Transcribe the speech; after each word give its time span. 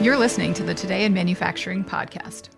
You're 0.00 0.16
listening 0.16 0.54
to 0.54 0.62
the 0.62 0.74
Today 0.74 1.04
in 1.06 1.12
Manufacturing 1.12 1.84
podcast. 1.84 2.50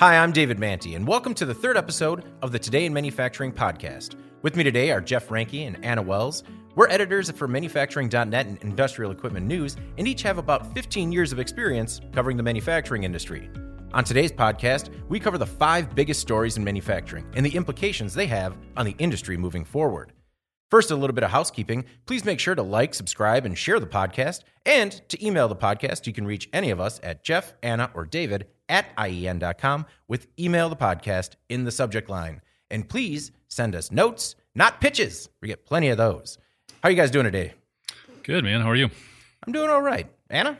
Hi, 0.00 0.18
I'm 0.18 0.32
David 0.32 0.58
Mantey, 0.58 0.96
and 0.96 1.06
welcome 1.06 1.32
to 1.34 1.46
the 1.46 1.54
third 1.54 1.76
episode 1.76 2.24
of 2.42 2.50
the 2.50 2.58
Today 2.58 2.86
in 2.86 2.92
Manufacturing 2.92 3.52
podcast. 3.52 4.16
With 4.42 4.56
me 4.56 4.64
today 4.64 4.90
are 4.90 5.00
Jeff 5.00 5.28
Reinke 5.28 5.64
and 5.64 5.82
Anna 5.84 6.02
Wells. 6.02 6.42
We're 6.74 6.88
editors 6.88 7.30
for 7.30 7.46
Manufacturing.net 7.46 8.46
and 8.46 8.58
Industrial 8.62 9.12
Equipment 9.12 9.46
News, 9.46 9.76
and 9.96 10.08
each 10.08 10.22
have 10.22 10.38
about 10.38 10.74
15 10.74 11.12
years 11.12 11.30
of 11.30 11.38
experience 11.38 12.00
covering 12.12 12.36
the 12.36 12.42
manufacturing 12.42 13.04
industry. 13.04 13.48
On 13.94 14.02
today's 14.02 14.32
podcast, 14.32 14.90
we 15.08 15.20
cover 15.20 15.38
the 15.38 15.46
five 15.46 15.94
biggest 15.94 16.20
stories 16.20 16.56
in 16.56 16.64
manufacturing 16.64 17.32
and 17.36 17.46
the 17.46 17.54
implications 17.54 18.12
they 18.12 18.26
have 18.26 18.58
on 18.76 18.86
the 18.86 18.96
industry 18.98 19.36
moving 19.36 19.64
forward. 19.64 20.12
First, 20.70 20.90
a 20.90 20.96
little 20.96 21.14
bit 21.14 21.24
of 21.24 21.30
housekeeping. 21.30 21.84
Please 22.06 22.24
make 22.24 22.40
sure 22.40 22.54
to 22.54 22.62
like, 22.62 22.94
subscribe, 22.94 23.46
and 23.46 23.56
share 23.56 23.78
the 23.78 23.86
podcast. 23.86 24.40
And 24.64 24.92
to 25.08 25.24
email 25.24 25.46
the 25.46 25.56
podcast, 25.56 26.06
you 26.06 26.12
can 26.12 26.26
reach 26.26 26.48
any 26.52 26.70
of 26.70 26.80
us 26.80 26.98
at 27.02 27.22
Jeff, 27.22 27.54
Anna, 27.62 27.90
or 27.94 28.04
David 28.04 28.46
at 28.68 28.86
IEN.com 28.96 29.86
with 30.08 30.26
email 30.38 30.68
the 30.68 30.76
podcast 30.76 31.36
in 31.48 31.64
the 31.64 31.70
subject 31.70 32.10
line. 32.10 32.40
And 32.68 32.88
please 32.88 33.30
send 33.48 33.76
us 33.76 33.92
notes, 33.92 34.34
not 34.56 34.80
pitches. 34.80 35.28
We 35.40 35.48
get 35.48 35.66
plenty 35.66 35.88
of 35.88 35.98
those. 35.98 36.38
How 36.82 36.88
are 36.88 36.90
you 36.90 36.96
guys 36.96 37.12
doing 37.12 37.24
today? 37.24 37.54
Good, 38.24 38.42
man. 38.42 38.60
How 38.60 38.70
are 38.70 38.76
you? 38.76 38.90
I'm 39.46 39.52
doing 39.52 39.70
all 39.70 39.82
right. 39.82 40.08
Anna? 40.28 40.58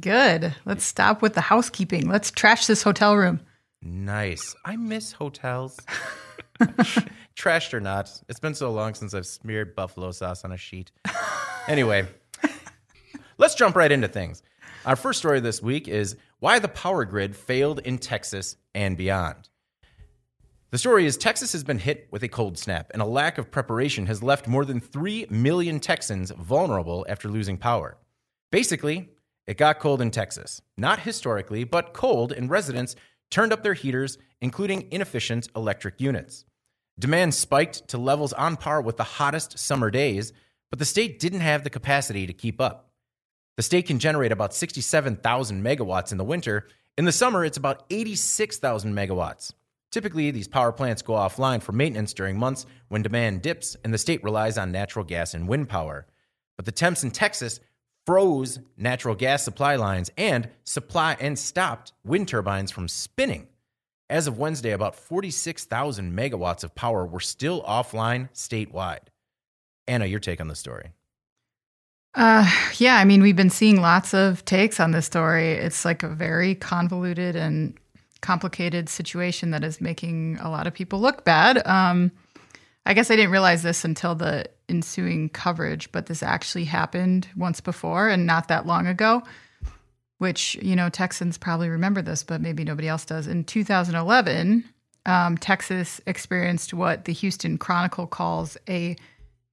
Good. 0.00 0.54
Let's 0.66 0.84
stop 0.84 1.22
with 1.22 1.32
the 1.32 1.40
housekeeping. 1.40 2.08
Let's 2.08 2.30
trash 2.30 2.66
this 2.66 2.82
hotel 2.82 3.16
room. 3.16 3.40
Nice. 3.82 4.54
I 4.64 4.76
miss 4.76 5.12
hotels. 5.12 5.80
Trashed 7.36 7.74
or 7.74 7.80
not, 7.80 8.10
it's 8.28 8.40
been 8.40 8.54
so 8.54 8.72
long 8.72 8.94
since 8.94 9.12
I've 9.12 9.26
smeared 9.26 9.76
buffalo 9.76 10.10
sauce 10.10 10.44
on 10.44 10.52
a 10.52 10.56
sheet. 10.56 10.90
Anyway, 11.68 12.06
let's 13.38 13.56
jump 13.56 13.74
right 13.74 13.90
into 13.90 14.06
things. 14.06 14.40
Our 14.84 14.94
first 14.94 15.18
story 15.18 15.40
this 15.40 15.60
week 15.60 15.88
is 15.88 16.14
why 16.38 16.60
the 16.60 16.68
power 16.68 17.04
grid 17.04 17.34
failed 17.34 17.80
in 17.80 17.98
Texas 17.98 18.56
and 18.72 18.96
beyond. 18.96 19.48
The 20.70 20.78
story 20.78 21.06
is 21.06 21.16
Texas 21.16 21.50
has 21.54 21.64
been 21.64 21.80
hit 21.80 22.06
with 22.12 22.22
a 22.22 22.28
cold 22.28 22.56
snap, 22.56 22.92
and 22.92 23.02
a 23.02 23.06
lack 23.06 23.36
of 23.36 23.50
preparation 23.50 24.06
has 24.06 24.22
left 24.22 24.46
more 24.46 24.64
than 24.64 24.78
3 24.78 25.26
million 25.28 25.80
Texans 25.80 26.30
vulnerable 26.30 27.04
after 27.08 27.28
losing 27.28 27.56
power. 27.56 27.96
Basically, 28.52 29.08
it 29.48 29.58
got 29.58 29.80
cold 29.80 30.00
in 30.00 30.12
Texas. 30.12 30.62
Not 30.76 31.00
historically, 31.00 31.64
but 31.64 31.94
cold, 31.94 32.30
and 32.30 32.48
residents 32.48 32.94
turned 33.30 33.52
up 33.52 33.64
their 33.64 33.74
heaters, 33.74 34.18
including 34.40 34.86
inefficient 34.92 35.48
electric 35.56 36.00
units. 36.00 36.44
Demand 36.98 37.34
spiked 37.34 37.88
to 37.88 37.98
levels 37.98 38.32
on 38.32 38.56
par 38.56 38.80
with 38.80 38.96
the 38.96 39.04
hottest 39.04 39.58
summer 39.58 39.90
days, 39.90 40.32
but 40.70 40.78
the 40.78 40.84
state 40.84 41.18
didn't 41.18 41.40
have 41.40 41.62
the 41.62 41.70
capacity 41.70 42.26
to 42.26 42.32
keep 42.32 42.60
up. 42.60 42.90
The 43.56 43.62
state 43.62 43.86
can 43.86 43.98
generate 43.98 44.32
about 44.32 44.54
67,000 44.54 45.62
megawatts 45.62 46.12
in 46.12 46.18
the 46.18 46.24
winter. 46.24 46.66
In 46.96 47.04
the 47.04 47.12
summer, 47.12 47.44
it's 47.44 47.58
about 47.58 47.84
86,000 47.90 48.94
megawatts. 48.94 49.52
Typically, 49.90 50.30
these 50.30 50.48
power 50.48 50.72
plants 50.72 51.02
go 51.02 51.14
offline 51.14 51.62
for 51.62 51.72
maintenance 51.72 52.12
during 52.12 52.38
months 52.38 52.66
when 52.88 53.02
demand 53.02 53.42
dips 53.42 53.76
and 53.84 53.92
the 53.92 53.98
state 53.98 54.22
relies 54.24 54.58
on 54.58 54.72
natural 54.72 55.04
gas 55.04 55.34
and 55.34 55.48
wind 55.48 55.68
power. 55.68 56.06
But 56.56 56.64
the 56.64 56.72
temps 56.72 57.04
in 57.04 57.10
Texas 57.10 57.60
froze 58.06 58.58
natural 58.76 59.14
gas 59.14 59.42
supply 59.42 59.76
lines 59.76 60.10
and 60.16 60.48
supply 60.64 61.16
and 61.20 61.38
stopped 61.38 61.92
wind 62.04 62.28
turbines 62.28 62.70
from 62.70 62.88
spinning. 62.88 63.48
As 64.08 64.28
of 64.28 64.38
Wednesday, 64.38 64.70
about 64.70 64.94
46,000 64.94 66.16
megawatts 66.16 66.62
of 66.62 66.74
power 66.74 67.04
were 67.04 67.20
still 67.20 67.62
offline 67.62 68.30
statewide. 68.32 69.08
Anna, 69.88 70.06
your 70.06 70.20
take 70.20 70.40
on 70.40 70.48
the 70.48 70.54
story. 70.54 70.92
Uh, 72.14 72.48
yeah, 72.76 72.96
I 72.96 73.04
mean, 73.04 73.20
we've 73.20 73.36
been 73.36 73.50
seeing 73.50 73.80
lots 73.80 74.14
of 74.14 74.44
takes 74.44 74.78
on 74.80 74.92
this 74.92 75.06
story. 75.06 75.52
It's 75.52 75.84
like 75.84 76.02
a 76.02 76.08
very 76.08 76.54
convoluted 76.54 77.36
and 77.36 77.76
complicated 78.20 78.88
situation 78.88 79.50
that 79.50 79.62
is 79.62 79.80
making 79.80 80.38
a 80.40 80.50
lot 80.50 80.66
of 80.66 80.72
people 80.72 81.00
look 81.00 81.24
bad. 81.24 81.66
Um, 81.66 82.12
I 82.86 82.94
guess 82.94 83.10
I 83.10 83.16
didn't 83.16 83.32
realize 83.32 83.62
this 83.62 83.84
until 83.84 84.14
the 84.14 84.46
ensuing 84.68 85.28
coverage, 85.28 85.90
but 85.92 86.06
this 86.06 86.22
actually 86.22 86.64
happened 86.64 87.28
once 87.36 87.60
before 87.60 88.08
and 88.08 88.24
not 88.24 88.48
that 88.48 88.66
long 88.66 88.86
ago 88.86 89.22
which, 90.18 90.56
you 90.62 90.76
know, 90.76 90.88
Texans 90.88 91.38
probably 91.38 91.68
remember 91.68 92.02
this, 92.02 92.22
but 92.22 92.40
maybe 92.40 92.64
nobody 92.64 92.88
else 92.88 93.04
does. 93.04 93.26
In 93.26 93.44
2011, 93.44 94.64
um, 95.04 95.36
Texas 95.38 96.00
experienced 96.06 96.74
what 96.74 97.04
the 97.04 97.12
Houston 97.12 97.58
Chronicle 97.58 98.06
calls 98.06 98.56
a 98.68 98.96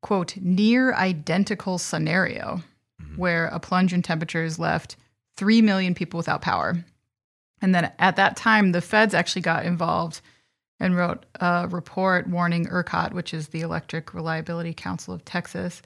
quote, 0.03 0.37
near 0.37 0.93
identical 0.93 1.79
scenario 1.79 2.61
mm-hmm. 3.01 3.15
where 3.15 3.47
a 3.47 3.59
plunge 3.59 3.91
in 3.93 4.03
temperatures 4.03 4.59
left 4.59 4.95
3 5.37 5.63
million 5.63 5.95
people 5.95 6.19
without 6.19 6.43
power. 6.43 6.85
And 7.63 7.73
then 7.73 7.91
at 7.97 8.17
that 8.17 8.35
time, 8.35 8.71
the 8.71 8.81
feds 8.81 9.15
actually 9.15 9.41
got 9.41 9.65
involved 9.65 10.21
and 10.79 10.95
wrote 10.95 11.25
a 11.39 11.67
report 11.69 12.27
warning 12.27 12.67
ERCOT, 12.67 13.13
which 13.13 13.33
is 13.33 13.47
the 13.47 13.61
Electric 13.61 14.13
Reliability 14.13 14.73
Council 14.73 15.13
of 15.13 15.25
Texas, 15.25 15.81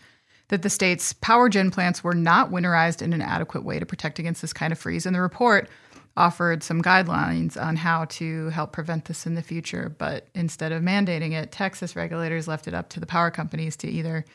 that 0.50 0.62
the 0.62 0.70
state's 0.70 1.14
power 1.14 1.50
gen 1.50 1.72
plants 1.72 2.04
were 2.04 2.14
not 2.14 2.52
winterized 2.52 3.02
in 3.02 3.14
an 3.14 3.22
adequate 3.22 3.64
way 3.64 3.80
to 3.80 3.86
protect 3.86 4.20
against 4.20 4.42
this 4.42 4.54
kind 4.54 4.72
of 4.72 4.80
freeze. 4.80 5.06
And 5.06 5.16
the 5.16 5.22
report 5.22 5.70
offered 6.16 6.64
some 6.64 6.82
guidelines 6.82 7.62
on 7.62 7.76
how 7.76 8.06
to 8.06 8.50
help 8.50 8.72
prevent 8.72 9.06
this 9.06 9.26
in 9.26 9.36
the 9.36 9.44
future. 9.44 9.96
But 9.98 10.28
instead 10.34 10.72
of 10.72 10.82
mandating 10.82 11.34
it, 11.34 11.52
Texas 11.52 11.96
regulators 11.96 12.48
left 12.48 12.68
it 12.68 12.74
up 12.74 12.90
to 12.90 13.00
the 13.00 13.06
power 13.06 13.30
companies 13.30 13.76
to 13.78 13.88
either 13.88 14.26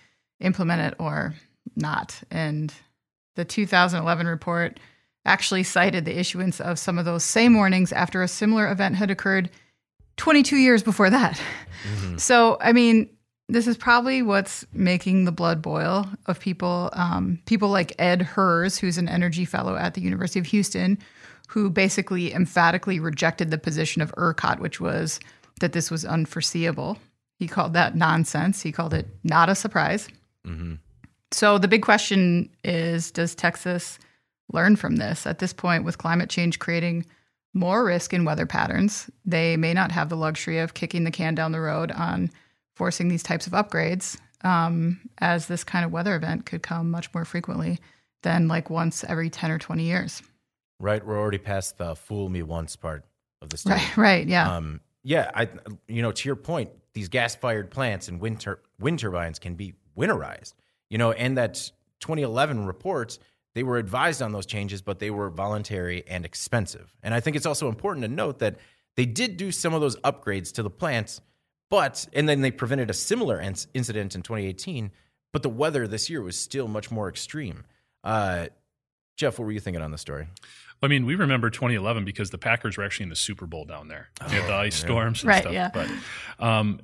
implement 0.40 0.82
it 0.82 0.94
or 0.98 1.34
not. 1.74 2.22
And 2.30 2.72
the 3.34 3.44
2011 3.44 4.26
report 4.26 4.78
actually 5.24 5.62
cited 5.62 6.04
the 6.04 6.18
issuance 6.18 6.60
of 6.60 6.78
some 6.78 6.98
of 6.98 7.04
those 7.04 7.24
same 7.24 7.54
warnings 7.54 7.92
after 7.92 8.22
a 8.22 8.28
similar 8.28 8.70
event 8.70 8.96
had 8.96 9.10
occurred 9.10 9.50
22 10.16 10.56
years 10.56 10.82
before 10.82 11.10
that. 11.10 11.40
Mm-hmm. 11.84 12.16
So, 12.18 12.58
I 12.60 12.72
mean, 12.72 13.08
this 13.52 13.66
is 13.66 13.76
probably 13.76 14.22
what's 14.22 14.64
making 14.72 15.24
the 15.24 15.32
blood 15.32 15.60
boil 15.60 16.08
of 16.26 16.40
people. 16.40 16.88
Um, 16.94 17.38
people 17.46 17.68
like 17.68 17.94
Ed 17.98 18.22
Hirs, 18.22 18.78
who's 18.78 18.98
an 18.98 19.08
energy 19.08 19.44
fellow 19.44 19.76
at 19.76 19.94
the 19.94 20.00
University 20.00 20.40
of 20.40 20.46
Houston, 20.46 20.98
who 21.48 21.68
basically 21.68 22.32
emphatically 22.32 22.98
rejected 22.98 23.50
the 23.50 23.58
position 23.58 24.00
of 24.00 24.14
ERCOT, 24.16 24.58
which 24.58 24.80
was 24.80 25.20
that 25.60 25.72
this 25.72 25.90
was 25.90 26.04
unforeseeable. 26.04 26.96
He 27.38 27.46
called 27.46 27.74
that 27.74 27.94
nonsense. 27.94 28.62
He 28.62 28.72
called 28.72 28.94
it 28.94 29.06
not 29.22 29.50
a 29.50 29.54
surprise. 29.54 30.08
Mm-hmm. 30.46 30.74
So 31.30 31.58
the 31.58 31.68
big 31.68 31.82
question 31.82 32.48
is 32.64 33.10
Does 33.10 33.34
Texas 33.34 33.98
learn 34.50 34.76
from 34.76 34.96
this? 34.96 35.26
At 35.26 35.40
this 35.40 35.52
point, 35.52 35.84
with 35.84 35.98
climate 35.98 36.30
change 36.30 36.58
creating 36.58 37.04
more 37.52 37.84
risk 37.84 38.14
in 38.14 38.24
weather 38.24 38.46
patterns, 38.46 39.10
they 39.26 39.58
may 39.58 39.74
not 39.74 39.92
have 39.92 40.08
the 40.08 40.16
luxury 40.16 40.58
of 40.58 40.72
kicking 40.72 41.04
the 41.04 41.10
can 41.10 41.34
down 41.34 41.52
the 41.52 41.60
road 41.60 41.92
on 41.92 42.30
forcing 42.74 43.08
these 43.08 43.22
types 43.22 43.46
of 43.46 43.52
upgrades 43.52 44.18
um, 44.44 45.00
as 45.18 45.46
this 45.46 45.64
kind 45.64 45.84
of 45.84 45.92
weather 45.92 46.16
event 46.16 46.46
could 46.46 46.62
come 46.62 46.90
much 46.90 47.12
more 47.14 47.24
frequently 47.24 47.78
than 48.22 48.48
like 48.48 48.70
once 48.70 49.04
every 49.04 49.30
10 49.30 49.50
or 49.50 49.58
20 49.58 49.84
years. 49.84 50.22
Right. 50.78 51.04
We're 51.04 51.18
already 51.18 51.38
past 51.38 51.78
the 51.78 51.94
fool 51.94 52.28
me 52.28 52.42
once 52.42 52.76
part 52.76 53.04
of 53.40 53.50
the 53.50 53.56
story. 53.56 53.76
Right. 53.76 53.96
Right. 53.96 54.26
Yeah. 54.26 54.56
Um, 54.56 54.80
yeah. 55.02 55.30
I, 55.34 55.48
you 55.88 56.02
know, 56.02 56.12
to 56.12 56.28
your 56.28 56.36
point, 56.36 56.70
these 56.94 57.08
gas 57.08 57.34
fired 57.34 57.70
plants 57.70 58.08
and 58.08 58.20
wind, 58.20 58.40
tur- 58.40 58.60
wind 58.78 58.98
turbines 58.98 59.38
can 59.38 59.54
be 59.54 59.74
winterized, 59.96 60.54
you 60.90 60.98
know, 60.98 61.12
and 61.12 61.38
that 61.38 61.54
2011 62.00 62.66
reports, 62.66 63.18
they 63.54 63.62
were 63.62 63.78
advised 63.78 64.22
on 64.22 64.32
those 64.32 64.46
changes, 64.46 64.82
but 64.82 64.98
they 64.98 65.10
were 65.10 65.30
voluntary 65.30 66.04
and 66.06 66.24
expensive. 66.24 66.94
And 67.02 67.14
I 67.14 67.20
think 67.20 67.36
it's 67.36 67.46
also 67.46 67.68
important 67.68 68.04
to 68.04 68.08
note 68.08 68.40
that 68.40 68.56
they 68.96 69.06
did 69.06 69.36
do 69.36 69.52
some 69.52 69.72
of 69.74 69.80
those 69.80 69.96
upgrades 69.98 70.52
to 70.54 70.62
the 70.62 70.70
plants 70.70 71.20
but, 71.72 72.06
and 72.12 72.28
then 72.28 72.42
they 72.42 72.50
prevented 72.50 72.90
a 72.90 72.92
similar 72.92 73.40
incident 73.40 74.14
in 74.14 74.20
2018, 74.20 74.90
but 75.32 75.42
the 75.42 75.48
weather 75.48 75.88
this 75.88 76.10
year 76.10 76.20
was 76.20 76.36
still 76.36 76.68
much 76.68 76.90
more 76.90 77.08
extreme. 77.08 77.64
Uh, 78.04 78.48
Jeff, 79.16 79.38
what 79.38 79.46
were 79.46 79.52
you 79.52 79.58
thinking 79.58 79.82
on 79.82 79.90
the 79.90 79.96
story? 79.96 80.28
I 80.82 80.88
mean, 80.88 81.06
we 81.06 81.14
remember 81.14 81.48
2011 81.48 82.04
because 82.04 82.28
the 82.28 82.36
Packers 82.36 82.76
were 82.76 82.84
actually 82.84 83.04
in 83.04 83.08
the 83.08 83.16
Super 83.16 83.46
Bowl 83.46 83.64
down 83.64 83.88
there. 83.88 84.10
They 84.28 84.34
had 84.34 84.50
the 84.50 84.52
ice 84.52 84.82
yeah. 84.82 84.86
storms 84.86 85.22
and 85.22 85.28
right, 85.30 85.40
stuff. 85.40 85.54
Yeah. 85.54 85.70
But 85.72 85.88
um, 86.38 86.80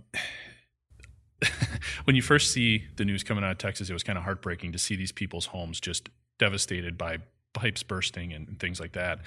when 2.05 2.17
you 2.17 2.23
first 2.23 2.55
see 2.55 2.85
the 2.97 3.05
news 3.05 3.23
coming 3.23 3.45
out 3.45 3.51
of 3.51 3.59
Texas, 3.59 3.91
it 3.91 3.93
was 3.93 4.03
kind 4.03 4.17
of 4.17 4.25
heartbreaking 4.25 4.73
to 4.73 4.79
see 4.79 4.97
these 4.97 5.13
people's 5.13 5.45
homes 5.45 5.81
just 5.81 6.09
devastated 6.39 6.97
by 6.97 7.19
pipes 7.53 7.83
bursting 7.83 8.33
and, 8.33 8.59
things 8.59 8.81
like 8.81 8.93
that. 8.93 9.19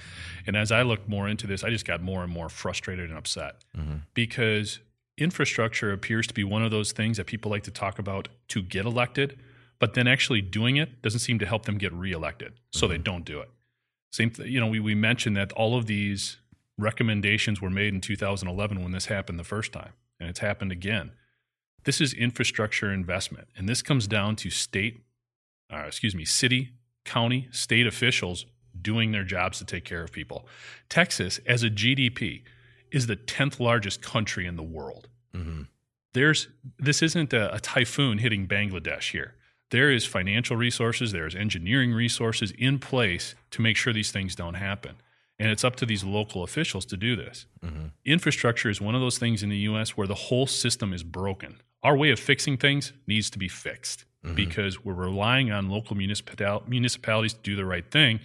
And 0.44 0.56
as 0.56 0.72
I 0.72 0.82
looked 0.82 1.08
more 1.08 1.28
into 1.28 1.46
this, 1.46 1.62
I 1.62 1.70
just 1.70 1.84
got 1.84 2.02
more 2.02 2.24
and 2.24 2.32
more 2.32 2.48
frustrated 2.48 3.10
and 3.10 3.16
upset 3.16 3.62
mm-hmm. 3.78 3.98
because 4.14 4.80
infrastructure 5.18 5.92
appears 5.92 6.26
to 6.26 6.34
be 6.34 6.44
one 6.44 6.62
of 6.62 6.70
those 6.70 6.92
things 6.92 7.16
that 7.16 7.26
people 7.26 7.50
like 7.50 7.64
to 7.64 7.70
talk 7.70 7.98
about 7.98 8.28
to 8.48 8.62
get 8.62 8.86
elected, 8.86 9.38
but 9.78 9.94
then 9.94 10.06
actually 10.06 10.40
doing 10.40 10.76
it 10.76 11.02
doesn't 11.02 11.20
seem 11.20 11.38
to 11.38 11.46
help 11.46 11.64
them 11.66 11.78
get 11.78 11.92
reelected. 11.92 12.54
So 12.72 12.86
mm-hmm. 12.86 12.92
they 12.92 12.98
don't 12.98 13.24
do 13.24 13.40
it. 13.40 13.50
Same, 14.12 14.30
th- 14.30 14.48
you 14.48 14.60
know, 14.60 14.66
we, 14.66 14.80
we 14.80 14.94
mentioned 14.94 15.36
that 15.36 15.52
all 15.52 15.76
of 15.76 15.86
these 15.86 16.38
recommendations 16.78 17.60
were 17.60 17.70
made 17.70 17.94
in 17.94 18.00
2011 18.00 18.82
when 18.82 18.92
this 18.92 19.06
happened 19.06 19.38
the 19.38 19.44
first 19.44 19.72
time, 19.72 19.92
and 20.20 20.28
it's 20.28 20.40
happened 20.40 20.72
again. 20.72 21.12
This 21.84 22.00
is 22.00 22.12
infrastructure 22.14 22.92
investment, 22.92 23.48
and 23.56 23.68
this 23.68 23.82
comes 23.82 24.06
down 24.06 24.36
to 24.36 24.50
state, 24.50 25.02
uh, 25.72 25.84
excuse 25.86 26.14
me, 26.14 26.24
city, 26.24 26.72
county, 27.04 27.48
state 27.50 27.86
officials 27.86 28.46
doing 28.80 29.12
their 29.12 29.24
jobs 29.24 29.58
to 29.58 29.64
take 29.64 29.84
care 29.84 30.02
of 30.02 30.12
people. 30.12 30.46
Texas, 30.88 31.40
as 31.46 31.62
a 31.62 31.70
GDP, 31.70 32.42
is 32.92 33.06
the 33.06 33.16
10th 33.16 33.58
largest 33.58 34.02
country 34.02 34.46
in 34.46 34.56
the 34.56 34.62
world. 34.62 35.08
Mm-hmm. 35.34 35.62
There's 36.14 36.48
this 36.78 37.02
isn't 37.02 37.32
a, 37.32 37.54
a 37.54 37.60
typhoon 37.60 38.18
hitting 38.18 38.46
Bangladesh 38.46 39.12
here. 39.12 39.34
There 39.70 39.90
is 39.90 40.04
financial 40.04 40.56
resources, 40.56 41.12
there's 41.12 41.34
engineering 41.34 41.92
resources 41.94 42.52
in 42.58 42.78
place 42.78 43.34
to 43.52 43.62
make 43.62 43.76
sure 43.78 43.92
these 43.92 44.12
things 44.12 44.34
don't 44.34 44.54
happen. 44.54 44.96
And 45.38 45.50
it's 45.50 45.64
up 45.64 45.76
to 45.76 45.86
these 45.86 46.04
local 46.04 46.42
officials 46.44 46.84
to 46.86 46.96
do 46.96 47.16
this. 47.16 47.46
Mm-hmm. 47.64 47.86
Infrastructure 48.04 48.68
is 48.68 48.80
one 48.80 48.94
of 48.94 49.00
those 49.00 49.16
things 49.18 49.42
in 49.42 49.48
the 49.48 49.56
US 49.70 49.96
where 49.96 50.06
the 50.06 50.14
whole 50.14 50.46
system 50.46 50.92
is 50.92 51.02
broken. 51.02 51.60
Our 51.82 51.96
way 51.96 52.10
of 52.10 52.20
fixing 52.20 52.58
things 52.58 52.92
needs 53.06 53.30
to 53.30 53.38
be 53.38 53.48
fixed 53.48 54.04
Mm-hmm. 54.24 54.36
because 54.36 54.84
we're 54.84 54.94
relying 54.94 55.50
on 55.50 55.68
local 55.68 55.96
municipal- 55.96 56.62
municipalities 56.68 57.32
to 57.34 57.40
do 57.40 57.56
the 57.56 57.64
right 57.64 57.90
thing. 57.90 58.20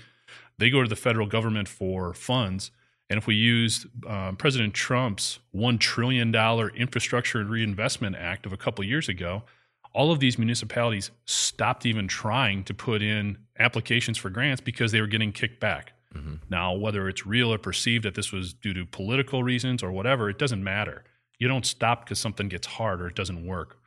They 0.60 0.70
go 0.70 0.84
to 0.84 0.88
the 0.88 0.96
federal 0.96 1.26
government 1.26 1.68
for 1.68 2.14
funds. 2.14 2.70
And 3.10 3.18
if 3.18 3.26
we 3.28 3.36
used 3.36 3.86
um, 4.06 4.36
President 4.36 4.74
Trump's 4.74 5.40
$1 5.56 5.80
trillion 5.80 6.34
Infrastructure 6.76 7.40
and 7.40 7.50
Reinvestment 7.50 8.16
Act 8.18 8.46
of 8.46 8.52
a 8.54 8.58
couple 8.58 8.84
years 8.84 9.08
ago, 9.08 9.44
all 9.94 10.12
of 10.12 10.20
these 10.20 10.38
municipalities 10.38 11.10
stopped 11.26 11.86
even 11.86 12.08
trying 12.08 12.64
to 12.66 12.74
put 12.74 13.02
in 13.02 13.38
applications 13.58 14.18
for 14.18 14.30
grants 14.30 14.62
because 14.62 14.92
they 14.92 15.00
were 15.02 15.08
getting 15.08 15.32
kicked 15.32 15.60
back. 15.60 15.94
Mm-hmm. 16.14 16.36
Now, 16.50 16.74
whether 16.74 17.08
it's 17.08 17.26
real 17.26 17.54
or 17.54 17.58
perceived 17.58 18.04
that 18.04 18.14
this 18.16 18.32
was 18.32 18.54
due 18.54 18.74
to 18.74 18.86
political 18.86 19.42
reasons 19.44 19.82
or 19.82 19.92
whatever, 19.92 20.30
it 20.30 20.38
doesn't 20.38 20.64
matter. 20.64 21.04
You 21.40 21.48
don't 21.48 21.66
stop 21.66 22.06
because 22.06 22.20
something 22.20 22.48
gets 22.50 22.68
hard 22.68 23.02
or 23.02 23.08
it 23.08 23.16
doesn't 23.16 23.46
work. 23.46 23.78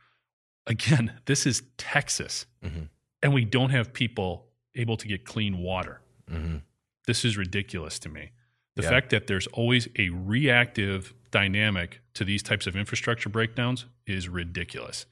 Again, 0.67 1.13
this 1.25 1.45
is 1.45 1.63
Texas, 1.77 2.45
Mhm. 2.63 2.89
and 3.21 3.33
we 3.33 3.45
don't 3.45 3.69
have 3.69 3.93
people 3.93 4.47
able 4.75 4.97
to 4.97 5.07
get 5.07 5.25
clean 5.25 5.59
water. 5.59 6.01
Mm-hmm. 6.31 6.57
This 7.05 7.23
is 7.25 7.37
ridiculous 7.37 7.99
to 7.99 8.09
me. 8.09 8.31
The 8.75 8.83
Yeah. 8.83 8.89
fact 8.89 9.09
that 9.09 9.27
there's 9.27 9.47
always 9.47 9.87
a 9.97 10.09
reactive 10.09 11.13
dynamic 11.31 12.01
to 12.13 12.23
these 12.23 12.41
types 12.43 12.67
of 12.67 12.75
infrastructure 12.75 13.29
breakdowns 13.29 13.85
is 14.05 14.27
ridiculous. 14.29 15.05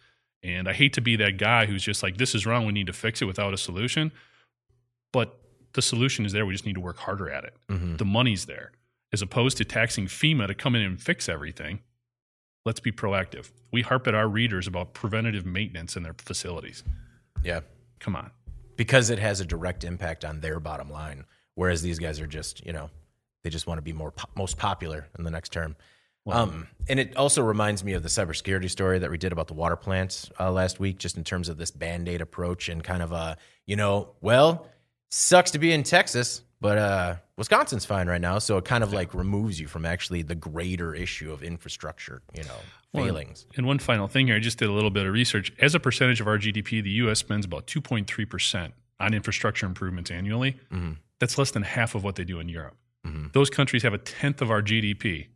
And 0.43 0.67
I 0.69 0.73
hate 0.73 0.93
to 0.93 1.01
be 1.01 1.15
that 1.17 1.37
guy 1.37 1.65
who's 1.65 1.83
just 1.83 2.01
like, 2.01 2.17
this 2.17 2.33
is 2.33 2.45
wrong, 2.45 2.65
we 2.65 2.71
need 2.71 2.87
to 2.87 2.93
fix 2.93 3.21
it 3.21 3.25
without 3.25 3.53
a 3.53 3.57
solution. 3.57 4.11
But 5.11 5.39
the 5.73 5.81
solution 5.81 6.25
is 6.25 6.31
there, 6.31 6.45
we 6.45 6.53
just 6.53 6.65
need 6.65 6.75
to 6.75 6.79
work 6.81 6.97
harder 6.99 7.29
at 7.29 7.43
it. 7.43 7.55
Mm-hmm. 7.69 7.97
The 7.97 8.05
money's 8.05 8.45
there. 8.45 8.71
As 9.11 9.21
opposed 9.21 9.57
to 9.57 9.65
taxing 9.65 10.05
FEMA 10.07 10.47
to 10.47 10.53
come 10.53 10.75
in 10.75 10.81
and 10.81 11.01
fix 11.01 11.27
everything, 11.27 11.79
let's 12.65 12.79
be 12.79 12.91
proactive. 12.91 13.51
We 13.71 13.81
harp 13.81 14.07
at 14.07 14.13
our 14.15 14.27
readers 14.27 14.67
about 14.67 14.93
preventative 14.93 15.45
maintenance 15.45 15.95
in 15.97 16.03
their 16.03 16.13
facilities. 16.17 16.83
Yeah. 17.43 17.61
Come 17.99 18.15
on. 18.15 18.31
because 18.77 19.09
it 19.09 19.19
has 19.19 19.41
a 19.41 19.45
direct 19.45 19.83
impact 19.83 20.23
on 20.23 20.39
their 20.39 20.57
bottom 20.57 20.89
line. 20.89 21.25
Whereas 21.55 21.81
these 21.81 21.99
guys 21.99 22.21
are 22.21 22.27
just, 22.27 22.65
you 22.65 22.71
know, 22.71 22.89
they 23.43 23.49
just 23.49 23.67
want 23.67 23.77
to 23.77 23.81
be 23.81 23.93
more 23.93 24.11
po- 24.11 24.29
most 24.35 24.57
popular 24.57 25.07
in 25.17 25.23
the 25.23 25.31
next 25.31 25.51
term. 25.51 25.75
um, 26.27 26.67
and 26.87 26.99
it 26.99 27.15
also 27.15 27.41
reminds 27.41 27.83
me 27.83 27.93
of 27.93 28.03
the 28.03 28.09
cybersecurity 28.09 28.69
story 28.69 28.99
that 28.99 29.09
we 29.09 29.17
did 29.17 29.31
about 29.31 29.47
the 29.47 29.53
water 29.53 29.75
plants 29.75 30.29
uh, 30.39 30.51
last 30.51 30.79
week, 30.79 30.99
just 30.99 31.17
in 31.17 31.23
terms 31.23 31.49
of 31.49 31.57
this 31.57 31.71
band 31.71 32.07
aid 32.07 32.21
approach 32.21 32.69
and 32.69 32.83
kind 32.83 33.01
of 33.01 33.11
a, 33.11 33.37
you 33.65 33.75
know, 33.75 34.09
well, 34.21 34.67
sucks 35.09 35.51
to 35.51 35.59
be 35.59 35.71
in 35.71 35.83
Texas, 35.83 36.41
but 36.61 36.77
uh, 36.77 37.15
Wisconsin's 37.37 37.85
fine 37.85 38.07
right 38.07 38.21
now. 38.21 38.37
So 38.39 38.57
it 38.57 38.65
kind 38.65 38.83
of 38.83 38.93
like 38.93 39.13
removes 39.13 39.59
you 39.59 39.67
from 39.67 39.85
actually 39.85 40.21
the 40.21 40.35
greater 40.35 40.93
issue 40.93 41.31
of 41.31 41.41
infrastructure, 41.41 42.21
you 42.35 42.43
know, 42.43 42.57
Well, 42.93 43.05
failings. 43.05 43.47
And 43.55 43.65
one 43.65 43.79
final 43.79 44.07
thing 44.07 44.27
here, 44.27 44.35
I 44.35 44.39
just 44.39 44.59
did 44.59 44.69
a 44.69 44.73
little 44.73 44.91
bit 44.91 45.05
of 45.05 45.13
research. 45.13 45.51
As 45.59 45.73
a 45.73 45.79
percentage 45.79 46.21
of 46.21 46.27
our 46.27 46.37
GDP, 46.37 46.83
the 46.83 46.91
U.S. 46.91 47.19
spends 47.19 47.45
about 47.45 47.65
2.3% 47.65 48.71
on 48.99 49.13
infrastructure 49.13 49.65
improvements 49.65 50.11
annually. 50.11 50.57
Mm-hmm. 50.71 50.93
That's 51.19 51.37
less 51.37 51.51
than 51.51 51.63
half 51.63 51.95
of 51.95 52.03
what 52.03 52.15
they 52.15 52.23
do 52.23 52.39
in 52.39 52.49
Europe. 52.49 52.75
Mhm. 53.05 53.33
Those 53.33 53.49
countries 53.49 53.83
have 53.83 53.93
a 53.93 53.97
tenth 53.97 54.41
of 54.41 54.51
our 54.51 54.61
GDP, 54.61 55.27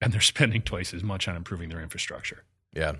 and 0.00 0.12
they're 0.12 0.20
spending 0.34 0.62
twice 0.62 0.94
as 0.94 1.02
much 1.02 1.28
on 1.28 1.36
improving 1.36 1.68
their 1.68 1.80
infrastructure. 1.80 2.44
Yeah. 2.72 2.94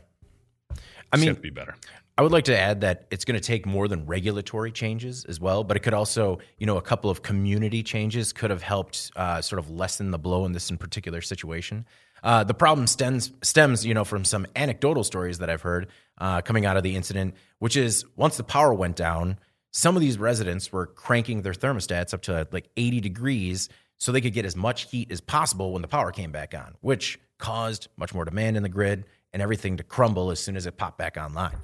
I 0.70 0.76
I 1.12 1.16
mean, 1.16 1.34
be 1.34 1.50
better. 1.50 1.74
I 2.16 2.22
would 2.22 2.30
like 2.32 2.44
to 2.44 2.56
add 2.56 2.82
that 2.82 3.06
it's 3.10 3.24
going 3.24 3.38
to 3.38 3.44
take 3.44 3.66
more 3.66 3.88
than 3.88 4.06
regulatory 4.06 4.70
changes 4.70 5.24
as 5.24 5.40
well, 5.40 5.64
but 5.64 5.76
it 5.76 5.80
could 5.80 5.94
also, 5.94 6.38
you 6.58 6.66
know, 6.66 6.76
a 6.76 6.82
couple 6.82 7.10
of 7.10 7.22
community 7.22 7.82
changes 7.82 8.32
could 8.32 8.50
have 8.50 8.62
helped 8.62 9.10
uh, 9.16 9.40
sort 9.40 9.58
of 9.58 9.68
lessen 9.70 10.12
the 10.12 10.18
blow 10.18 10.44
in 10.44 10.52
this 10.52 10.70
in 10.70 10.78
particular 10.78 11.20
situation. 11.20 11.84
Uh, 12.22 12.44
the 12.44 12.54
problem 12.54 12.86
stems 12.86 13.32
stems, 13.42 13.84
you 13.84 13.94
know, 13.94 14.04
from 14.04 14.24
some 14.24 14.46
anecdotal 14.54 15.02
stories 15.04 15.38
that 15.38 15.50
I've 15.50 15.62
heard 15.62 15.88
uh, 16.18 16.40
coming 16.40 16.64
out 16.64 16.76
of 16.76 16.82
the 16.84 16.94
incident, 16.94 17.34
which 17.58 17.76
is 17.76 18.04
once 18.16 18.36
the 18.36 18.44
power 18.44 18.72
went 18.72 18.96
down, 18.96 19.38
some 19.72 19.96
of 19.96 20.00
these 20.00 20.16
residents 20.16 20.72
were 20.72 20.86
cranking 20.86 21.42
their 21.42 21.52
thermostats 21.52 22.14
up 22.14 22.22
to 22.22 22.46
like 22.52 22.70
80 22.76 23.00
degrees 23.00 23.68
so 23.98 24.12
they 24.12 24.20
could 24.20 24.32
get 24.32 24.44
as 24.44 24.56
much 24.56 24.90
heat 24.90 25.10
as 25.10 25.20
possible 25.20 25.72
when 25.72 25.82
the 25.82 25.88
power 25.88 26.12
came 26.12 26.32
back 26.32 26.54
on, 26.54 26.74
which 26.80 27.18
caused 27.38 27.88
much 27.96 28.14
more 28.14 28.24
demand 28.24 28.56
in 28.56 28.62
the 28.62 28.68
grid 28.68 29.04
and 29.32 29.42
everything 29.42 29.76
to 29.76 29.82
crumble 29.82 30.30
as 30.30 30.40
soon 30.40 30.56
as 30.56 30.66
it 30.66 30.76
popped 30.76 30.98
back 30.98 31.16
online 31.16 31.56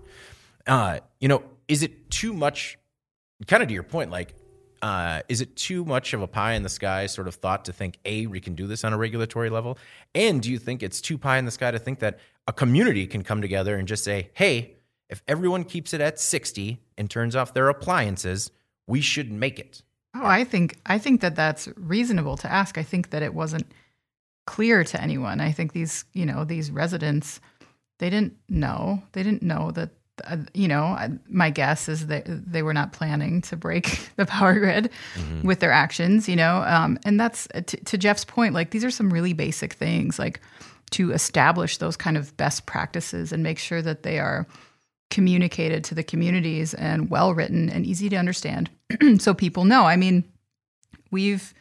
uh, 0.66 1.00
you 1.20 1.28
know, 1.28 1.42
is 1.68 1.82
it 1.82 2.10
too 2.10 2.32
much? 2.32 2.78
Kind 3.46 3.62
of 3.62 3.68
to 3.68 3.74
your 3.74 3.82
point, 3.82 4.10
like, 4.10 4.34
uh, 4.82 5.22
is 5.28 5.40
it 5.40 5.56
too 5.56 5.84
much 5.84 6.14
of 6.14 6.22
a 6.22 6.26
pie 6.26 6.52
in 6.52 6.62
the 6.62 6.68
sky 6.68 7.06
sort 7.06 7.28
of 7.28 7.34
thought 7.34 7.66
to 7.66 7.72
think 7.72 7.98
a 8.04 8.26
we 8.26 8.40
can 8.40 8.54
do 8.54 8.66
this 8.66 8.84
on 8.84 8.92
a 8.92 8.98
regulatory 8.98 9.50
level, 9.50 9.78
and 10.14 10.42
do 10.42 10.50
you 10.50 10.58
think 10.58 10.82
it's 10.82 11.00
too 11.00 11.18
pie 11.18 11.38
in 11.38 11.44
the 11.44 11.50
sky 11.50 11.70
to 11.70 11.78
think 11.78 11.98
that 11.98 12.18
a 12.46 12.52
community 12.52 13.06
can 13.06 13.22
come 13.22 13.40
together 13.40 13.76
and 13.76 13.86
just 13.86 14.04
say, 14.04 14.30
hey, 14.34 14.74
if 15.08 15.22
everyone 15.28 15.64
keeps 15.64 15.92
it 15.92 16.00
at 16.00 16.18
sixty 16.18 16.80
and 16.96 17.10
turns 17.10 17.36
off 17.36 17.52
their 17.52 17.68
appliances, 17.68 18.50
we 18.86 19.00
should 19.00 19.30
make 19.30 19.58
it. 19.58 19.82
Oh, 20.14 20.26
I 20.26 20.44
think 20.44 20.78
I 20.86 20.98
think 20.98 21.20
that 21.20 21.36
that's 21.36 21.68
reasonable 21.76 22.36
to 22.38 22.50
ask. 22.50 22.76
I 22.78 22.82
think 22.82 23.10
that 23.10 23.22
it 23.22 23.34
wasn't 23.34 23.66
clear 24.46 24.82
to 24.84 25.00
anyone. 25.00 25.40
I 25.40 25.52
think 25.52 25.72
these, 25.72 26.04
you 26.12 26.26
know, 26.26 26.44
these 26.44 26.70
residents, 26.70 27.40
they 28.00 28.10
didn't 28.10 28.34
know. 28.48 29.02
They 29.12 29.22
didn't 29.22 29.42
know 29.42 29.70
that. 29.72 29.90
Uh, 30.26 30.36
you 30.52 30.68
know, 30.68 30.84
I- 30.84 31.08
my 31.30 31.48
guess 31.48 31.88
is 31.88 32.08
that 32.08 32.24
they 32.26 32.62
were 32.62 32.74
not 32.74 32.92
planning 32.92 33.40
to 33.42 33.56
break 33.56 34.10
the 34.16 34.26
power 34.26 34.58
grid 34.58 34.90
with 35.42 35.60
their 35.60 35.72
actions. 35.72 36.28
You 36.28 36.36
know, 36.36 36.62
um, 36.66 36.98
and 37.06 37.18
that's 37.18 37.46
to, 37.54 37.62
to 37.62 37.96
Jeff's 37.96 38.24
point. 38.26 38.52
Like 38.52 38.70
these 38.70 38.84
are 38.84 38.90
some 38.90 39.10
really 39.10 39.32
basic 39.32 39.72
things, 39.74 40.18
like 40.18 40.40
to 40.90 41.12
establish 41.12 41.78
those 41.78 41.96
kind 41.96 42.18
of 42.18 42.36
best 42.36 42.66
practices 42.66 43.32
and 43.32 43.42
make 43.42 43.58
sure 43.58 43.80
that 43.80 44.02
they 44.02 44.18
are 44.18 44.46
communicated 45.10 45.84
to 45.84 45.94
the 45.94 46.02
communities 46.02 46.72
and 46.74 47.10
well 47.10 47.34
written 47.34 47.68
and 47.68 47.84
easy 47.84 48.08
to 48.08 48.16
understand 48.16 48.70
so 49.18 49.34
people 49.34 49.64
know. 49.64 49.84
I 49.84 49.96
mean, 49.96 50.24
we've 51.10 51.52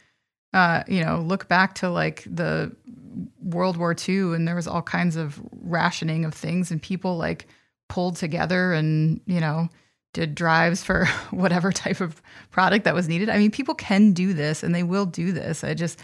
uh, 0.53 0.83
you 0.87 1.03
know, 1.03 1.19
look 1.19 1.47
back 1.47 1.75
to 1.75 1.89
like 1.89 2.23
the 2.25 2.75
World 3.41 3.77
War 3.77 3.95
II 4.07 4.33
and 4.33 4.47
there 4.47 4.55
was 4.55 4.67
all 4.67 4.81
kinds 4.81 5.15
of 5.15 5.39
rationing 5.61 6.25
of 6.25 6.33
things 6.33 6.71
and 6.71 6.81
people 6.81 7.17
like 7.17 7.47
pulled 7.87 8.15
together 8.15 8.73
and, 8.73 9.21
you 9.25 9.39
know, 9.39 9.69
did 10.13 10.33
drives 10.33 10.83
for 10.83 11.05
whatever 11.31 11.71
type 11.71 12.01
of 12.01 12.21
product 12.49 12.85
that 12.85 12.95
was 12.95 13.07
needed. 13.07 13.29
I 13.29 13.37
mean, 13.37 13.51
people 13.51 13.75
can 13.75 14.11
do 14.13 14.33
this 14.33 14.63
and 14.63 14.73
they 14.73 14.83
will 14.83 15.05
do 15.05 15.31
this. 15.31 15.63
I 15.63 15.73
just 15.73 15.99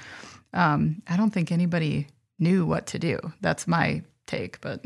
um 0.54 1.02
I 1.08 1.18
don't 1.18 1.32
think 1.32 1.52
anybody 1.52 2.08
knew 2.38 2.66
what 2.66 2.86
to 2.88 3.00
do. 3.00 3.20
That's 3.42 3.68
my 3.68 4.04
take, 4.28 4.62
but 4.62 4.84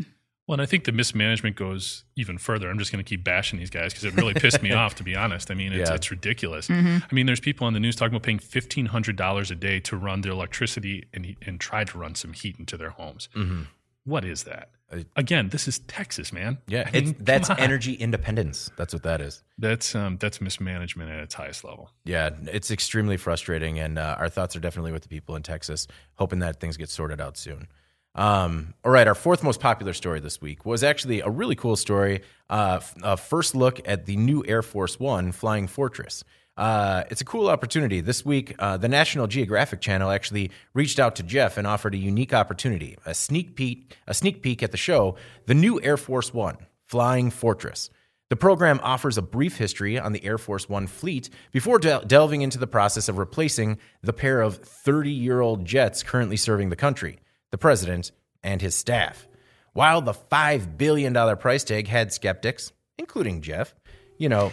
Well, 0.50 0.56
and 0.56 0.64
I 0.64 0.66
think 0.66 0.86
the 0.86 0.92
mismanagement 0.92 1.56
goes 1.58 2.06
even 2.16 2.40
further. 2.40 2.72
I'm 2.72 2.80
just 2.80 2.92
going 2.92 3.06
to 3.06 3.08
keep 3.08 3.24
bashing 3.24 3.60
these 3.60 3.70
guys 3.70 3.94
because 3.94 4.04
it 4.06 4.16
really 4.16 4.34
pissed 4.34 4.64
me 4.64 4.72
off, 4.82 4.96
to 4.96 5.04
be 5.04 5.16
honest. 5.16 5.52
I 5.52 5.54
mean, 5.54 5.72
it's, 5.74 5.88
Yeah. 5.92 5.96
it's 5.96 6.10
ridiculous. 6.10 6.70
Mm-hmm. 6.70 6.98
I 7.08 7.14
mean, 7.14 7.28
there's 7.28 7.40
people 7.40 7.68
on 7.68 7.74
the 7.74 7.80
news 7.80 7.96
talking 7.96 8.16
about 8.16 8.24
paying 8.24 8.40
$1,500 8.40 9.52
a 9.52 9.56
day 9.56 9.80
to 9.82 9.96
run 9.96 10.22
their 10.22 10.32
electricity 10.32 11.04
and, 11.14 11.24
he- 11.28 11.38
and 11.46 11.60
try 11.60 11.84
to 11.84 11.98
run 12.00 12.16
some 12.16 12.34
heat 12.34 12.56
into 12.58 12.78
their 12.78 12.90
homes. 12.90 13.30
Mm-hmm. 13.36 13.62
What 14.06 14.26
is 14.26 14.46
that? 14.46 14.72
Again, 15.16 15.50
this 15.50 15.68
is 15.68 15.78
Texas, 15.78 16.34
man. 16.34 16.58
Yeah, 16.68 16.86
I 16.88 16.92
mean, 17.00 17.10
it's, 17.10 17.20
that's 17.22 17.50
on. 17.52 17.60
energy 17.60 17.94
independence. 17.94 18.72
That's 18.76 18.92
what 18.92 19.04
that 19.04 19.22
is. 19.22 19.44
That's 19.60 19.94
um, 19.94 20.18
that's 20.18 20.42
mismanagement 20.42 21.12
at 21.12 21.20
its 21.20 21.36
highest 21.36 21.64
level. 21.64 21.92
Yeah, 22.06 22.32
it's 22.48 22.72
extremely 22.72 23.16
frustrating, 23.18 23.78
and 23.78 24.00
uh, 24.00 24.16
our 24.18 24.30
thoughts 24.30 24.56
are 24.56 24.60
definitely 24.60 24.94
with 24.94 25.04
the 25.04 25.10
people 25.10 25.36
in 25.36 25.44
Texas, 25.44 25.86
hoping 26.16 26.40
that 26.40 26.60
things 26.60 26.76
get 26.76 26.90
sorted 26.90 27.22
out 27.22 27.38
soon. 27.38 27.68
Um, 28.16 28.74
all 28.84 28.92
right, 28.92 29.08
our 29.08 29.16
fourth 29.16 29.44
most 29.44 29.60
popular 29.60 29.94
story 29.94 30.20
this 30.20 30.42
week 30.42 30.66
was 30.66 30.84
actually 30.84 31.22
a 31.22 31.30
really 31.30 31.56
cool 31.56 31.76
story. 31.76 32.22
Uh, 32.50 32.80
a 33.04 33.18
first 33.18 33.56
look 33.56 33.80
at 33.88 34.06
the 34.06 34.16
new 34.16 34.44
Air 34.48 34.62
Force 34.62 35.00
One 35.00 35.32
Flying 35.32 35.68
Fortress. 35.68 36.24
Uh, 36.58 37.04
it's 37.10 37.22
a 37.22 37.26
cool 37.26 37.48
opportunity. 37.48 38.02
This 38.02 38.26
week, 38.26 38.54
uh, 38.60 38.76
the 38.76 38.90
National 38.90 39.28
Geographic 39.28 39.80
Channel 39.80 40.12
actually 40.12 40.52
reached 40.74 41.00
out 41.00 41.16
to 41.16 41.24
Jeff 41.24 41.58
and 41.58 41.66
offered 41.66 41.94
a 41.94 41.98
unique 41.98 42.34
opportunity, 42.34 42.98
a 43.06 43.14
sneak 43.14 43.56
peek, 43.56 43.96
a 44.08 44.14
sneak 44.14 44.42
peek 44.42 44.62
at 44.62 44.72
the 44.72 44.78
show, 44.78 45.16
the 45.46 45.54
new 45.54 45.82
Air 45.82 45.96
Force 45.96 46.34
One 46.34 46.58
Flying 46.86 47.32
Fortress. 47.32 47.90
The 48.30 48.36
program 48.36 48.82
offers 48.84 49.18
a 49.18 49.22
brief 49.22 49.58
history 49.58 49.98
on 49.98 50.12
the 50.12 50.24
Air 50.26 50.38
Force 50.38 50.68
One 50.68 50.86
fleet 50.86 51.30
before 51.54 51.80
del- 51.80 52.02
delving 52.02 52.42
into 52.42 52.60
the 52.60 52.68
process 52.68 53.08
of 53.08 53.18
replacing 53.18 53.78
the 54.04 54.14
pair 54.14 54.42
of 54.42 54.58
30 54.58 55.12
year 55.12 55.40
old 55.40 55.64
jets 55.64 56.04
currently 56.04 56.36
serving 56.36 56.70
the 56.70 56.76
country, 56.76 57.20
the 57.52 57.58
president 57.58 58.12
and 58.44 58.62
his 58.62 58.76
staff. 58.76 59.28
While 59.74 60.02
the 60.02 60.14
$5 60.14 60.78
billion 60.78 61.14
price 61.38 61.64
tag 61.64 61.88
had 61.88 62.12
skeptics, 62.12 62.72
including 62.98 63.42
Jeff, 63.42 63.76
you 64.18 64.30
know, 64.30 64.52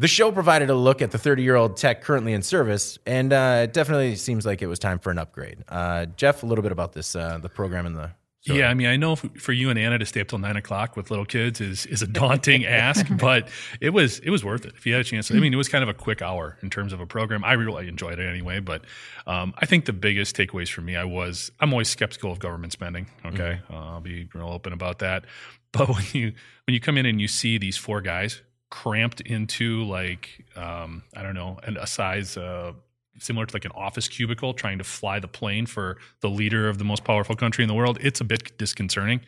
The 0.00 0.08
show 0.08 0.32
provided 0.32 0.70
a 0.70 0.74
look 0.74 1.02
at 1.02 1.10
the 1.10 1.18
30 1.18 1.42
year 1.42 1.56
old 1.56 1.76
tech 1.76 2.00
currently 2.00 2.32
in 2.32 2.40
service, 2.40 2.98
and 3.04 3.34
uh, 3.34 3.60
it 3.64 3.74
definitely 3.74 4.16
seems 4.16 4.46
like 4.46 4.62
it 4.62 4.66
was 4.66 4.78
time 4.78 4.98
for 4.98 5.10
an 5.10 5.18
upgrade. 5.18 5.62
Uh, 5.68 6.06
Jeff, 6.06 6.42
a 6.42 6.46
little 6.46 6.62
bit 6.62 6.72
about 6.72 6.94
this, 6.94 7.14
uh, 7.14 7.36
the 7.36 7.50
program 7.50 7.84
and 7.84 7.96
the. 7.96 8.10
Story. 8.40 8.60
Yeah, 8.60 8.68
I 8.68 8.74
mean, 8.74 8.86
I 8.86 8.96
know 8.96 9.16
for 9.16 9.52
you 9.52 9.70
and 9.70 9.78
Anna 9.78 9.98
to 9.98 10.06
stay 10.06 10.20
up 10.20 10.28
till 10.28 10.38
nine 10.38 10.56
o'clock 10.56 10.96
with 10.96 11.10
little 11.10 11.24
kids 11.24 11.60
is 11.60 11.86
is 11.86 12.02
a 12.02 12.06
daunting 12.06 12.64
ask, 12.84 13.06
but 13.18 13.48
it 13.80 13.90
was 13.90 14.18
it 14.20 14.30
was 14.30 14.44
worth 14.44 14.64
it 14.64 14.74
if 14.76 14.86
you 14.86 14.92
had 14.92 15.00
a 15.00 15.04
chance. 15.04 15.30
I 15.30 15.34
mean, 15.34 15.52
it 15.52 15.56
was 15.56 15.68
kind 15.68 15.82
of 15.82 15.88
a 15.88 15.94
quick 15.94 16.22
hour 16.22 16.56
in 16.62 16.70
terms 16.70 16.92
of 16.92 17.00
a 17.00 17.06
program. 17.06 17.44
I 17.44 17.52
really 17.52 17.88
enjoyed 17.88 18.18
it 18.18 18.28
anyway, 18.28 18.60
but 18.60 18.82
um, 19.26 19.54
I 19.58 19.66
think 19.66 19.84
the 19.84 19.92
biggest 19.92 20.36
takeaways 20.36 20.70
for 20.70 20.80
me, 20.80 20.96
I 20.96 21.04
was 21.04 21.50
I'm 21.60 21.72
always 21.72 21.88
skeptical 21.88 22.32
of 22.32 22.38
government 22.38 22.72
spending. 22.72 23.06
Okay, 23.24 23.60
uh, 23.70 23.74
I'll 23.74 24.00
be 24.00 24.28
real 24.34 24.48
open 24.48 24.72
about 24.72 24.98
that. 25.00 25.24
But 25.72 25.88
when 25.88 26.04
you 26.12 26.32
when 26.66 26.74
you 26.74 26.80
come 26.80 26.98
in 26.98 27.06
and 27.06 27.20
you 27.20 27.28
see 27.28 27.56
these 27.56 27.76
four 27.76 28.00
guys 28.00 28.42
cramped 28.70 29.20
into 29.20 29.84
like 29.84 30.44
um, 30.56 31.04
I 31.14 31.22
don't 31.22 31.36
know, 31.36 31.60
and 31.62 31.76
a 31.76 31.86
size. 31.86 32.36
Uh, 32.36 32.72
similar 33.22 33.46
to 33.46 33.54
like 33.54 33.64
an 33.64 33.72
office 33.74 34.08
cubicle 34.08 34.54
trying 34.54 34.78
to 34.78 34.84
fly 34.84 35.20
the 35.20 35.28
plane 35.28 35.66
for 35.66 35.98
the 36.20 36.30
leader 36.30 36.68
of 36.68 36.78
the 36.78 36.84
most 36.84 37.04
powerful 37.04 37.36
country 37.36 37.62
in 37.62 37.68
the 37.68 37.74
world 37.74 37.98
it's 38.00 38.20
a 38.20 38.24
bit 38.24 38.56
disconcerting. 38.58 39.20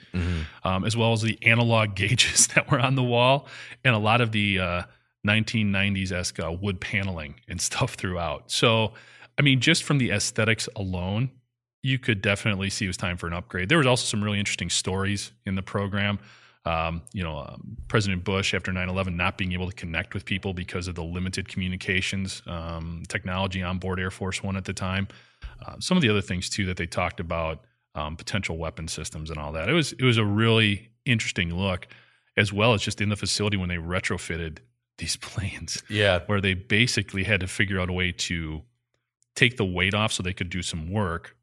Um, 0.64 0.84
as 0.84 0.96
well 0.96 1.12
as 1.12 1.22
the 1.22 1.38
analog 1.42 1.94
gauges 2.02 2.48
that 2.48 2.70
were 2.70 2.80
on 2.80 2.94
the 2.94 3.02
wall 3.02 3.46
and 3.84 3.94
a 3.94 3.98
lot 3.98 4.20
of 4.20 4.32
the 4.32 4.58
uh, 4.58 4.82
1990s-esque 5.26 6.40
uh, 6.40 6.52
wood 6.52 6.80
paneling 6.80 7.34
and 7.48 7.60
stuff 7.60 7.94
throughout. 7.94 8.50
So 8.50 8.92
i 9.38 9.42
mean 9.42 9.60
just 9.60 9.82
from 9.82 9.96
the 9.96 10.10
aesthetics 10.10 10.68
alone 10.76 11.30
you 11.82 11.98
could 11.98 12.22
definitely 12.22 12.70
see 12.70 12.84
it 12.84 12.88
was 12.88 12.96
time 12.96 13.16
for 13.16 13.26
an 13.26 13.32
upgrade. 13.32 13.68
There 13.68 13.78
was 13.78 13.86
also 13.86 14.04
some 14.04 14.22
really 14.22 14.38
interesting 14.38 14.70
stories 14.70 15.32
in 15.44 15.56
the 15.56 15.62
program 15.62 16.18
um, 16.64 17.02
you 17.12 17.22
know, 17.24 17.38
um, 17.38 17.76
President 17.88 18.22
Bush 18.24 18.54
after 18.54 18.72
9/11 18.72 19.14
not 19.16 19.36
being 19.38 19.52
able 19.52 19.68
to 19.68 19.74
connect 19.74 20.14
with 20.14 20.24
people 20.24 20.54
because 20.54 20.86
of 20.88 20.94
the 20.94 21.02
limited 21.04 21.48
communications 21.48 22.42
um, 22.46 23.02
technology 23.08 23.62
on 23.62 23.78
board 23.78 23.98
Air 23.98 24.10
Force 24.10 24.42
One 24.42 24.56
at 24.56 24.64
the 24.64 24.72
time. 24.72 25.08
Uh, 25.66 25.74
some 25.80 25.96
of 25.96 26.02
the 26.02 26.08
other 26.08 26.20
things 26.22 26.48
too 26.48 26.66
that 26.66 26.76
they 26.76 26.86
talked 26.86 27.18
about, 27.20 27.64
um, 27.94 28.16
potential 28.16 28.56
weapon 28.58 28.86
systems 28.88 29.28
and 29.30 29.38
all 29.38 29.52
that. 29.52 29.68
It 29.68 29.72
was 29.72 29.92
it 29.92 30.02
was 30.04 30.18
a 30.18 30.24
really 30.24 30.90
interesting 31.04 31.52
look, 31.54 31.88
as 32.36 32.52
well 32.52 32.74
as 32.74 32.82
just 32.82 33.00
in 33.00 33.08
the 33.08 33.16
facility 33.16 33.56
when 33.56 33.68
they 33.68 33.76
retrofitted 33.76 34.58
these 34.98 35.16
planes, 35.16 35.82
Yeah. 35.88 36.20
where 36.26 36.40
they 36.40 36.54
basically 36.54 37.24
had 37.24 37.40
to 37.40 37.46
figure 37.48 37.80
out 37.80 37.90
a 37.90 37.92
way 37.92 38.12
to 38.12 38.62
take 39.34 39.56
the 39.56 39.64
weight 39.64 39.94
off 39.94 40.12
so 40.12 40.22
they 40.22 40.34
could 40.34 40.50
do 40.50 40.62
some 40.62 40.90
work, 40.92 41.34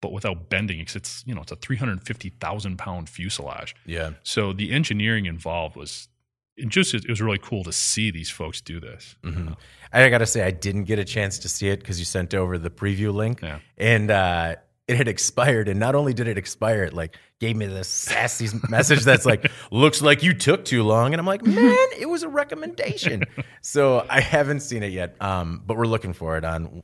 but 0.00 0.12
without 0.12 0.48
bending 0.48 0.78
because 0.78 0.96
it's 0.96 1.22
you 1.26 1.34
know 1.34 1.42
it's 1.42 1.52
a 1.52 1.56
350,000 1.56 2.76
pound 2.78 3.08
fuselage. 3.08 3.74
Yeah. 3.86 4.10
So 4.22 4.52
the 4.52 4.72
engineering 4.72 5.26
involved 5.26 5.76
was 5.76 6.08
it 6.56 6.68
just 6.68 6.94
it 6.94 7.08
was 7.08 7.20
really 7.22 7.38
cool 7.38 7.64
to 7.64 7.72
see 7.72 8.10
these 8.10 8.30
folks 8.30 8.60
do 8.60 8.80
this. 8.80 9.16
Mhm. 9.22 9.56
I 9.92 10.08
got 10.08 10.18
to 10.18 10.26
say, 10.26 10.42
I 10.42 10.50
didn't 10.52 10.84
get 10.84 10.98
a 11.00 11.04
chance 11.04 11.38
to 11.40 11.48
see 11.48 11.68
it 11.68 11.80
because 11.80 11.98
you 11.98 12.04
sent 12.04 12.32
over 12.34 12.58
the 12.58 12.70
preview 12.70 13.12
link, 13.12 13.40
Yeah. 13.42 13.58
and 13.76 14.08
uh, 14.10 14.54
it 14.86 14.96
had 14.96 15.08
expired. 15.08 15.68
And 15.68 15.80
not 15.80 15.94
only 15.96 16.14
did 16.14 16.28
it 16.28 16.38
expire, 16.38 16.84
it 16.84 16.92
like 16.92 17.16
gave 17.40 17.56
me 17.56 17.66
this 17.66 17.88
sassy 17.88 18.48
message 18.68 19.00
that's 19.04 19.24
like, 19.26 19.50
"Looks 19.72 20.00
like 20.02 20.22
you 20.22 20.32
took 20.34 20.64
too 20.64 20.82
long." 20.84 21.12
And 21.12 21.20
I'm 21.20 21.26
like, 21.26 21.44
"Man, 21.44 21.76
it 21.98 22.08
was 22.08 22.22
a 22.22 22.28
recommendation." 22.28 23.24
so 23.62 24.06
I 24.08 24.20
haven't 24.20 24.60
seen 24.60 24.82
it 24.82 24.92
yet, 24.92 25.16
um, 25.20 25.62
but 25.66 25.76
we're 25.76 25.86
looking 25.86 26.12
for 26.12 26.36
it 26.36 26.44
on 26.44 26.82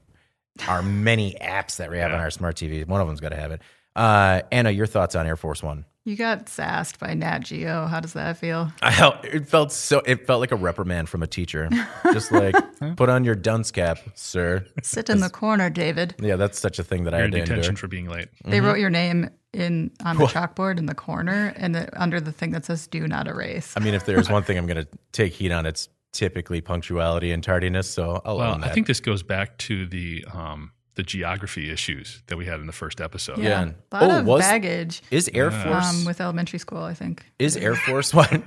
our 0.68 0.82
many 0.82 1.34
apps 1.40 1.76
that 1.76 1.90
we 1.90 1.98
have 1.98 2.12
on 2.12 2.18
our 2.20 2.30
smart 2.30 2.56
TV. 2.56 2.86
One 2.86 3.00
of 3.00 3.06
them's 3.06 3.20
got 3.20 3.30
to 3.30 3.36
have 3.36 3.52
it. 3.52 3.62
Uh, 3.94 4.42
Anna, 4.52 4.70
your 4.70 4.86
thoughts 4.86 5.14
on 5.14 5.26
Air 5.26 5.36
Force 5.36 5.62
One? 5.62 5.84
You 6.04 6.14
got 6.14 6.48
sassed 6.48 7.00
by 7.00 7.14
Nat 7.14 7.40
Geo. 7.40 7.86
How 7.86 7.98
does 7.98 8.12
that 8.12 8.36
feel? 8.36 8.70
I 8.80 8.92
felt 8.92 9.24
it 9.24 9.48
felt 9.48 9.72
so. 9.72 10.02
It 10.06 10.24
felt 10.24 10.38
like 10.38 10.52
a 10.52 10.56
reprimand 10.56 11.08
from 11.08 11.24
a 11.24 11.26
teacher. 11.26 11.68
Just 12.12 12.30
like 12.30 12.54
put 12.96 13.08
on 13.08 13.24
your 13.24 13.34
dunce 13.34 13.72
cap, 13.72 13.98
sir. 14.14 14.64
Sit 14.84 15.10
in 15.10 15.18
the 15.18 15.28
corner, 15.30 15.68
David. 15.68 16.14
Yeah, 16.20 16.36
that's 16.36 16.60
such 16.60 16.78
a 16.78 16.84
thing 16.84 17.04
that 17.04 17.14
I 17.14 17.18
You're 17.18 17.24
had 17.26 17.34
in 17.34 17.40
to 17.40 17.46
detention 17.46 17.70
endure. 17.70 17.80
for 17.80 17.88
being 17.88 18.08
late. 18.08 18.28
They 18.44 18.60
wrote 18.60 18.78
your 18.78 18.90
name 18.90 19.30
in 19.52 19.90
on 20.04 20.16
the 20.16 20.26
chalkboard 20.26 20.78
in 20.78 20.86
the 20.86 20.94
corner 20.94 21.52
and 21.56 21.74
the, 21.74 22.00
under 22.00 22.20
the 22.20 22.30
thing 22.30 22.52
that 22.52 22.64
says 22.64 22.86
"Do 22.86 23.08
not 23.08 23.26
erase." 23.26 23.74
I 23.76 23.80
mean, 23.80 23.94
if 23.94 24.04
there's 24.06 24.30
one 24.30 24.44
thing 24.44 24.58
I'm 24.58 24.66
going 24.66 24.84
to 24.84 24.88
take 25.10 25.32
heat 25.32 25.50
on, 25.50 25.66
it's 25.66 25.88
typically 26.16 26.60
punctuality 26.60 27.30
and 27.32 27.42
tardiness. 27.42 27.88
So 27.88 28.20
I'll 28.24 28.38
Well. 28.38 28.64
I 28.64 28.70
think 28.70 28.86
this 28.86 29.00
goes 29.00 29.22
back 29.22 29.56
to 29.58 29.86
the 29.86 30.24
um, 30.32 30.72
the 30.94 31.02
geography 31.02 31.70
issues 31.70 32.22
that 32.28 32.36
we 32.38 32.46
had 32.46 32.58
in 32.60 32.66
the 32.66 32.72
first 32.72 33.00
episode. 33.02 33.38
Yeah. 33.38 33.70
a 33.92 33.94
lot 33.94 34.10
Oh, 34.10 34.18
of 34.20 34.26
was- 34.26 34.42
baggage 34.42 35.02
is 35.10 35.28
Air 35.34 35.50
Force 35.50 35.90
um, 36.00 36.04
with 36.06 36.20
elementary 36.20 36.58
school. 36.58 36.82
I 36.82 36.94
think. 36.94 37.24
is 37.38 37.56
Air 37.56 37.74
Force 37.76 38.14
One 38.14 38.44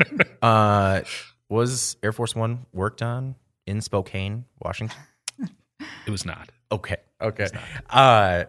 uh, 0.42 1.02
was 1.48 1.96
Air 2.02 2.12
Force 2.12 2.34
One 2.34 2.66
worked 2.72 3.02
on 3.02 3.34
in 3.66 3.80
Spokane, 3.80 4.44
Washington? 4.62 4.98
It 6.06 6.10
was 6.10 6.24
not. 6.26 6.50
Okay. 6.70 6.96
Okay. 7.22 7.46
Uh, 7.88 8.44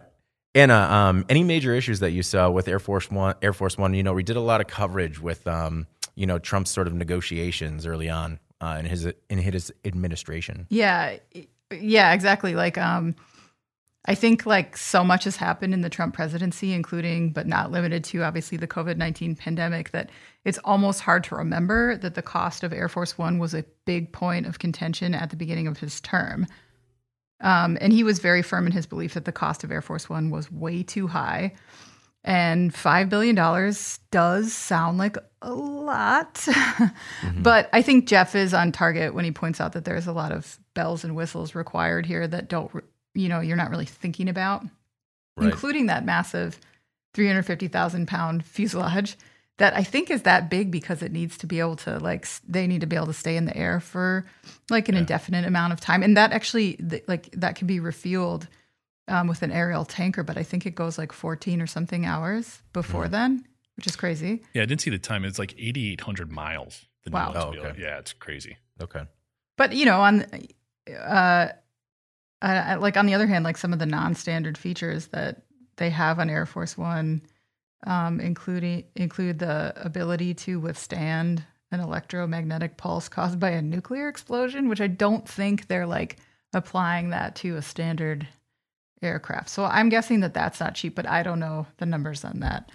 Anna, 0.54 0.74
um, 0.74 1.24
any 1.30 1.42
major 1.44 1.74
issues 1.74 2.00
that 2.00 2.10
you 2.10 2.22
saw 2.22 2.50
with 2.50 2.68
Air 2.68 2.78
Force 2.78 3.10
One? 3.10 3.34
Air 3.40 3.52
Force 3.54 3.78
One. 3.78 3.94
You 3.94 4.02
know, 4.02 4.12
we 4.12 4.22
did 4.22 4.36
a 4.36 4.40
lot 4.40 4.60
of 4.60 4.66
coverage 4.66 5.18
with, 5.20 5.46
um, 5.46 5.86
you 6.14 6.26
know, 6.26 6.38
Trump's 6.38 6.70
sort 6.70 6.86
of 6.86 6.92
negotiations 6.94 7.86
early 7.86 8.10
on 8.10 8.38
uh, 8.62 8.76
in 8.78 8.86
his 8.86 9.06
in 9.28 9.38
his 9.38 9.72
administration. 9.84 10.66
Yeah, 10.70 11.16
yeah, 11.70 12.12
exactly. 12.12 12.54
Like, 12.54 12.78
um, 12.78 13.16
I 14.06 14.14
think 14.14 14.46
like 14.46 14.76
so 14.76 15.04
much 15.04 15.24
has 15.24 15.36
happened 15.36 15.74
in 15.74 15.80
the 15.82 15.90
Trump 15.90 16.14
presidency, 16.14 16.72
including 16.72 17.32
but 17.32 17.46
not 17.46 17.72
limited 17.72 18.04
to 18.04 18.22
obviously 18.22 18.56
the 18.56 18.68
COVID 18.68 18.96
nineteen 18.96 19.34
pandemic, 19.34 19.90
that 19.90 20.10
it's 20.44 20.58
almost 20.58 21.00
hard 21.00 21.24
to 21.24 21.34
remember 21.34 21.96
that 21.98 22.14
the 22.14 22.22
cost 22.22 22.62
of 22.62 22.72
Air 22.72 22.88
Force 22.88 23.18
One 23.18 23.38
was 23.38 23.52
a 23.52 23.64
big 23.84 24.12
point 24.12 24.46
of 24.46 24.60
contention 24.60 25.14
at 25.14 25.30
the 25.30 25.36
beginning 25.36 25.66
of 25.66 25.78
his 25.78 26.00
term. 26.00 26.46
Um, 27.40 27.76
and 27.80 27.92
he 27.92 28.04
was 28.04 28.20
very 28.20 28.42
firm 28.42 28.66
in 28.66 28.72
his 28.72 28.86
belief 28.86 29.14
that 29.14 29.24
the 29.24 29.32
cost 29.32 29.64
of 29.64 29.72
Air 29.72 29.82
Force 29.82 30.08
One 30.08 30.30
was 30.30 30.50
way 30.52 30.84
too 30.84 31.08
high. 31.08 31.54
And 32.24 32.72
$5 32.72 33.08
billion 33.08 33.34
does 34.12 34.52
sound 34.52 34.98
like 34.98 35.16
a 35.42 35.52
lot. 35.52 36.46
But 37.36 37.68
I 37.72 37.82
think 37.82 38.06
Jeff 38.06 38.34
is 38.34 38.54
on 38.54 38.72
target 38.72 39.14
when 39.14 39.24
he 39.24 39.32
points 39.32 39.60
out 39.60 39.72
that 39.72 39.84
there's 39.84 40.06
a 40.06 40.12
lot 40.12 40.32
of 40.32 40.58
bells 40.74 41.04
and 41.04 41.14
whistles 41.16 41.54
required 41.54 42.06
here 42.06 42.26
that 42.28 42.48
don't, 42.48 42.70
you 43.14 43.28
know, 43.28 43.40
you're 43.40 43.56
not 43.56 43.70
really 43.70 43.86
thinking 43.86 44.28
about, 44.28 44.64
Right. 45.36 45.50
including 45.50 45.86
that 45.86 46.04
massive 46.04 46.58
350,000 47.14 48.06
pound 48.06 48.44
fuselage 48.44 49.16
that 49.58 49.76
I 49.76 49.82
think 49.84 50.10
is 50.10 50.22
that 50.22 50.48
big 50.50 50.70
because 50.70 51.02
it 51.02 51.12
needs 51.12 51.36
to 51.38 51.46
be 51.46 51.60
able 51.60 51.76
to, 51.76 51.98
like, 51.98 52.26
they 52.46 52.66
need 52.66 52.80
to 52.80 52.86
be 52.86 52.96
able 52.96 53.06
to 53.06 53.12
stay 53.12 53.36
in 53.36 53.44
the 53.44 53.56
air 53.56 53.80
for 53.80 54.24
like 54.70 54.88
an 54.88 54.96
indefinite 54.96 55.44
amount 55.44 55.72
of 55.72 55.80
time. 55.80 56.02
And 56.02 56.16
that 56.16 56.32
actually, 56.32 56.74
th- 56.74 57.04
like, 57.06 57.30
that 57.32 57.54
can 57.56 57.66
be 57.66 57.78
refueled 57.78 58.46
um, 59.08 59.26
with 59.26 59.42
an 59.42 59.52
aerial 59.52 59.84
tanker, 59.84 60.22
but 60.22 60.38
I 60.38 60.42
think 60.42 60.64
it 60.64 60.74
goes 60.74 60.96
like 60.96 61.12
14 61.12 61.60
or 61.60 61.66
something 61.66 62.06
hours 62.06 62.62
before 62.72 63.08
then, 63.08 63.44
which 63.82 63.88
is 63.88 63.96
crazy. 63.96 64.40
Yeah, 64.54 64.62
I 64.62 64.66
didn't 64.66 64.80
see 64.80 64.90
the 64.90 64.98
time. 64.98 65.24
It's 65.24 65.40
like 65.40 65.56
8,800 65.58 66.30
miles. 66.30 66.86
the 67.04 67.10
Wow. 67.10 67.32
ones 67.32 67.44
Oh, 67.44 67.66
okay. 67.66 67.82
Yeah, 67.82 67.98
it's 67.98 68.12
crazy. 68.12 68.56
Okay. 68.80 69.02
But 69.58 69.74
you 69.74 69.84
know, 69.86 70.00
on 70.00 70.24
uh, 70.88 71.48
uh, 72.40 72.76
like 72.78 72.96
on 72.96 73.06
the 73.06 73.14
other 73.14 73.26
hand, 73.26 73.44
like 73.44 73.56
some 73.56 73.72
of 73.72 73.80
the 73.80 73.86
non-standard 73.86 74.56
features 74.56 75.08
that 75.08 75.42
they 75.78 75.90
have 75.90 76.20
on 76.20 76.30
Air 76.30 76.46
Force 76.46 76.78
One, 76.78 77.22
um, 77.84 78.20
including 78.20 78.84
include 78.94 79.40
the 79.40 79.72
ability 79.74 80.32
to 80.34 80.60
withstand 80.60 81.42
an 81.72 81.80
electromagnetic 81.80 82.76
pulse 82.76 83.08
caused 83.08 83.40
by 83.40 83.50
a 83.50 83.62
nuclear 83.62 84.08
explosion, 84.08 84.68
which 84.68 84.80
I 84.80 84.86
don't 84.86 85.28
think 85.28 85.66
they're 85.66 85.86
like 85.88 86.18
applying 86.52 87.10
that 87.10 87.34
to 87.36 87.56
a 87.56 87.62
standard 87.62 88.28
aircraft. 89.02 89.48
So 89.48 89.64
I'm 89.64 89.88
guessing 89.88 90.20
that 90.20 90.34
that's 90.34 90.60
not 90.60 90.76
cheap, 90.76 90.94
but 90.94 91.08
I 91.08 91.24
don't 91.24 91.40
know 91.40 91.66
the 91.78 91.86
numbers 91.86 92.24
on 92.24 92.38
that. 92.40 92.70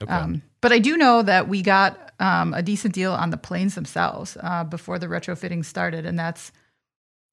Okay. 0.00 0.12
Um, 0.12 0.42
but 0.62 0.72
I 0.72 0.78
do 0.78 0.96
know 0.96 1.22
that 1.22 1.48
we 1.48 1.60
got 1.60 2.12
um, 2.18 2.54
a 2.54 2.62
decent 2.62 2.94
deal 2.94 3.12
on 3.12 3.30
the 3.30 3.36
planes 3.36 3.74
themselves 3.74 4.38
uh, 4.40 4.64
before 4.64 4.98
the 4.98 5.08
retrofitting 5.08 5.64
started, 5.64 6.06
and 6.06 6.18
that's 6.18 6.52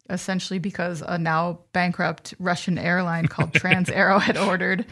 essentially 0.10 0.60
because 0.60 1.02
a 1.06 1.18
now 1.18 1.60
bankrupt 1.72 2.34
Russian 2.40 2.78
airline 2.78 3.28
called 3.28 3.54
TransAero 3.54 4.20
had 4.20 4.36
ordered 4.36 4.88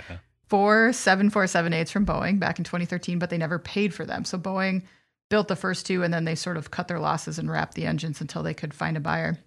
four 0.47 0.89
747-8s 0.89 1.89
from 1.89 2.05
Boeing 2.05 2.39
back 2.39 2.59
in 2.59 2.63
2013, 2.63 3.17
but 3.17 3.31
they 3.31 3.39
never 3.39 3.57
paid 3.57 3.93
for 3.93 4.05
them. 4.05 4.23
So 4.23 4.37
Boeing 4.37 4.83
built 5.29 5.47
the 5.47 5.55
first 5.55 5.87
two, 5.87 6.03
and 6.03 6.13
then 6.13 6.25
they 6.25 6.35
sort 6.35 6.57
of 6.57 6.69
cut 6.69 6.87
their 6.87 6.99
losses 6.99 7.39
and 7.39 7.49
wrapped 7.49 7.73
the 7.73 7.87
engines 7.87 8.21
until 8.21 8.43
they 8.43 8.53
could 8.53 8.73
find 8.73 8.95
a 8.95 9.01
buyer, 9.01 9.37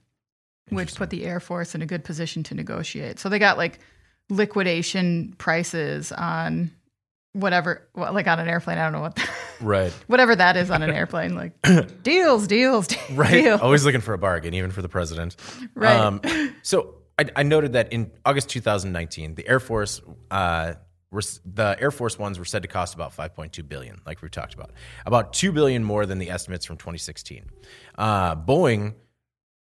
which 0.69 0.97
put 0.97 1.11
the 1.11 1.25
Air 1.25 1.39
Force 1.39 1.77
in 1.77 1.83
a 1.83 1.87
good 1.87 2.03
position 2.03 2.43
to 2.43 2.55
negotiate. 2.55 3.21
So 3.21 3.29
they 3.29 3.39
got 3.39 3.57
like 3.57 3.79
liquidation 4.29 5.35
prices 5.39 6.11
on 6.11 6.73
whatever, 7.33 7.89
well, 7.95 8.13
like 8.13 8.27
on 8.27 8.41
an 8.41 8.49
airplane. 8.49 8.79
I 8.79 8.85
don't 8.85 8.93
know 8.93 9.01
what, 9.01 9.31
right. 9.61 9.93
whatever 10.07 10.35
that 10.37 10.57
is 10.57 10.71
on 10.71 10.83
an 10.83 10.91
airplane. 10.95 11.35
Like 11.35 11.61
deals, 12.03 12.47
deals, 12.47 12.87
deals. 12.87 13.11
Right. 13.13 13.47
Always 13.49 13.85
looking 13.85 14.01
for 14.01 14.15
a 14.15 14.19
bargain, 14.19 14.55
even 14.55 14.71
for 14.71 14.83
the 14.83 14.89
president. 14.89 15.37
Right. 15.75 15.97
Um, 15.97 16.21
so 16.63 16.97
I, 17.19 17.25
I 17.37 17.43
noted 17.43 17.75
that 17.75 17.93
in 17.93 18.11
August 18.25 18.49
2019, 18.51 19.35
the 19.35 19.47
Air 19.47 19.61
Force, 19.61 20.01
uh, 20.31 20.75
were, 21.11 21.23
the 21.45 21.77
Air 21.81 21.91
Force 21.91 22.19
ones 22.19 22.39
were 22.39 22.45
said 22.45 22.63
to 22.63 22.69
cost 22.69 22.95
about 22.95 23.17
5.2 23.17 23.69
billion, 23.69 24.01
like 24.07 24.23
we 24.23 24.29
talked 24.29 24.55
about, 24.55 24.71
about 25.07 25.33
2 25.33 25.53
billion 25.53 25.85
more 25.85 26.07
than 26.07 26.19
the 26.19 26.31
estimates 26.31 26.65
from 26.65 26.77
2016. 26.77 27.51
Uh, 27.99 28.37
Boeing 28.37 28.95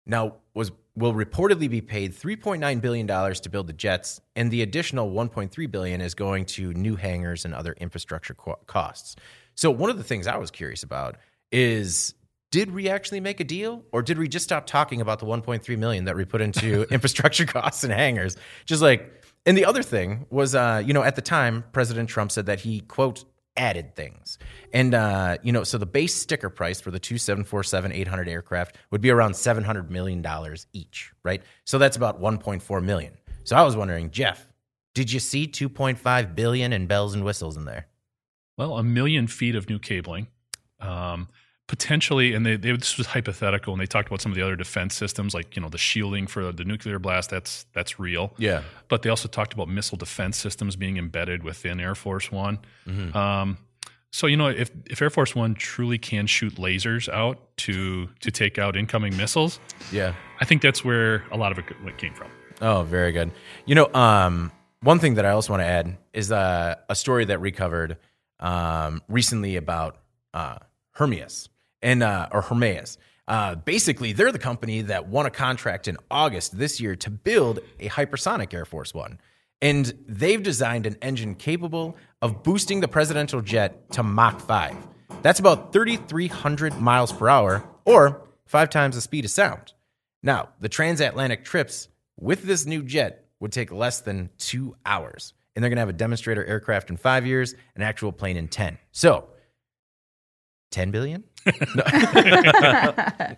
now 0.05 0.37
was 0.53 0.71
will 0.95 1.13
reportedly 1.13 1.69
be 1.69 1.81
paid 1.81 2.13
3.9 2.13 2.81
billion 2.81 3.05
dollars 3.05 3.39
to 3.41 3.49
build 3.49 3.67
the 3.67 3.73
jets, 3.73 4.21
and 4.35 4.51
the 4.51 4.61
additional 4.61 5.11
1.3 5.11 5.71
billion 5.71 6.01
is 6.01 6.13
going 6.13 6.45
to 6.45 6.73
new 6.73 6.95
hangars 6.95 7.45
and 7.45 7.53
other 7.53 7.73
infrastructure 7.79 8.33
co- 8.33 8.59
costs. 8.67 9.15
So 9.55 9.71
one 9.71 9.89
of 9.89 9.97
the 9.97 10.03
things 10.03 10.27
I 10.27 10.37
was 10.37 10.51
curious 10.51 10.83
about 10.83 11.17
is 11.51 12.13
did 12.51 12.71
we 12.71 12.87
actually 12.87 13.19
make 13.19 13.39
a 13.39 13.43
deal 13.43 13.83
or 13.91 14.03
did 14.03 14.17
we 14.17 14.27
just 14.27 14.43
stop 14.43 14.67
talking 14.67 15.01
about 15.01 15.17
the 15.17 15.25
1.3 15.25 15.77
million 15.77 16.05
that 16.05 16.15
we 16.15 16.23
put 16.23 16.39
into 16.39 16.83
infrastructure 16.91 17.45
costs 17.45 17.83
and 17.83 17.91
hangars 17.91 18.37
just 18.65 18.81
like 18.81 19.11
and 19.45 19.57
the 19.57 19.65
other 19.65 19.83
thing 19.83 20.25
was 20.29 20.53
uh, 20.55 20.81
you 20.85 20.93
know 20.93 21.03
at 21.03 21.15
the 21.15 21.21
time 21.21 21.63
president 21.71 22.09
trump 22.09 22.31
said 22.31 22.45
that 22.45 22.59
he 22.59 22.81
quote 22.81 23.25
added 23.55 23.95
things. 23.95 24.37
And 24.73 24.93
uh, 24.93 25.37
you 25.43 25.51
know 25.51 25.63
so 25.63 25.77
the 25.77 25.85
base 25.85 26.15
sticker 26.15 26.49
price 26.49 26.81
for 26.81 26.91
the 26.91 26.99
two 26.99 27.17
747 27.17 27.91
800 27.91 28.27
aircraft 28.27 28.77
would 28.91 29.01
be 29.01 29.09
around 29.09 29.35
700 29.35 29.91
million 29.91 30.21
dollars 30.21 30.67
each 30.73 31.11
right? 31.23 31.41
So 31.65 31.77
that's 31.77 31.97
about 31.97 32.21
1.4 32.21 32.83
million. 32.83 33.13
So 33.43 33.55
i 33.55 33.63
was 33.63 33.75
wondering 33.75 34.09
jeff 34.11 34.47
did 34.93 35.11
you 35.11 35.19
see 35.19 35.47
2.5 35.47 36.35
billion 36.35 36.71
in 36.71 36.87
bells 36.87 37.13
and 37.15 37.25
whistles 37.25 37.57
in 37.57 37.65
there? 37.65 37.87
Well, 38.57 38.77
a 38.77 38.83
million 38.83 39.27
feet 39.27 39.55
of 39.55 39.67
new 39.67 39.79
cabling. 39.79 40.27
Um, 40.79 41.29
potentially, 41.67 42.33
and 42.33 42.45
they, 42.45 42.55
they, 42.55 42.71
this 42.75 42.97
was 42.97 43.07
hypothetical, 43.07 43.73
and 43.73 43.81
they 43.81 43.85
talked 43.85 44.07
about 44.07 44.21
some 44.21 44.31
of 44.31 44.35
the 44.35 44.41
other 44.41 44.55
defense 44.55 44.95
systems, 44.95 45.33
like 45.33 45.55
you 45.55 45.61
know 45.61 45.69
the 45.69 45.77
shielding 45.77 46.27
for 46.27 46.51
the 46.51 46.63
nuclear 46.63 46.99
blast. 46.99 47.29
That's 47.29 47.65
that's 47.73 47.99
real. 47.99 48.33
yeah 48.37 48.63
But 48.89 49.01
they 49.01 49.09
also 49.09 49.27
talked 49.27 49.53
about 49.53 49.69
missile 49.69 49.97
defense 49.97 50.37
systems 50.37 50.75
being 50.75 50.97
embedded 50.97 51.43
within 51.43 51.79
Air 51.79 51.95
Force 51.95 52.31
One. 52.31 52.59
Um, 53.13 53.57
so 54.11 54.27
you 54.27 54.37
know, 54.37 54.47
if 54.47 54.69
if 54.85 55.01
Air 55.01 55.09
Force 55.09 55.35
One 55.35 55.55
truly 55.55 55.97
can 55.97 56.27
shoot 56.27 56.55
lasers 56.55 57.09
out 57.09 57.39
to 57.57 58.07
to 58.19 58.31
take 58.31 58.59
out 58.59 58.75
incoming 58.75 59.15
missiles, 59.17 59.59
yeah 59.91 60.13
I 60.39 60.45
think 60.45 60.61
that's 60.61 60.83
where 60.83 61.23
a 61.31 61.37
lot 61.37 61.51
of 61.51 61.59
it 61.59 61.97
came 61.97 62.13
from. 62.13 62.29
Oh, 62.61 62.83
very 62.83 63.11
good. 63.11 63.31
You 63.65 63.75
know, 63.75 63.91
um, 63.93 64.51
one 64.81 64.99
thing 64.99 65.15
that 65.15 65.25
I 65.25 65.31
also 65.31 65.53
want 65.53 65.61
to 65.61 65.67
add 65.67 65.97
is 66.13 66.31
uh, 66.31 66.75
a 66.89 66.95
story 66.95 67.25
that 67.25 67.41
we 67.41 67.51
covered 67.51 67.97
um, 68.39 69.01
recently 69.07 69.55
about 69.55 69.97
uh, 70.33 70.57
Hermes 70.91 71.49
and 71.83 72.01
uh, 72.01 72.29
or 72.31 72.41
Hermeus. 72.41 72.97
Uh, 73.27 73.55
basically, 73.55 74.11
they're 74.13 74.31
the 74.31 74.39
company 74.39 74.81
that 74.81 75.07
won 75.07 75.25
a 75.25 75.29
contract 75.29 75.87
in 75.87 75.97
August 76.09 76.57
this 76.57 76.81
year 76.81 76.95
to 76.95 77.11
build 77.11 77.59
a 77.79 77.89
hypersonic 77.89 78.53
Air 78.53 78.65
Force 78.65 78.93
One, 78.93 79.19
and 79.61 79.93
they've 80.07 80.41
designed 80.41 80.87
an 80.87 80.97
engine 81.01 81.35
capable 81.35 81.95
of 82.21 82.43
boosting 82.43 82.79
the 82.79 82.87
presidential 82.87 83.41
jet 83.41 83.91
to 83.91 84.03
Mach 84.03 84.39
five. 84.41 84.75
That's 85.21 85.39
about 85.39 85.71
3,300 85.71 86.81
miles 86.81 87.13
per 87.13 87.29
hour, 87.29 87.63
or 87.85 88.27
five 88.45 88.69
times 88.69 88.95
the 88.95 89.01
speed 89.01 89.25
of 89.25 89.31
sound. 89.31 89.73
Now, 90.21 90.49
the 90.59 90.69
transatlantic 90.69 91.45
trips 91.45 91.87
with 92.19 92.43
this 92.43 92.65
new 92.65 92.83
jet 92.83 93.25
would 93.39 93.51
take 93.51 93.71
less 93.71 94.01
than 94.01 94.29
two 94.37 94.75
hours. 94.85 95.33
And 95.55 95.61
they're 95.61 95.69
going 95.69 95.77
to 95.77 95.81
have 95.81 95.89
a 95.89 95.93
demonstrator 95.93 96.43
aircraft 96.43 96.89
in 96.89 96.97
five 96.97 97.25
years, 97.27 97.53
an 97.75 97.83
actual 97.83 98.11
plane 98.11 98.37
in 98.37 98.47
10. 98.47 98.79
So, 98.91 99.27
10 100.71 100.91
billion? 100.91 101.23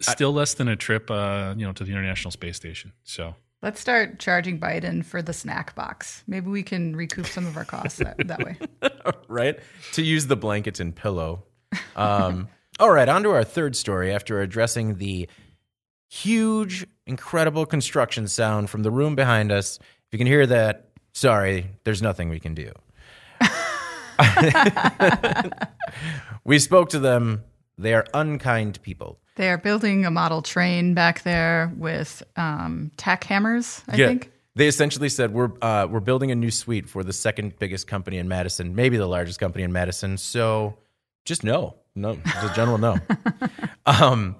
Still 0.00 0.32
less 0.32 0.54
than 0.54 0.68
a 0.68 0.76
trip, 0.76 1.10
uh, 1.10 1.54
you 1.56 1.66
know, 1.66 1.72
to 1.72 1.84
the 1.84 1.92
International 1.92 2.30
Space 2.30 2.56
Station. 2.56 2.92
So 3.04 3.34
Let's 3.62 3.80
start 3.80 4.18
charging 4.18 4.58
Biden 4.58 5.04
for 5.04 5.22
the 5.22 5.32
snack 5.32 5.76
box. 5.76 6.24
Maybe 6.26 6.50
we 6.50 6.64
can 6.64 6.96
recoup 6.96 7.26
some 7.26 7.46
of 7.46 7.56
our 7.56 7.64
costs 7.64 7.98
that, 7.98 8.16
that 8.26 8.40
way. 8.40 8.56
right? 9.28 9.56
To 9.92 10.02
use 10.02 10.26
the 10.26 10.34
blankets 10.34 10.80
and 10.80 10.94
pillow. 10.94 11.44
Um, 11.94 12.48
all 12.80 12.90
right, 12.90 13.08
on 13.08 13.22
to 13.22 13.30
our 13.30 13.44
third 13.44 13.76
story 13.76 14.12
after 14.12 14.40
addressing 14.40 14.96
the 14.96 15.28
huge, 16.08 16.84
incredible 17.06 17.64
construction 17.64 18.26
sound 18.26 18.68
from 18.68 18.82
the 18.82 18.90
room 18.90 19.14
behind 19.14 19.52
us. 19.52 19.78
If 19.78 19.86
you 20.10 20.18
can 20.18 20.26
hear 20.26 20.44
that, 20.46 20.88
sorry, 21.12 21.68
there's 21.84 22.02
nothing 22.02 22.30
we 22.30 22.40
can 22.40 22.54
do. 22.54 22.72
We 26.44 26.58
spoke 26.58 26.90
to 26.90 26.98
them. 26.98 27.44
They 27.78 27.94
are 27.94 28.06
unkind 28.14 28.80
people. 28.82 29.18
They 29.36 29.48
are 29.48 29.58
building 29.58 30.04
a 30.04 30.10
model 30.10 30.42
train 30.42 30.94
back 30.94 31.22
there 31.22 31.72
with 31.76 32.22
um, 32.36 32.90
tack 32.96 33.24
hammers, 33.24 33.82
I 33.88 33.96
think. 33.96 34.30
They 34.54 34.68
essentially 34.68 35.08
said 35.08 35.32
we're 35.32 35.50
uh, 35.62 35.86
we're 35.90 36.00
building 36.00 36.30
a 36.30 36.34
new 36.34 36.50
suite 36.50 36.86
for 36.86 37.02
the 37.02 37.14
second 37.14 37.58
biggest 37.58 37.86
company 37.86 38.18
in 38.18 38.28
Madison, 38.28 38.74
maybe 38.74 38.98
the 38.98 39.06
largest 39.06 39.40
company 39.40 39.64
in 39.64 39.72
Madison. 39.72 40.18
So 40.18 40.76
just 41.24 41.42
no, 41.42 41.76
no, 41.94 42.14
the 42.14 42.52
general 42.54 42.76
no. 42.76 42.98
um, 43.86 44.36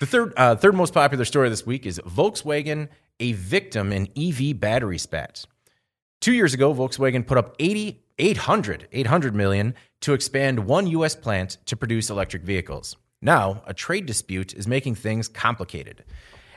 the 0.00 0.06
third 0.06 0.32
uh, 0.38 0.56
third 0.56 0.74
most 0.74 0.94
popular 0.94 1.26
story 1.26 1.50
this 1.50 1.66
week 1.66 1.84
is 1.84 2.00
Volkswagen, 2.06 2.88
a 3.20 3.32
victim 3.32 3.92
in 3.92 4.08
EV 4.16 4.58
battery 4.58 4.98
spats. 4.98 5.46
Two 6.20 6.32
years 6.32 6.54
ago, 6.54 6.74
Volkswagen 6.74 7.26
put 7.26 7.36
up 7.36 7.54
80, 7.58 8.02
800, 8.18 8.88
800 8.92 9.34
million 9.34 9.74
to 10.00 10.12
expand 10.12 10.66
one 10.66 10.86
U.S. 10.88 11.14
plant 11.14 11.58
to 11.66 11.76
produce 11.76 12.10
electric 12.10 12.42
vehicles. 12.42 12.96
Now, 13.20 13.62
a 13.66 13.74
trade 13.74 14.06
dispute 14.06 14.54
is 14.54 14.66
making 14.66 14.94
things 14.94 15.28
complicated. 15.28 16.04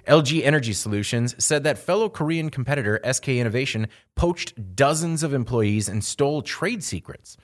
LG 0.08 0.44
Energy 0.44 0.74
Solutions 0.74 1.36
said 1.44 1.64
that 1.64 1.78
fellow 1.78 2.10
Korean 2.10 2.50
competitor 2.50 3.00
SK 3.10 3.30
Innovation 3.30 3.88
poached 4.16 4.76
dozens 4.76 5.24
of 5.24 5.34
employees 5.34 5.90
and 5.90 6.04
stole 6.04 6.42
trade 6.42 6.84
secrets. 6.84 7.38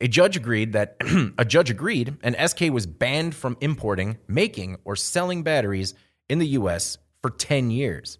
A 0.00 0.08
judge 0.08 0.36
agreed 0.36 0.72
that 0.72 0.96
a 1.38 1.44
judge 1.44 1.70
agreed 1.70 2.16
and 2.22 2.36
SK 2.50 2.62
was 2.72 2.86
banned 2.86 3.34
from 3.34 3.56
importing, 3.60 4.18
making, 4.26 4.76
or 4.84 4.96
selling 4.96 5.42
batteries 5.42 5.94
in 6.28 6.38
the 6.38 6.48
US 6.48 6.98
for 7.22 7.30
10 7.30 7.70
years. 7.70 8.18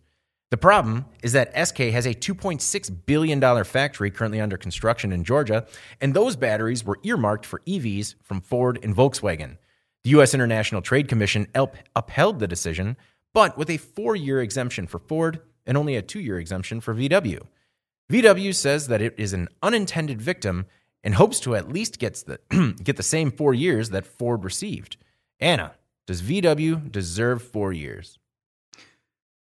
The 0.53 0.59
problem 0.59 1.07
is 1.23 1.33
that 1.33 1.67
SK 1.67 1.79
has 1.79 2.05
a 2.05 2.13
$2.6 2.13 3.07
billion 3.07 3.65
factory 3.65 4.11
currently 4.11 4.39
under 4.39 4.59
construction 4.59 5.11
in 5.11 5.25
Georgia, 5.25 5.67
and 5.99 6.13
those 6.13 6.37
batteries 6.37 6.85
were 6.85 6.99
earmarked 7.03 7.47
for 7.47 7.61
EVs 7.61 8.17
from 8.23 8.43
Ford 8.43 8.79
and 8.83 8.95
Volkswagen. 8.95 9.57
The 10.05 10.11
U.S. 10.11 10.35
International 10.35 10.83
Trade 10.83 11.09
Commission 11.09 11.47
upheld 11.55 12.39
the 12.39 12.47
decision, 12.47 12.99
but 13.33 13.57
with 13.57 13.71
a 13.71 13.79
four 13.79 14.15
year 14.15 14.43
exemption 14.43 14.87
for 14.87 14.99
Ford 14.99 15.41
and 15.65 15.79
only 15.79 15.97
a 15.97 16.03
two 16.03 16.21
year 16.21 16.39
exemption 16.39 16.83
for 16.83 16.95
VW. 16.95 17.41
VW 18.13 18.55
says 18.55 18.89
that 18.89 19.01
it 19.01 19.15
is 19.17 19.33
an 19.33 19.49
unintended 19.63 20.21
victim 20.21 20.67
and 21.03 21.15
hopes 21.15 21.41
to 21.41 21.57
at 21.57 21.73
least 21.73 21.99
get 21.99 22.23
the, 22.27 22.75
get 22.85 22.99
the 22.99 23.03
same 23.03 23.31
four 23.31 23.55
years 23.55 23.89
that 23.89 24.07
Ford 24.07 24.45
received. 24.45 24.99
Anna, 25.41 25.77
does 26.07 26.21
VW 26.21 26.93
deserve 26.93 27.43
four 27.43 27.73
years? 27.73 28.19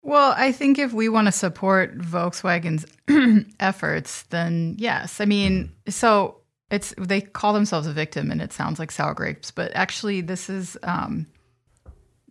Well, 0.03 0.33
I 0.37 0.51
think 0.51 0.77
if 0.77 0.91
we 0.91 1.07
want 1.07 1.27
to 1.27 1.31
support 1.31 1.97
Volkswagen's 1.97 2.85
efforts, 3.59 4.23
then 4.23 4.75
yes. 4.77 5.21
I 5.21 5.25
mean, 5.25 5.71
so 5.87 6.41
it's 6.69 6.93
they 6.97 7.21
call 7.21 7.53
themselves 7.53 7.87
a 7.87 7.93
victim, 7.93 8.29
and 8.29 8.41
it 8.41 8.51
sounds 8.51 8.79
like 8.79 8.91
sour 8.91 9.13
grapes, 9.13 9.49
but 9.49 9.71
actually, 9.73 10.19
this 10.19 10.49
is 10.49 10.77
um, 10.83 11.25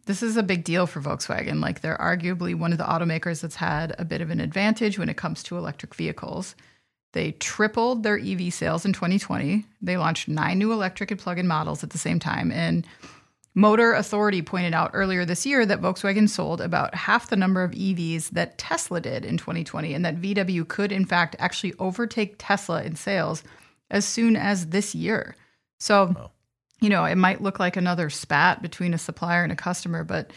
this 0.05 0.23
is 0.23 0.37
a 0.37 0.43
big 0.43 0.65
deal 0.65 0.87
for 0.87 1.01
Volkswagen. 1.01 1.61
Like 1.61 1.81
they're 1.81 1.97
arguably 1.97 2.55
one 2.55 2.73
of 2.73 2.79
the 2.79 2.85
automakers 2.85 3.41
that's 3.41 3.57
had 3.57 3.95
a 3.99 4.05
bit 4.05 4.21
of 4.21 4.29
an 4.31 4.41
advantage 4.41 4.99
when 4.99 5.09
it 5.09 5.17
comes 5.17 5.43
to 5.45 5.57
electric 5.57 5.95
vehicles. 5.95 6.55
They 7.13 7.33
tripled 7.33 8.03
their 8.03 8.19
EV 8.19 8.53
sales 8.53 8.85
in 8.85 8.93
2020. 8.93 9.65
They 9.81 9.97
launched 9.97 10.29
nine 10.29 10.59
new 10.59 10.73
electric 10.73 11.11
and 11.11 11.21
plug-in 11.21 11.47
models 11.47 11.83
at 11.83 11.91
the 11.91 11.99
same 11.99 12.19
time, 12.19 12.53
and 12.53 12.87
Motor 13.55 13.93
Authority 13.93 14.41
pointed 14.41 14.73
out 14.73 14.93
earlier 14.95 15.25
this 15.25 15.45
year 15.45 15.67
that 15.67 15.81
Volkswagen 15.81 16.29
sold 16.29 16.61
about 16.61 16.95
half 16.95 17.29
the 17.29 17.37
number 17.37 17.63
of 17.63 17.73
EVs 17.73 18.31
that 18.31 18.57
Tesla 18.57 19.01
did 19.01 19.25
in 19.25 19.37
2020, 19.37 19.93
and 19.93 20.05
that 20.05 20.21
VW 20.21 20.67
could, 20.67 20.91
in 20.91 21.05
fact, 21.05 21.37
actually 21.39 21.75
overtake 21.79 22.37
Tesla 22.39 22.83
in 22.83 22.97
sales 22.97 23.43
as 23.91 24.07
soon 24.07 24.37
as 24.37 24.69
this 24.69 24.95
year. 24.95 25.37
So, 25.81 26.31
you 26.81 26.89
know, 26.89 27.05
it 27.05 27.17
might 27.17 27.43
look 27.43 27.61
like 27.61 27.77
another 27.77 28.09
spat 28.09 28.63
between 28.63 28.95
a 28.95 28.99
supplier 28.99 29.43
and 29.43 29.53
a 29.53 29.57
customer, 29.57 30.03
but 30.03 30.31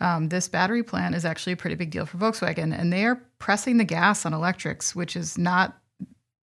um, 0.00 0.28
this 0.28 0.48
battery 0.48 0.82
plant 0.82 1.14
is 1.14 1.24
actually 1.24 1.52
a 1.52 1.56
pretty 1.56 1.76
big 1.76 1.90
deal 1.90 2.06
for 2.06 2.18
Volkswagen, 2.18 2.76
and 2.76 2.92
they 2.92 3.04
are 3.04 3.22
pressing 3.38 3.76
the 3.76 3.84
gas 3.84 4.26
on 4.26 4.34
electrics, 4.34 4.96
which 4.96 5.14
is 5.14 5.38
not 5.38 5.78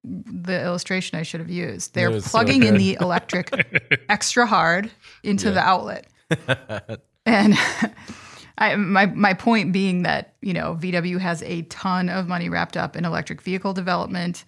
the 0.06 0.62
illustration 0.64 1.18
I 1.18 1.24
should 1.24 1.40
have 1.40 1.50
used. 1.50 1.94
They're 1.94 2.12
was 2.12 2.26
so 2.26 2.32
plugging 2.32 2.64
in 2.64 2.78
the 2.78 2.98
electric 3.02 4.06
extra 4.10 4.46
hard 4.46 4.92
into 5.24 5.52
the 5.52 5.62
outlet. 5.62 6.08
and 7.26 7.58
I, 8.58 8.76
my 8.76 9.08
my 9.08 9.34
point 9.34 9.74
being 9.74 10.04
that 10.04 10.36
you 10.42 10.54
know 10.54 10.78
VW 10.80 11.20
has 11.20 11.42
a 11.44 11.64
ton 11.64 12.10
of 12.10 12.28
money 12.28 12.50
wrapped 12.50 12.78
up 12.78 12.96
in 12.96 13.04
electric 13.04 13.42
vehicle 13.42 13.74
development, 13.74 14.46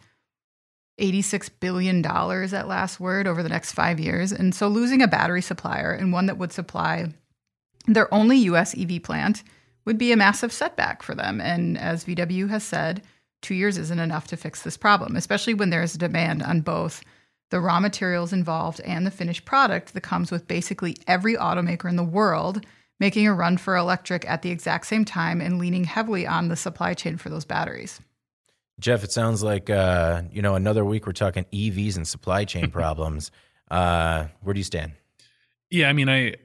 eighty 0.99 1.21
six 1.21 1.49
billion 1.49 2.01
dollars 2.01 2.53
at 2.53 2.67
last 2.67 2.99
word 2.99 3.27
over 3.27 3.41
the 3.41 3.49
next 3.49 3.73
five 3.73 3.99
years, 3.99 4.31
and 4.31 4.53
so 4.53 4.67
losing 4.67 5.01
a 5.01 5.07
battery 5.07 5.41
supplier 5.41 5.91
and 5.91 6.13
one 6.13 6.27
that 6.27 6.37
would 6.37 6.53
supply 6.53 7.11
their 7.87 8.13
only 8.13 8.37
U.S. 8.37 8.77
EV 8.77 9.01
plant 9.01 9.43
would 9.85 9.97
be 9.97 10.11
a 10.11 10.17
massive 10.17 10.51
setback 10.51 11.01
for 11.01 11.15
them. 11.15 11.39
And 11.39 11.77
as 11.77 12.03
VW 12.03 12.49
has 12.49 12.63
said, 12.63 13.01
two 13.41 13.55
years 13.55 13.77
isn't 13.77 13.99
enough 13.99 14.27
to 14.27 14.37
fix 14.37 14.61
this 14.61 14.77
problem, 14.77 15.15
especially 15.15 15.53
when 15.53 15.69
there 15.69 15.83
is 15.83 15.95
a 15.95 15.99
demand 15.99 16.43
on 16.43 16.61
both 16.61 17.03
the 17.49 17.59
raw 17.59 17.79
materials 17.79 18.33
involved 18.33 18.81
and 18.81 19.05
the 19.05 19.11
finished 19.11 19.45
product 19.45 19.93
that 19.93 20.01
comes 20.01 20.31
with 20.31 20.47
basically 20.47 20.97
every 21.07 21.35
automaker 21.35 21.89
in 21.89 21.95
the 21.95 22.03
world 22.03 22.65
making 22.99 23.27
a 23.27 23.33
run 23.33 23.57
for 23.57 23.75
electric 23.75 24.27
at 24.29 24.41
the 24.41 24.49
exact 24.49 24.87
same 24.87 25.05
time 25.05 25.39
and 25.39 25.59
leaning 25.59 25.83
heavily 25.83 26.25
on 26.25 26.47
the 26.47 26.55
supply 26.55 26.93
chain 26.93 27.17
for 27.17 27.29
those 27.29 27.45
batteries. 27.45 28.01
Jeff, 28.79 29.03
it 29.03 29.11
sounds 29.11 29.41
like 29.41 29.69
uh, 29.69 30.23
you 30.31 30.41
know 30.41 30.55
another 30.55 30.85
week 30.85 31.07
we're 31.07 31.13
talking 31.13 31.45
EVs 31.51 31.95
and 31.95 32.07
supply 32.07 32.45
chain 32.45 32.69
problems. 32.71 33.31
Uh, 33.71 34.25
where 34.41 34.53
do 34.53 34.59
you 34.59 34.63
stand? 34.63 34.93
Yeah, 35.69 35.89
I 35.89 35.93
mean, 35.93 36.09
I 36.09 36.35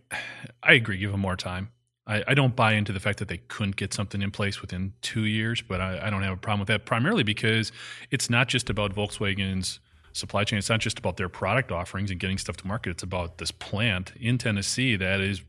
I 0.62 0.72
agree. 0.72 0.98
Give 0.98 1.12
them 1.12 1.20
more 1.20 1.37
time. 1.37 1.70
I, 2.06 2.24
I, 2.26 2.34
don't 2.34 2.56
buy 2.56 2.72
into 2.72 2.92
the 2.92 2.98
fact 2.98 3.20
that 3.20 3.28
they 3.28 3.38
couldn't 3.38 3.76
get 3.76 3.94
something 3.94 4.22
in 4.22 4.32
place 4.32 4.60
within 4.60 4.92
two 5.02 5.24
years, 5.24 5.62
but 5.62 5.80
I, 5.80 6.06
I, 6.06 6.10
don't 6.10 6.22
have 6.22 6.32
a 6.32 6.36
problem 6.36 6.60
with 6.60 6.68
that. 6.68 6.84
Primarily 6.84 7.22
because 7.22 7.70
it's 8.10 8.28
not 8.28 8.48
just 8.48 8.68
about 8.68 8.92
Volkswagen's 8.92 9.78
supply 10.12 10.44
chain. 10.44 10.58
It's 10.58 10.68
not 10.68 10.80
just 10.80 10.98
about 10.98 11.16
their 11.16 11.28
product 11.28 11.72
offerings 11.72 12.10
and 12.10 12.20
getting 12.20 12.38
stuff 12.38 12.56
to 12.58 12.66
market. 12.66 12.90
It's 12.90 13.02
about 13.02 13.38
this 13.38 13.50
plant 13.50 14.12
in 14.20 14.38
Tennessee 14.38 14.96
that 14.96 15.20
is 15.20 15.42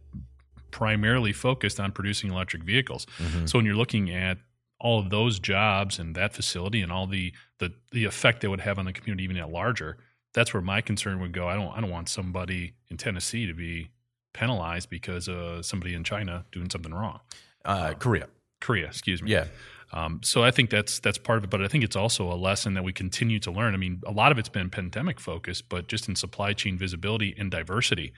primarily 0.71 1.33
focused 1.33 1.79
on 1.79 1.91
producing 1.91 2.31
electric 2.31 2.63
vehicles. 2.63 3.05
Mm-hmm. 3.19 3.45
So 3.45 3.59
when 3.59 3.65
you're 3.65 3.75
looking 3.75 4.09
at 4.09 4.37
all 4.79 4.99
of 4.99 5.09
those 5.09 5.39
jobs 5.39 5.99
and 5.99 6.15
that 6.15 6.33
facility 6.33 6.81
and 6.81 6.91
all 6.91 7.07
the 7.07 7.33
the 7.59 7.73
the 7.91 8.05
effect 8.05 8.41
they 8.41 8.47
would 8.47 8.61
have 8.61 8.77
on 8.79 8.85
the 8.85 8.93
community 8.93 9.23
even 9.23 9.37
at 9.37 9.49
larger, 9.49 9.97
that's 10.33 10.53
where 10.53 10.61
my 10.61 10.81
concern 10.81 11.19
would 11.21 11.31
go. 11.31 11.47
I 11.47 11.55
don't 11.55 11.75
I 11.77 11.81
don't 11.81 11.91
want 11.91 12.09
somebody 12.09 12.73
in 12.89 12.97
Tennessee 12.97 13.45
to 13.45 13.53
be 13.53 13.89
penalized 14.33 14.89
because 14.89 15.29
uh, 15.29 15.61
somebody 15.61 15.93
in 15.93 16.03
China 16.03 16.45
doing 16.51 16.69
something 16.69 16.93
wrong. 16.93 17.19
Uh, 17.63 17.93
Korea. 17.93 18.27
Korea, 18.59 18.87
excuse 18.87 19.21
me. 19.21 19.31
Yeah. 19.31 19.45
Um, 19.91 20.21
so 20.23 20.43
I 20.43 20.49
think 20.49 20.71
that's 20.71 20.99
that's 20.99 21.19
part 21.19 21.37
of 21.37 21.43
it, 21.43 21.49
but 21.51 21.61
I 21.61 21.67
think 21.67 21.83
it's 21.83 21.95
also 21.95 22.31
a 22.31 22.35
lesson 22.35 22.73
that 22.73 22.83
we 22.83 22.91
continue 22.91 23.39
to 23.39 23.51
learn. 23.51 23.75
I 23.75 23.77
mean, 23.77 24.01
a 24.07 24.11
lot 24.11 24.31
of 24.31 24.39
it's 24.39 24.49
been 24.49 24.69
pandemic 24.71 25.19
focused, 25.19 25.69
but 25.69 25.87
just 25.87 26.09
in 26.09 26.15
supply 26.15 26.53
chain 26.53 26.77
visibility 26.77 27.35
and 27.37 27.51
diversity. 27.51 28.11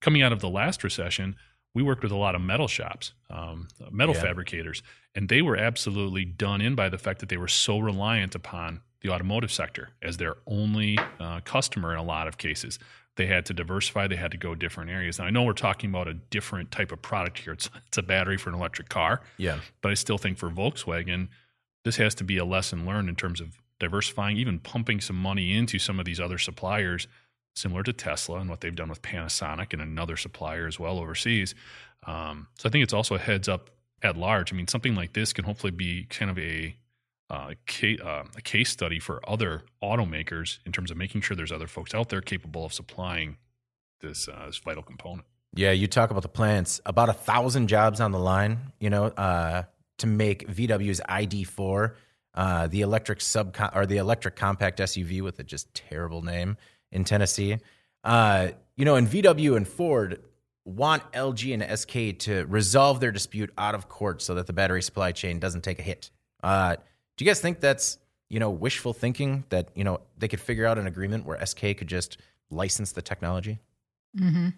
Coming 0.00 0.22
out 0.22 0.32
of 0.32 0.40
the 0.40 0.48
last 0.48 0.84
recession, 0.84 1.34
we 1.74 1.82
worked 1.82 2.02
with 2.02 2.12
a 2.12 2.16
lot 2.16 2.34
of 2.34 2.40
metal 2.42 2.68
shops, 2.68 3.12
um, 3.28 3.66
metal 3.90 4.14
yeah. 4.14 4.22
fabricators, 4.22 4.82
and 5.14 5.28
they 5.28 5.42
were 5.42 5.56
absolutely 5.56 6.24
done 6.24 6.60
in 6.60 6.74
by 6.74 6.88
the 6.88 6.98
fact 6.98 7.18
that 7.20 7.28
they 7.28 7.36
were 7.36 7.48
so 7.48 7.78
reliant 7.78 8.34
upon 8.34 8.82
the 9.02 9.10
automotive 9.10 9.50
sector 9.50 9.90
as 10.02 10.16
their 10.18 10.36
only 10.46 10.98
uh, 11.18 11.40
customer 11.40 11.92
in 11.92 11.98
a 11.98 12.02
lot 12.04 12.28
of 12.28 12.38
cases. 12.38 12.78
They 13.16 13.26
had 13.26 13.46
to 13.46 13.54
diversify. 13.54 14.06
They 14.06 14.16
had 14.16 14.30
to 14.30 14.36
go 14.36 14.54
different 14.54 14.90
areas. 14.90 15.18
And 15.18 15.26
I 15.26 15.30
know 15.30 15.42
we're 15.42 15.54
talking 15.54 15.90
about 15.90 16.06
a 16.06 16.14
different 16.14 16.70
type 16.70 16.92
of 16.92 17.00
product 17.02 17.38
here. 17.38 17.52
It's, 17.54 17.70
it's 17.86 17.98
a 17.98 18.02
battery 18.02 18.36
for 18.36 18.50
an 18.50 18.54
electric 18.54 18.88
car. 18.88 19.22
Yeah. 19.38 19.60
But 19.80 19.90
I 19.90 19.94
still 19.94 20.18
think 20.18 20.38
for 20.38 20.50
Volkswagen, 20.50 21.28
this 21.84 21.96
has 21.96 22.14
to 22.16 22.24
be 22.24 22.36
a 22.36 22.44
lesson 22.44 22.84
learned 22.86 23.08
in 23.08 23.16
terms 23.16 23.40
of 23.40 23.58
diversifying, 23.78 24.36
even 24.36 24.58
pumping 24.58 25.00
some 25.00 25.16
money 25.16 25.54
into 25.54 25.78
some 25.78 25.98
of 25.98 26.04
these 26.04 26.20
other 26.20 26.38
suppliers, 26.38 27.08
similar 27.54 27.82
to 27.84 27.92
Tesla 27.92 28.38
and 28.38 28.50
what 28.50 28.60
they've 28.60 28.74
done 28.74 28.88
with 28.88 29.02
Panasonic 29.02 29.72
and 29.72 29.80
another 29.80 30.16
supplier 30.16 30.66
as 30.66 30.78
well 30.78 30.98
overseas. 30.98 31.54
Um, 32.06 32.48
so 32.58 32.68
I 32.68 32.72
think 32.72 32.82
it's 32.82 32.92
also 32.92 33.14
a 33.14 33.18
heads 33.18 33.48
up 33.48 33.70
at 34.02 34.16
large. 34.16 34.52
I 34.52 34.56
mean, 34.56 34.68
something 34.68 34.94
like 34.94 35.14
this 35.14 35.32
can 35.32 35.44
hopefully 35.44 35.70
be 35.70 36.04
kind 36.04 36.30
of 36.30 36.38
a 36.38 36.76
uh, 37.30 37.52
uh, 37.82 38.24
a 38.36 38.42
case 38.42 38.70
study 38.70 38.98
for 38.98 39.20
other 39.28 39.64
automakers 39.82 40.58
in 40.64 40.72
terms 40.72 40.90
of 40.90 40.96
making 40.96 41.20
sure 41.20 41.36
there's 41.36 41.52
other 41.52 41.66
folks 41.66 41.94
out 41.94 42.08
there 42.08 42.20
capable 42.20 42.64
of 42.64 42.72
supplying 42.72 43.36
this, 44.00 44.28
uh, 44.28 44.46
this 44.46 44.58
vital 44.58 44.82
component. 44.82 45.26
Yeah, 45.54 45.72
you 45.72 45.86
talk 45.86 46.10
about 46.10 46.22
the 46.22 46.28
plants, 46.28 46.80
about 46.84 47.08
a 47.08 47.12
thousand 47.14 47.68
jobs 47.68 48.00
on 48.00 48.12
the 48.12 48.18
line, 48.18 48.58
you 48.78 48.90
know, 48.90 49.06
uh, 49.06 49.64
to 49.98 50.06
make 50.06 50.46
VW's 50.48 51.00
ID4, 51.08 51.94
uh, 52.34 52.66
the 52.66 52.82
electric 52.82 53.20
sub 53.20 53.56
or 53.74 53.86
the 53.86 53.96
electric 53.96 54.36
compact 54.36 54.78
SUV 54.78 55.22
with 55.22 55.38
a 55.38 55.42
just 55.42 55.72
terrible 55.72 56.22
name 56.22 56.58
in 56.92 57.04
Tennessee. 57.04 57.58
You 58.04 58.84
know, 58.84 58.96
and 58.96 59.08
VW 59.08 59.56
and 59.56 59.66
Ford 59.66 60.22
want 60.66 61.10
LG 61.12 61.54
and 61.54 61.78
SK 61.78 62.18
to 62.26 62.44
resolve 62.46 63.00
their 63.00 63.12
dispute 63.12 63.50
out 63.56 63.74
of 63.74 63.88
court 63.88 64.20
so 64.20 64.34
that 64.34 64.46
the 64.46 64.52
battery 64.52 64.82
supply 64.82 65.12
chain 65.12 65.38
doesn't 65.38 65.62
take 65.62 65.78
a 65.78 65.82
hit. 65.82 66.10
Do 67.16 67.24
you 67.24 67.30
guys 67.30 67.40
think 67.40 67.60
that's 67.60 67.98
you 68.28 68.40
know 68.40 68.50
wishful 68.50 68.92
thinking 68.92 69.44
that 69.48 69.70
you 69.74 69.84
know 69.84 70.00
they 70.18 70.28
could 70.28 70.40
figure 70.40 70.66
out 70.66 70.78
an 70.78 70.86
agreement 70.86 71.24
where 71.24 71.44
SK 71.44 71.78
could 71.78 71.88
just 71.88 72.18
license 72.50 72.92
the 72.92 73.02
technology? 73.02 73.58
Mm-hmm. 74.18 74.48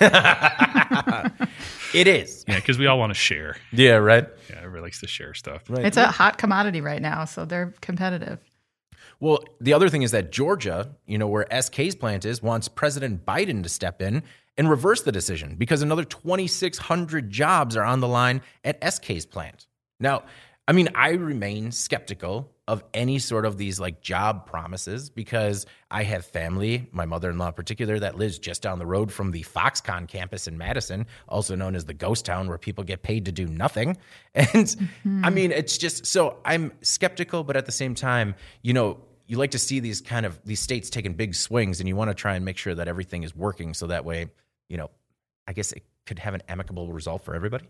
it 1.94 2.06
is. 2.06 2.44
Yeah, 2.48 2.56
because 2.56 2.78
we 2.78 2.86
all 2.86 2.98
want 2.98 3.10
to 3.10 3.18
share. 3.18 3.56
Yeah, 3.72 3.96
right. 3.96 4.26
Yeah, 4.48 4.56
everybody 4.58 4.82
likes 4.82 5.00
to 5.00 5.06
share 5.06 5.34
stuff. 5.34 5.64
Right. 5.68 5.84
It's 5.84 5.98
a 5.98 6.06
hot 6.06 6.38
commodity 6.38 6.80
right 6.80 7.02
now, 7.02 7.26
so 7.26 7.44
they're 7.44 7.74
competitive. 7.82 8.38
Well, 9.20 9.44
the 9.60 9.74
other 9.74 9.90
thing 9.90 10.02
is 10.02 10.12
that 10.12 10.32
Georgia, 10.32 10.96
you 11.06 11.18
know, 11.18 11.28
where 11.28 11.46
SK's 11.60 11.94
plant 11.94 12.24
is, 12.24 12.42
wants 12.42 12.68
President 12.68 13.26
Biden 13.26 13.62
to 13.62 13.68
step 13.68 14.00
in 14.00 14.22
and 14.56 14.70
reverse 14.70 15.02
the 15.02 15.12
decision 15.12 15.56
because 15.56 15.82
another 15.82 16.04
2,600 16.04 17.30
jobs 17.30 17.76
are 17.76 17.84
on 17.84 18.00
the 18.00 18.08
line 18.08 18.40
at 18.64 18.82
SK's 18.82 19.26
plant. 19.26 19.66
Now, 19.98 20.22
I 20.70 20.72
mean, 20.72 20.88
I 20.94 21.14
remain 21.14 21.72
skeptical 21.72 22.48
of 22.68 22.84
any 22.94 23.18
sort 23.18 23.44
of 23.44 23.58
these 23.58 23.80
like 23.80 24.00
job 24.02 24.46
promises 24.46 25.10
because 25.10 25.66
I 25.90 26.04
have 26.04 26.24
family, 26.24 26.88
my 26.92 27.06
mother 27.06 27.28
in 27.28 27.38
law 27.38 27.48
in 27.48 27.54
particular, 27.54 27.98
that 27.98 28.16
lives 28.16 28.38
just 28.38 28.62
down 28.62 28.78
the 28.78 28.86
road 28.86 29.10
from 29.10 29.32
the 29.32 29.42
Foxconn 29.42 30.06
campus 30.06 30.46
in 30.46 30.56
Madison, 30.56 31.06
also 31.28 31.56
known 31.56 31.74
as 31.74 31.86
the 31.86 31.92
ghost 31.92 32.24
town 32.24 32.46
where 32.46 32.56
people 32.56 32.84
get 32.84 33.02
paid 33.02 33.24
to 33.24 33.32
do 33.32 33.48
nothing. 33.48 33.96
And 34.36 34.46
mm-hmm. 34.46 35.24
I 35.24 35.30
mean, 35.30 35.50
it's 35.50 35.76
just 35.76 36.06
so 36.06 36.38
I'm 36.44 36.70
skeptical, 36.82 37.42
but 37.42 37.56
at 37.56 37.66
the 37.66 37.72
same 37.72 37.96
time, 37.96 38.36
you 38.62 38.72
know, 38.72 38.98
you 39.26 39.38
like 39.38 39.50
to 39.50 39.58
see 39.58 39.80
these 39.80 40.00
kind 40.00 40.24
of 40.24 40.38
these 40.44 40.60
states 40.60 40.88
taking 40.88 41.14
big 41.14 41.34
swings 41.34 41.80
and 41.80 41.88
you 41.88 41.96
want 41.96 42.12
to 42.12 42.14
try 42.14 42.36
and 42.36 42.44
make 42.44 42.58
sure 42.58 42.76
that 42.76 42.86
everything 42.86 43.24
is 43.24 43.34
working 43.34 43.74
so 43.74 43.88
that 43.88 44.04
way, 44.04 44.28
you 44.68 44.76
know, 44.76 44.88
I 45.48 45.52
guess 45.52 45.72
it 45.72 45.82
could 46.06 46.20
have 46.20 46.34
an 46.34 46.44
amicable 46.48 46.92
result 46.92 47.24
for 47.24 47.34
everybody. 47.34 47.68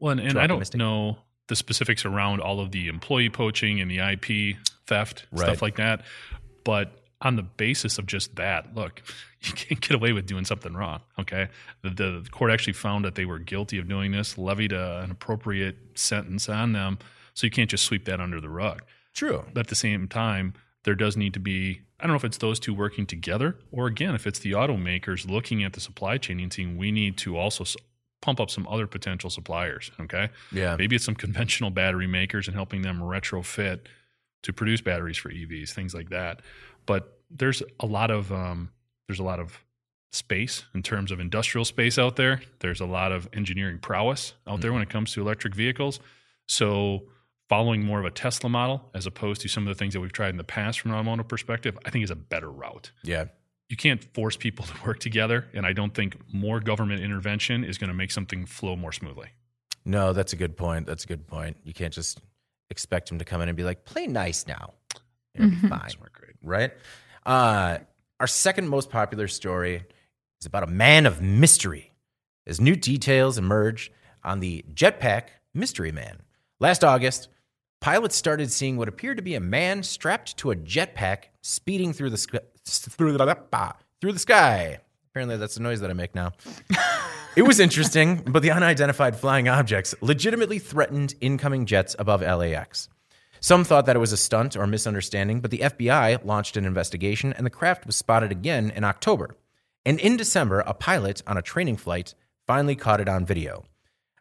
Well, 0.00 0.10
and, 0.10 0.20
and 0.20 0.38
I 0.40 0.48
don't 0.48 0.74
know 0.74 1.18
the 1.48 1.56
specifics 1.56 2.04
around 2.04 2.40
all 2.40 2.60
of 2.60 2.70
the 2.70 2.88
employee 2.88 3.30
poaching 3.30 3.80
and 3.80 3.90
the 3.90 3.98
IP 3.98 4.56
theft, 4.86 5.26
right. 5.32 5.44
stuff 5.44 5.62
like 5.62 5.76
that. 5.76 6.02
But 6.64 6.92
on 7.20 7.36
the 7.36 7.42
basis 7.42 7.98
of 7.98 8.06
just 8.06 8.36
that, 8.36 8.74
look, 8.74 9.02
you 9.40 9.52
can't 9.52 9.80
get 9.80 9.92
away 9.92 10.12
with 10.12 10.26
doing 10.26 10.44
something 10.44 10.74
wrong. 10.74 11.00
Okay, 11.18 11.48
the, 11.82 11.90
the 11.90 12.28
court 12.30 12.50
actually 12.50 12.74
found 12.74 13.04
that 13.04 13.14
they 13.14 13.24
were 13.24 13.38
guilty 13.38 13.78
of 13.78 13.88
doing 13.88 14.12
this, 14.12 14.38
levied 14.38 14.72
a, 14.72 15.00
an 15.02 15.10
appropriate 15.10 15.76
sentence 15.94 16.48
on 16.48 16.72
them, 16.72 16.98
so 17.34 17.46
you 17.46 17.50
can't 17.50 17.70
just 17.70 17.84
sweep 17.84 18.04
that 18.06 18.20
under 18.20 18.40
the 18.40 18.48
rug. 18.48 18.82
True. 19.14 19.44
But 19.52 19.60
at 19.60 19.68
the 19.68 19.74
same 19.74 20.08
time, 20.08 20.54
there 20.84 20.94
does 20.94 21.16
need 21.16 21.34
to 21.34 21.40
be. 21.40 21.80
I 22.00 22.04
don't 22.04 22.12
know 22.12 22.16
if 22.16 22.24
it's 22.24 22.38
those 22.38 22.60
two 22.60 22.72
working 22.72 23.06
together, 23.06 23.56
or 23.72 23.88
again, 23.88 24.14
if 24.14 24.26
it's 24.26 24.38
the 24.38 24.52
automakers 24.52 25.28
looking 25.28 25.64
at 25.64 25.72
the 25.72 25.80
supply 25.80 26.16
chain 26.16 26.38
and 26.38 26.52
saying 26.52 26.76
we 26.76 26.92
need 26.92 27.16
to 27.18 27.36
also 27.36 27.64
pump 28.20 28.40
up 28.40 28.50
some 28.50 28.66
other 28.68 28.86
potential 28.86 29.30
suppliers. 29.30 29.90
Okay. 30.00 30.28
Yeah. 30.52 30.76
Maybe 30.76 30.96
it's 30.96 31.04
some 31.04 31.14
conventional 31.14 31.70
battery 31.70 32.06
makers 32.06 32.48
and 32.48 32.54
helping 32.54 32.82
them 32.82 33.00
retrofit 33.00 33.80
to 34.42 34.52
produce 34.52 34.80
batteries 34.80 35.16
for 35.16 35.30
EVs, 35.30 35.70
things 35.70 35.94
like 35.94 36.10
that. 36.10 36.42
But 36.86 37.20
there's 37.30 37.62
a 37.80 37.86
lot 37.86 38.10
of 38.10 38.32
um, 38.32 38.70
there's 39.06 39.20
a 39.20 39.24
lot 39.24 39.40
of 39.40 39.58
space 40.10 40.64
in 40.74 40.82
terms 40.82 41.10
of 41.10 41.20
industrial 41.20 41.64
space 41.64 41.98
out 41.98 42.16
there. 42.16 42.40
There's 42.60 42.80
a 42.80 42.86
lot 42.86 43.12
of 43.12 43.28
engineering 43.32 43.78
prowess 43.78 44.34
out 44.46 44.54
mm-hmm. 44.54 44.62
there 44.62 44.72
when 44.72 44.82
it 44.82 44.88
comes 44.88 45.12
to 45.12 45.20
electric 45.20 45.54
vehicles. 45.54 46.00
So 46.46 47.04
following 47.48 47.84
more 47.84 48.00
of 48.00 48.06
a 48.06 48.10
Tesla 48.10 48.48
model 48.48 48.90
as 48.94 49.06
opposed 49.06 49.42
to 49.42 49.48
some 49.48 49.66
of 49.66 49.74
the 49.74 49.78
things 49.78 49.94
that 49.94 50.00
we've 50.00 50.12
tried 50.12 50.30
in 50.30 50.36
the 50.38 50.44
past 50.44 50.80
from 50.80 50.92
an 50.92 50.96
automotive 50.96 51.28
perspective, 51.28 51.78
I 51.84 51.90
think 51.90 52.04
is 52.04 52.10
a 52.10 52.16
better 52.16 52.50
route. 52.50 52.90
Yeah 53.02 53.26
you 53.68 53.76
can't 53.76 54.02
force 54.14 54.36
people 54.36 54.64
to 54.66 54.74
work 54.86 54.98
together. 55.00 55.46
And 55.54 55.66
I 55.66 55.72
don't 55.72 55.94
think 55.94 56.16
more 56.32 56.60
government 56.60 57.02
intervention 57.02 57.64
is 57.64 57.78
going 57.78 57.88
to 57.88 57.94
make 57.94 58.10
something 58.10 58.46
flow 58.46 58.76
more 58.76 58.92
smoothly. 58.92 59.28
No, 59.84 60.12
that's 60.12 60.32
a 60.32 60.36
good 60.36 60.56
point. 60.56 60.86
That's 60.86 61.04
a 61.04 61.06
good 61.06 61.26
point. 61.26 61.56
You 61.64 61.72
can't 61.72 61.94
just 61.94 62.20
expect 62.70 63.08
them 63.08 63.18
to 63.18 63.24
come 63.24 63.40
in 63.40 63.48
and 63.48 63.56
be 63.56 63.64
like, 63.64 63.84
play 63.84 64.06
nice 64.06 64.46
now. 64.46 64.74
Mm-hmm. 65.38 65.68
fine. 65.68 65.90
Great. 66.12 66.34
Right? 66.42 66.72
Uh, 67.24 67.78
our 68.20 68.26
second 68.26 68.68
most 68.68 68.90
popular 68.90 69.28
story 69.28 69.84
is 70.40 70.46
about 70.46 70.64
a 70.64 70.66
man 70.66 71.06
of 71.06 71.22
mystery 71.22 71.92
as 72.46 72.60
new 72.60 72.74
details 72.76 73.38
emerge 73.38 73.92
on 74.24 74.40
the 74.40 74.64
jetpack 74.74 75.28
mystery 75.54 75.92
man. 75.92 76.18
Last 76.60 76.82
August, 76.82 77.28
pilots 77.80 78.16
started 78.16 78.50
seeing 78.50 78.76
what 78.76 78.88
appeared 78.88 79.18
to 79.18 79.22
be 79.22 79.34
a 79.34 79.40
man 79.40 79.82
strapped 79.82 80.36
to 80.38 80.50
a 80.50 80.56
jetpack 80.56 81.24
speeding 81.42 81.92
through 81.92 82.10
the 82.10 82.40
through 84.00 84.12
the, 84.12 84.18
sky. 84.18 84.78
Apparently, 85.10 85.36
that's 85.36 85.54
the 85.54 85.62
noise 85.62 85.80
that 85.80 85.90
I 85.90 85.94
make 85.94 86.14
now. 86.14 86.32
it 87.36 87.42
was 87.42 87.60
interesting, 87.60 88.16
but 88.26 88.42
the 88.42 88.50
unidentified 88.50 89.16
flying 89.16 89.48
objects 89.48 89.94
legitimately 90.00 90.58
threatened 90.58 91.14
incoming 91.20 91.66
jets 91.66 91.96
above 91.98 92.22
LAX. 92.22 92.88
Some 93.40 93.64
thought 93.64 93.86
that 93.86 93.96
it 93.96 94.00
was 94.00 94.12
a 94.12 94.16
stunt 94.16 94.56
or 94.56 94.66
misunderstanding, 94.66 95.40
but 95.40 95.50
the 95.50 95.58
FBI 95.58 96.24
launched 96.24 96.56
an 96.56 96.64
investigation 96.64 97.32
and 97.32 97.46
the 97.46 97.50
craft 97.50 97.86
was 97.86 97.96
spotted 97.96 98.32
again 98.32 98.70
in 98.74 98.84
October. 98.84 99.36
And 99.86 100.00
in 100.00 100.16
December, 100.16 100.60
a 100.60 100.74
pilot 100.74 101.22
on 101.26 101.36
a 101.36 101.42
training 101.42 101.76
flight 101.76 102.14
finally 102.46 102.74
caught 102.74 103.00
it 103.00 103.08
on 103.08 103.24
video. 103.24 103.64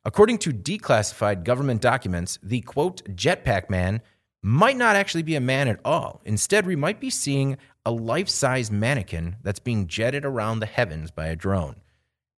According 0.06 0.38
to 0.40 0.54
declassified 0.54 1.44
government 1.44 1.82
documents, 1.82 2.40
the 2.42 2.62
quote, 2.62 3.04
jetpack 3.16 3.70
man 3.70 4.02
might 4.42 4.78
not 4.78 4.96
actually 4.96 5.24
be 5.24 5.36
a 5.36 5.42
man 5.42 5.68
at 5.68 5.80
all. 5.84 6.22
Instead, 6.24 6.66
we 6.66 6.76
might 6.76 7.00
be 7.00 7.10
seeing 7.10 7.58
a 7.88 7.92
life 7.92 8.28
size 8.28 8.70
mannequin 8.70 9.38
that's 9.44 9.60
being 9.60 9.88
jetted 9.88 10.26
around 10.26 10.60
the 10.60 10.66
heavens 10.66 11.10
by 11.10 11.28
a 11.28 11.36
drone. 11.38 11.78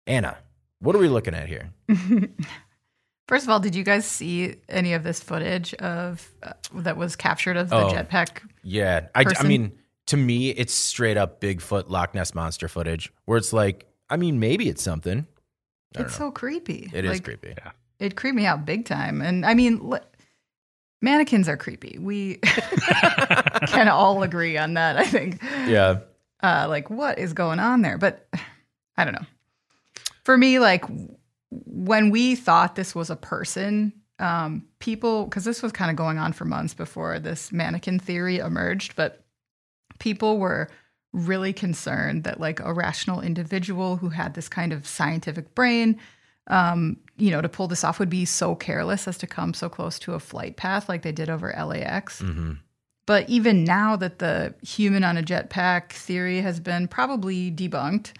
Anna, 0.06 0.38
What 0.80 0.94
are 0.94 1.00
we 1.00 1.08
looking 1.08 1.34
at 1.34 1.48
here? 1.48 1.72
First 3.30 3.46
of 3.46 3.50
all, 3.50 3.60
did 3.60 3.74
you 3.76 3.84
guys 3.84 4.06
see 4.06 4.56
any 4.70 4.94
of 4.94 5.04
this 5.04 5.22
footage 5.22 5.74
of 5.76 6.30
uh, 6.44 6.52
that 6.76 6.98
was 6.98 7.16
captured 7.16 7.56
of 7.58 7.70
the 7.70 7.76
Oh. 7.78 7.92
jetpack? 7.94 8.42
Yeah, 8.64 9.08
I, 9.16 9.24
I 9.40 9.44
mean, 9.44 9.72
to 10.08 10.18
me, 10.18 10.50
it's 10.50 10.74
straight 10.74 11.16
up 11.18 11.40
Bigfoot 11.42 11.90
Loch 11.90 12.14
Ness 12.14 12.34
monster 12.36 12.68
footage, 12.68 13.12
where 13.26 13.38
it's 13.38 13.52
like, 13.54 13.86
I 14.10 14.16
mean, 14.18 14.40
maybe 14.40 14.68
it's 14.70 14.82
something. 14.84 15.28
I 15.98 16.02
It's 16.02 16.20
know. 16.20 16.28
so 16.28 16.32
creepy. 16.32 16.90
It 16.94 17.06
is 17.06 17.12
Like, 17.12 17.24
creepy. 17.24 17.54
It 18.00 18.16
creeped 18.16 18.36
me 18.36 18.46
out 18.46 18.66
big 18.66 18.86
time. 18.86 19.22
And 19.22 19.46
I 19.46 19.54
mean, 19.54 19.90
li- 19.90 20.00
mannequins 21.02 21.48
are 21.50 21.58
creepy. 21.58 21.98
We 22.00 22.36
can 23.68 23.88
all 23.88 24.24
agree 24.24 24.58
on 24.58 24.76
that. 24.76 24.98
I 24.98 25.06
think. 25.06 25.42
Yeah, 25.68 26.00
uh, 26.42 26.66
like 26.68 26.90
what 26.90 27.20
is 27.20 27.34
going 27.34 27.60
on 27.60 27.82
there 27.82 27.98
but 27.98 28.28
i 28.98 29.04
don't 29.04 29.14
know 29.14 29.26
for 30.24 30.38
me 30.38 30.60
like 30.60 30.84
when 31.50 32.10
we 32.10 32.36
thought 32.36 32.76
this 32.76 32.94
was 32.94 33.10
a 33.10 33.16
person 33.16 33.94
um, 34.20 34.66
people 34.80 35.26
because 35.26 35.46
this 35.46 35.62
was 35.62 35.72
kind 35.72 35.92
of 35.92 35.98
going 35.98 36.18
on 36.18 36.34
for 36.34 36.44
months 36.44 36.74
before 36.74 37.20
this 37.20 37.52
mannequin 37.52 38.00
theory 38.00 38.38
emerged 38.38 38.96
but 38.96 39.24
people 40.00 40.40
were 40.40 40.70
really 41.14 41.54
concerned 41.54 42.24
that 42.24 42.40
like 42.40 42.60
a 42.60 42.74
rational 42.74 43.22
individual 43.22 43.98
who 43.98 44.10
had 44.10 44.34
this 44.34 44.50
kind 44.50 44.74
of 44.74 44.88
scientific 44.88 45.54
brain 45.54 46.00
um, 46.48 46.98
you 47.18 47.32
know 47.32 47.42
to 47.42 47.50
pull 47.50 47.68
this 47.68 47.84
off 47.84 48.00
would 48.00 48.10
be 48.10 48.26
so 48.26 48.56
careless 48.56 49.08
as 49.08 49.18
to 49.18 49.28
come 49.28 49.54
so 49.54 49.70
close 49.70 50.00
to 50.00 50.14
a 50.14 50.20
flight 50.20 50.56
path 50.56 50.88
like 50.88 51.02
they 51.02 51.12
did 51.12 51.30
over 51.30 51.54
lax 51.58 52.20
hmm 52.20 52.54
but 53.08 53.28
even 53.30 53.64
now 53.64 53.96
that 53.96 54.20
the 54.20 54.54
human 54.62 55.04
on 55.04 55.18
a 55.18 55.24
jetpack 55.24 55.94
theory 55.94 56.42
has 56.42 56.60
been 56.60 56.88
probably 56.90 57.50
debunked, 57.50 58.12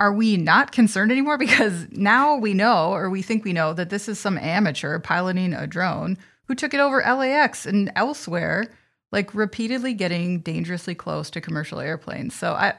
are 0.00 0.12
we 0.12 0.36
not 0.36 0.72
concerned 0.72 1.10
anymore? 1.10 1.38
Because 1.48 1.86
now 1.92 2.36
we 2.36 2.52
know, 2.52 2.92
or 2.92 3.08
we 3.08 3.22
think 3.22 3.44
we 3.44 3.52
know, 3.52 3.72
that 3.72 3.90
this 3.90 4.08
is 4.08 4.18
some 4.18 4.36
amateur 4.36 4.98
piloting 4.98 5.54
a 5.54 5.66
drone 5.66 6.18
who 6.46 6.54
took 6.56 6.74
it 6.74 6.80
over 6.80 7.00
LAX 7.00 7.64
and 7.64 7.92
elsewhere, 7.94 8.66
like 9.12 9.34
repeatedly 9.34 9.94
getting 9.94 10.40
dangerously 10.40 10.96
close 10.96 11.30
to 11.30 11.40
commercial 11.40 11.78
airplanes. 11.78 12.34
So 12.34 12.54
I, 12.54 12.74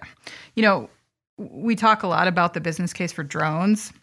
you 0.55 0.61
know, 0.61 0.89
we 1.37 1.77
talk 1.77 2.03
a 2.03 2.07
lot 2.07 2.27
about 2.27 2.53
the 2.53 2.59
business 2.59 2.91
case 2.91 3.13
for 3.13 3.23
drones. 3.23 3.93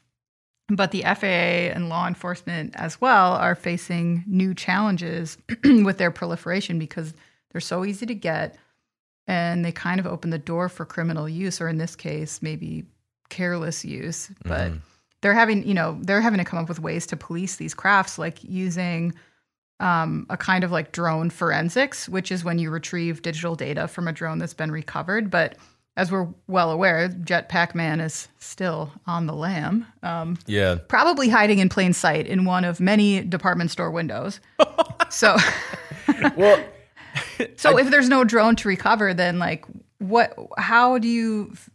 But 0.68 0.90
the 0.90 1.02
FAA 1.02 1.72
and 1.74 1.88
law 1.88 2.09
enforcement 2.09 2.72
as 2.74 3.00
well 3.00 3.35
are 3.35 3.55
facing 3.55 4.24
new 4.26 4.52
challenges 4.55 5.38
with 5.64 5.98
their 5.98 6.11
proliferation 6.11 6.79
because 6.79 7.14
they're 7.52 7.61
so 7.61 7.85
easy 7.85 8.05
to 8.07 8.14
get 8.14 8.57
and 9.29 9.64
they 9.64 9.72
kind 9.72 9.98
of 10.00 10.07
open 10.07 10.31
the 10.31 10.38
door 10.38 10.68
for 10.68 10.85
criminal 10.85 11.29
use 11.29 11.61
or 11.61 11.68
in 11.68 11.79
this 11.79 11.96
case 11.96 12.42
maybe 12.42 12.85
careless 13.29 13.85
use 13.85 14.31
but 14.44 14.70
Mhm. 14.72 14.81
they're 15.20 15.35
having 15.35 15.66
you 15.66 15.74
know 15.74 15.98
they're 16.02 16.20
having 16.20 16.38
to 16.38 16.44
come 16.44 16.59
up 16.61 16.68
with 16.68 16.79
ways 16.81 17.07
to 17.07 17.16
police 17.16 17.57
these 17.57 17.74
crafts 17.74 18.18
like 18.18 18.42
using 18.44 19.14
um, 19.81 20.26
a 20.31 20.37
kind 20.37 20.64
of 20.64 20.70
like 20.72 20.92
drone 20.92 21.31
forensics 21.31 22.09
which 22.09 22.31
is 22.33 22.44
when 22.44 22.59
you 22.59 22.70
retrieve 22.70 23.22
digital 23.22 23.55
data 23.57 23.88
from 23.88 24.07
a 24.09 24.12
drone 24.12 24.38
that's 24.38 24.55
been 24.55 24.70
recovered 24.70 25.31
but 25.31 25.57
as 25.97 26.11
we're 26.11 26.29
well 26.47 26.71
aware 26.71 27.09
jetpack 27.09 27.75
man 27.75 28.01
is 28.01 28.29
still 28.39 28.93
on 29.07 29.27
the 29.27 29.35
lam 29.35 29.87
um, 30.03 30.37
yeah. 30.47 30.77
probably 30.89 31.29
hiding 31.29 31.59
in 31.59 31.69
plain 31.69 31.93
sight 31.93 32.27
in 32.27 32.45
one 32.45 32.65
of 32.65 32.81
many 32.81 33.23
department 33.23 33.71
store 33.71 33.91
windows 33.91 34.41
so 35.09 35.37
Well, 36.37 36.63
so 37.57 37.79
if 37.79 37.91
there's 37.91 38.09
no 38.09 38.25
drone 38.25 38.57
to 38.57 38.69
recover, 38.69 39.15
then 39.15 39.39
like 39.39 39.65
what? 39.99 40.37
How 40.59 40.99
do 40.99 41.09
you 41.09 41.51
f- 41.53 41.71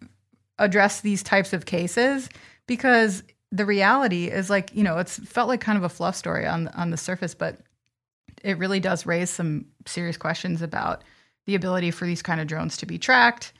address 0.59 1.01
these 1.01 1.23
types 1.23 1.53
of 1.53 1.65
cases? 1.65 2.29
Because 2.67 3.23
the 3.51 3.65
reality 3.65 4.29
is 4.29 4.49
like 4.49 4.73
you 4.73 4.83
know 4.83 4.97
it's 4.97 5.17
felt 5.19 5.47
like 5.47 5.61
kind 5.61 5.77
of 5.77 5.83
a 5.83 5.89
fluff 5.89 6.15
story 6.15 6.45
on 6.45 6.67
on 6.69 6.91
the 6.91 6.97
surface, 6.97 7.35
but 7.35 7.59
it 8.43 8.57
really 8.57 8.79
does 8.79 9.05
raise 9.05 9.29
some 9.29 9.65
serious 9.85 10.17
questions 10.17 10.61
about 10.61 11.03
the 11.45 11.55
ability 11.55 11.91
for 11.91 12.05
these 12.05 12.21
kind 12.21 12.39
of 12.39 12.47
drones 12.47 12.77
to 12.77 12.85
be 12.85 12.97
tracked. 12.97 13.53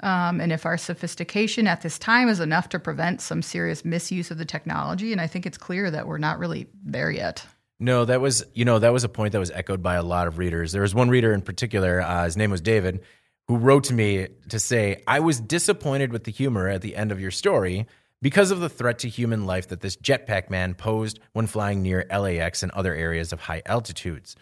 Um, 0.00 0.40
and 0.40 0.52
if 0.52 0.66
our 0.66 0.76
sophistication 0.76 1.66
at 1.66 1.82
this 1.82 1.98
time 1.98 2.28
is 2.28 2.40
enough 2.40 2.68
to 2.70 2.78
prevent 2.78 3.20
some 3.20 3.42
serious 3.42 3.84
misuse 3.84 4.30
of 4.30 4.38
the 4.38 4.44
technology, 4.44 5.12
and 5.12 5.20
I 5.20 5.26
think 5.26 5.46
it's 5.46 5.58
clear 5.58 5.90
that 5.90 6.06
we're 6.06 6.18
not 6.18 6.38
really 6.38 6.66
there 6.84 7.10
yet. 7.10 7.46
No, 7.80 8.04
that 8.04 8.20
was 8.20 8.44
you 8.54 8.64
know 8.64 8.78
that 8.78 8.92
was 8.92 9.04
a 9.04 9.08
point 9.08 9.32
that 9.32 9.38
was 9.38 9.50
echoed 9.50 9.82
by 9.82 9.94
a 9.94 10.02
lot 10.02 10.26
of 10.26 10.38
readers. 10.38 10.72
There 10.72 10.82
was 10.82 10.94
one 10.94 11.10
reader 11.10 11.32
in 11.32 11.42
particular. 11.42 12.00
Uh, 12.00 12.24
his 12.24 12.36
name 12.36 12.50
was 12.50 12.60
David, 12.60 13.00
who 13.48 13.56
wrote 13.56 13.84
to 13.84 13.94
me 13.94 14.28
to 14.48 14.58
say, 14.58 15.02
"I 15.06 15.20
was 15.20 15.40
disappointed 15.40 16.12
with 16.12 16.24
the 16.24 16.32
humor 16.32 16.68
at 16.68 16.82
the 16.82 16.96
end 16.96 17.12
of 17.12 17.20
your 17.20 17.30
story 17.30 17.86
because 18.22 18.50
of 18.50 18.60
the 18.60 18.68
threat 18.68 18.98
to 19.00 19.08
human 19.08 19.44
life 19.44 19.68
that 19.68 19.80
this 19.80 19.96
jetpack 19.96 20.48
man 20.50 20.74
posed 20.74 21.20
when 21.32 21.46
flying 21.46 21.82
near 21.82 22.06
LAX 22.10 22.62
and 22.62 22.72
other 22.72 22.94
areas 22.94 23.32
of 23.32 23.40
high 23.40 23.62
altitudes. 23.66 24.34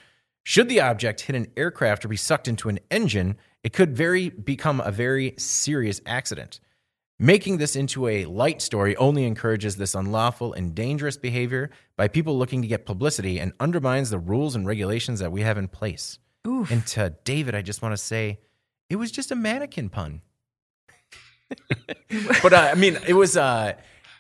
Should 0.45 0.69
the 0.69 0.81
object 0.81 1.23
hit 1.23 1.37
an 1.37 1.49
aircraft 1.57 2.05
or 2.05 2.09
be 2.09 2.17
sucked 2.17 2.49
into 2.49 2.69
an 2.69 2.81
engine, 2.91 3.37
it 3.65 3.73
could 3.73 3.97
very 3.97 4.29
become 4.31 4.81
a 4.81 4.91
very 4.91 5.35
serious 5.39 6.01
accident." 6.07 6.61
Making 7.19 7.59
this 7.59 7.77
into 7.77 8.09
a 8.09 8.25
light 8.25 8.61
story 8.61 8.97
only 8.97 9.25
encourages 9.25 9.77
this 9.77 9.95
unlawful 9.95 10.55
and 10.55 10.75
dangerous 10.75 11.17
behavior 11.17 11.71
by 11.97 12.09
people 12.09 12.37
looking 12.37 12.63
to 12.63 12.69
get 12.69 12.85
publicity 12.85 13.39
and 13.39 13.53
undermines 13.61 14.11
the 14.11 14.19
rules 14.19 14.57
and 14.57 14.67
regulations 14.67 15.21
that 15.21 15.31
we 15.31 15.43
have 15.43 15.57
in 15.57 15.69
place. 15.69 16.19
Oof. 16.49 16.69
And 16.73 16.85
to 16.89 17.15
David, 17.23 17.55
I 17.55 17.63
just 17.63 17.81
want 17.81 17.93
to 17.93 17.97
say 17.97 18.41
it 18.91 18.97
was 18.97 19.13
just 19.13 19.31
a 19.31 19.37
mannequin 19.37 19.89
pun. 19.89 20.23
but 22.43 22.53
uh, 22.53 22.71
I 22.73 22.75
mean, 22.75 22.99
it 23.07 23.15
was, 23.15 23.37
uh, 23.37 23.75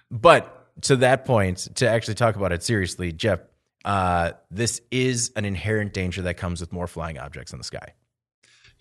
but 0.08 0.80
to 0.82 0.96
that 0.96 1.24
point, 1.24 1.68
to 1.76 1.88
actually 1.88 2.14
talk 2.14 2.36
about 2.36 2.52
it 2.52 2.62
seriously, 2.62 3.10
Jeff, 3.10 3.40
uh, 3.84 4.32
this 4.50 4.80
is 4.92 5.32
an 5.34 5.44
inherent 5.44 5.92
danger 5.92 6.22
that 6.22 6.36
comes 6.36 6.60
with 6.60 6.72
more 6.72 6.86
flying 6.86 7.18
objects 7.18 7.52
in 7.52 7.58
the 7.58 7.64
sky. 7.64 7.94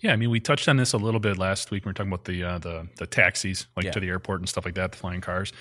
Yeah, 0.02 0.12
I 0.12 0.16
mean, 0.16 0.30
we 0.30 0.40
touched 0.40 0.68
on 0.68 0.76
this 0.76 0.92
a 0.92 0.98
little 0.98 1.20
bit 1.20 1.38
last 1.38 1.70
week. 1.70 1.84
We 1.84 1.90
were 1.90 1.94
talking 1.94 2.12
about 2.12 2.24
the 2.24 2.42
uh, 2.42 2.58
the 2.58 2.88
the 2.96 3.06
taxis, 3.06 3.66
like 3.76 3.84
Yeah. 3.86 3.92
to 3.92 4.00
the 4.00 4.08
airport 4.08 4.40
and 4.40 4.48
stuff 4.48 4.64
like 4.64 4.74
that, 4.74 4.92
the 4.92 4.98
flying 4.98 5.20
cars. 5.20 5.52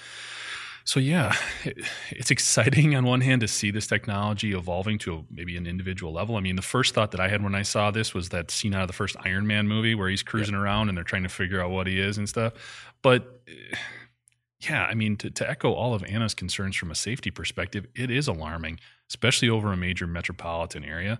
So 0.83 0.99
yeah, 0.99 1.35
it, 1.63 1.77
it's 2.09 2.31
exciting 2.31 2.95
on 2.95 3.05
one 3.05 3.21
hand 3.21 3.41
to 3.41 3.47
see 3.47 3.69
this 3.69 3.85
technology 3.85 4.53
evolving 4.53 4.97
to 4.99 5.13
a, 5.13 5.23
maybe 5.29 5.55
an 5.55 5.67
individual 5.67 6.11
level. 6.11 6.37
I 6.37 6.39
mean, 6.39 6.55
the 6.55 6.63
first 6.63 6.95
thought 6.95 7.11
that 7.11 7.19
I 7.19 7.27
had 7.27 7.43
when 7.43 7.53
I 7.53 7.61
saw 7.61 7.91
this 7.91 8.15
was 8.15 8.29
that 8.29 8.49
scene 8.49 8.73
out 8.73 8.81
of 8.81 8.87
the 8.87 8.93
first 8.93 9.15
Iron 9.23 9.45
Man 9.45 9.67
movie 9.67 9.93
where 9.93 10.09
he's 10.09 10.23
cruising 10.23 10.55
around 10.55 10.89
and 10.89 10.97
they're 10.97 11.03
trying 11.03 11.21
to 11.23 11.29
figure 11.29 11.61
out 11.61 11.69
what 11.69 11.85
he 11.85 11.99
is 11.99 12.17
and 12.17 12.27
stuff. 12.27 12.53
But 13.03 13.43
yeah, 14.67 14.85
I 14.85 14.95
mean, 14.95 15.17
to, 15.17 15.29
to 15.29 15.47
echo 15.49 15.71
all 15.71 15.93
of 15.93 16.03
Anna's 16.03 16.33
concerns 16.33 16.75
from 16.75 16.89
a 16.91 16.95
safety 16.95 17.29
perspective, 17.31 17.85
it 17.95 18.09
is 18.09 18.27
alarming, 18.27 18.79
especially 19.07 19.49
over 19.49 19.71
a 19.71 19.77
major 19.77 20.07
metropolitan 20.07 20.83
area. 20.83 21.19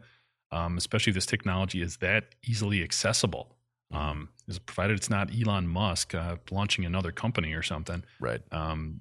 Um, 0.52 0.78
especially 0.78 1.12
if 1.12 1.16
this 1.16 1.26
technology 1.26 1.82
is 1.82 1.98
that 1.98 2.36
easily 2.46 2.84
accessible. 2.84 3.56
Um, 3.92 4.30
is 4.48 4.60
provided 4.60 4.98
it's 4.98 5.10
not 5.10 5.32
Elon 5.34 5.68
Musk 5.68 6.16
uh, 6.16 6.38
launching 6.50 6.86
another 6.86 7.12
company 7.12 7.54
or 7.54 7.62
something. 7.62 8.04
Right. 8.20 8.42
Um, 8.52 9.00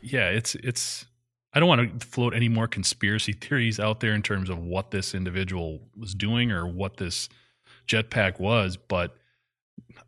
yeah, 0.00 0.28
it's 0.28 0.54
it's. 0.56 1.06
I 1.52 1.58
don't 1.58 1.68
want 1.68 2.00
to 2.00 2.06
float 2.06 2.34
any 2.34 2.48
more 2.48 2.68
conspiracy 2.68 3.32
theories 3.32 3.80
out 3.80 4.00
there 4.00 4.12
in 4.14 4.22
terms 4.22 4.50
of 4.50 4.58
what 4.58 4.92
this 4.92 5.14
individual 5.14 5.80
was 5.96 6.14
doing 6.14 6.52
or 6.52 6.66
what 6.66 6.98
this 6.98 7.28
jetpack 7.88 8.38
was, 8.38 8.76
but 8.76 9.16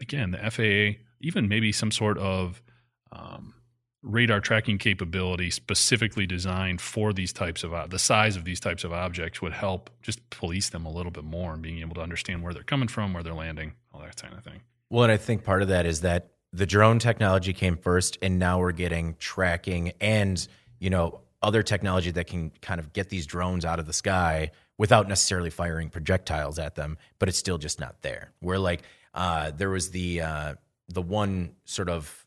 again, 0.01 0.31
the 0.31 0.51
FAA, 0.51 1.01
even 1.21 1.49
maybe 1.49 1.73
some 1.73 1.91
sort 1.91 2.19
of 2.19 2.63
um, 3.11 3.55
radar 4.03 4.41
tracking 4.41 4.79
capability 4.79 5.51
specifically 5.51 6.27
designed 6.27 6.81
for 6.81 7.13
these 7.13 7.33
types 7.33 7.63
of 7.63 7.91
the 7.91 7.99
size 7.99 8.37
of 8.37 8.45
these 8.45 8.59
types 8.59 8.85
of 8.85 8.93
objects 8.93 9.41
would 9.41 9.53
help 9.53 9.91
just 10.03 10.29
police 10.31 10.71
them 10.71 10.85
a 10.85 10.91
little 10.91 11.13
bit 11.13 11.25
more 11.25 11.53
and 11.53 11.63
being 11.63 11.79
able 11.79 11.95
to 11.95 12.01
understand 12.01 12.43
where 12.43 12.53
they're 12.53 12.65
coming 12.65 12.89
from, 12.89 13.13
where 13.13 13.23
they're 13.23 13.33
landing, 13.33 13.75
all 13.93 14.01
that 14.01 14.21
kind 14.21 14.35
of 14.35 14.43
thing. 14.43 14.61
Well, 14.91 15.05
and 15.05 15.13
I 15.13 15.17
think 15.17 15.45
part 15.45 15.63
of 15.63 15.69
that 15.69 15.87
is 15.87 16.01
that 16.01 16.31
the 16.53 16.67
drone 16.67 16.99
technology 16.99 17.53
came 17.53 17.77
first, 17.77 18.19
and 18.21 18.39
now 18.39 18.59
we're 18.59 18.73
getting 18.73 19.17
tracking 19.19 19.93
and 20.01 20.47
you 20.81 20.91
know 20.91 21.21
other 21.43 21.63
technology 21.63 22.11
that 22.11 22.27
can 22.27 22.51
kind 22.61 22.79
of 22.79 22.93
get 22.93 23.09
these 23.09 23.27
drones 23.27 23.65
out 23.65 23.79
of 23.79 23.87
the 23.87 23.93
sky 23.93 24.51
without 24.79 25.09
necessarily 25.09 25.51
firing 25.51 25.89
projectiles 25.89 26.59
at 26.59 26.75
them, 26.75 26.99
but 27.19 27.29
it's 27.29 27.39
still 27.39 27.59
just 27.59 27.81
not 27.81 28.03
there. 28.03 28.33
Where 28.41 28.59
like 28.59 28.83
uh, 29.15 29.53
there 29.53 29.71
was 29.71 29.91
the 29.91 30.21
uh, 30.21 30.55
the 30.89 31.03
one 31.03 31.55
sort 31.65 31.89
of 31.89 32.22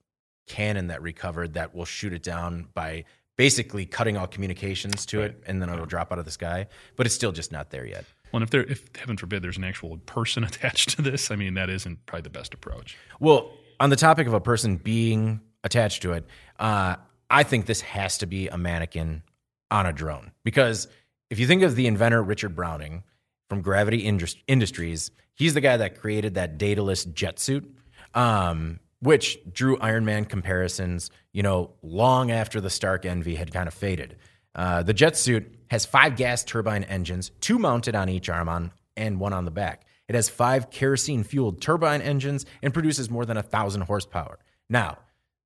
cannon 0.47 0.87
that 0.87 1.01
recovered 1.01 1.53
that 1.53 1.73
will 1.73 1.85
shoot 1.85 2.13
it 2.13 2.23
down 2.23 2.67
by 2.73 3.05
basically 3.37 3.85
cutting 3.85 4.17
all 4.17 4.27
communications 4.27 5.05
to 5.07 5.21
it, 5.21 5.43
and 5.45 5.61
then 5.61 5.69
it'll 5.69 5.85
drop 5.85 6.11
out 6.11 6.19
of 6.19 6.25
the 6.25 6.31
sky, 6.31 6.67
but 6.95 7.05
it's 7.05 7.15
still 7.15 7.31
just 7.31 7.51
not 7.51 7.69
there 7.69 7.85
yet. 7.85 8.05
Well, 8.31 8.41
and 8.41 8.43
if 8.43 8.49
there, 8.49 8.63
if 8.63 8.87
heaven 8.97 9.17
forbid, 9.17 9.41
there's 9.41 9.57
an 9.57 9.63
actual 9.63 9.97
person 9.97 10.43
attached 10.45 10.91
to 10.91 11.01
this, 11.01 11.31
I 11.31 11.35
mean, 11.35 11.55
that 11.55 11.69
isn't 11.69 12.05
probably 12.05 12.23
the 12.23 12.29
best 12.29 12.53
approach. 12.53 12.97
Well, 13.19 13.51
on 13.79 13.89
the 13.89 13.95
topic 13.95 14.27
of 14.27 14.33
a 14.33 14.41
person 14.41 14.77
being 14.77 15.41
attached 15.63 16.01
to 16.03 16.13
it, 16.13 16.25
uh, 16.59 16.95
I 17.29 17.43
think 17.43 17.65
this 17.65 17.81
has 17.81 18.17
to 18.19 18.25
be 18.25 18.47
a 18.47 18.57
mannequin 18.57 19.23
on 19.71 19.85
a 19.85 19.91
drone 19.91 20.31
because 20.43 20.87
if 21.29 21.39
you 21.39 21.47
think 21.47 21.63
of 21.63 21.75
the 21.75 21.87
inventor 21.87 22.21
Richard 22.21 22.55
Browning 22.55 23.03
from 23.49 23.61
Gravity 23.61 23.99
Indus- 23.99 24.37
Industries, 24.47 25.11
he's 25.33 25.53
the 25.53 25.61
guy 25.61 25.77
that 25.77 25.99
created 25.99 26.35
that 26.35 26.57
Daedalus 26.57 27.03
jet 27.05 27.39
suit. 27.39 27.69
Um, 28.13 28.79
which 28.99 29.37
drew 29.51 29.77
Iron 29.77 30.05
Man 30.05 30.25
comparisons, 30.25 31.11
you 31.33 31.43
know, 31.43 31.71
long 31.81 32.31
after 32.31 32.61
the 32.61 32.69
Stark 32.69 33.05
envy 33.05 33.35
had 33.35 33.53
kind 33.53 33.67
of 33.67 33.73
faded. 33.73 34.17
Uh, 34.53 34.83
the 34.83 34.93
jet 34.93 35.17
suit 35.17 35.53
has 35.69 35.85
five 35.85 36.15
gas 36.15 36.43
turbine 36.43 36.83
engines, 36.85 37.31
two 37.41 37.59
mounted 37.59 37.95
on 37.95 38.09
each 38.09 38.29
arm 38.29 38.47
on 38.47 38.71
and 38.95 39.19
one 39.19 39.33
on 39.33 39.45
the 39.45 39.51
back. 39.51 39.85
It 40.07 40.15
has 40.15 40.29
five 40.29 40.69
kerosene 40.69 41.23
fueled 41.23 41.61
turbine 41.61 42.01
engines 42.01 42.45
and 42.61 42.73
produces 42.73 43.09
more 43.09 43.25
than 43.25 43.37
a 43.37 43.43
thousand 43.43 43.81
horsepower. 43.81 44.39
Now, 44.69 44.99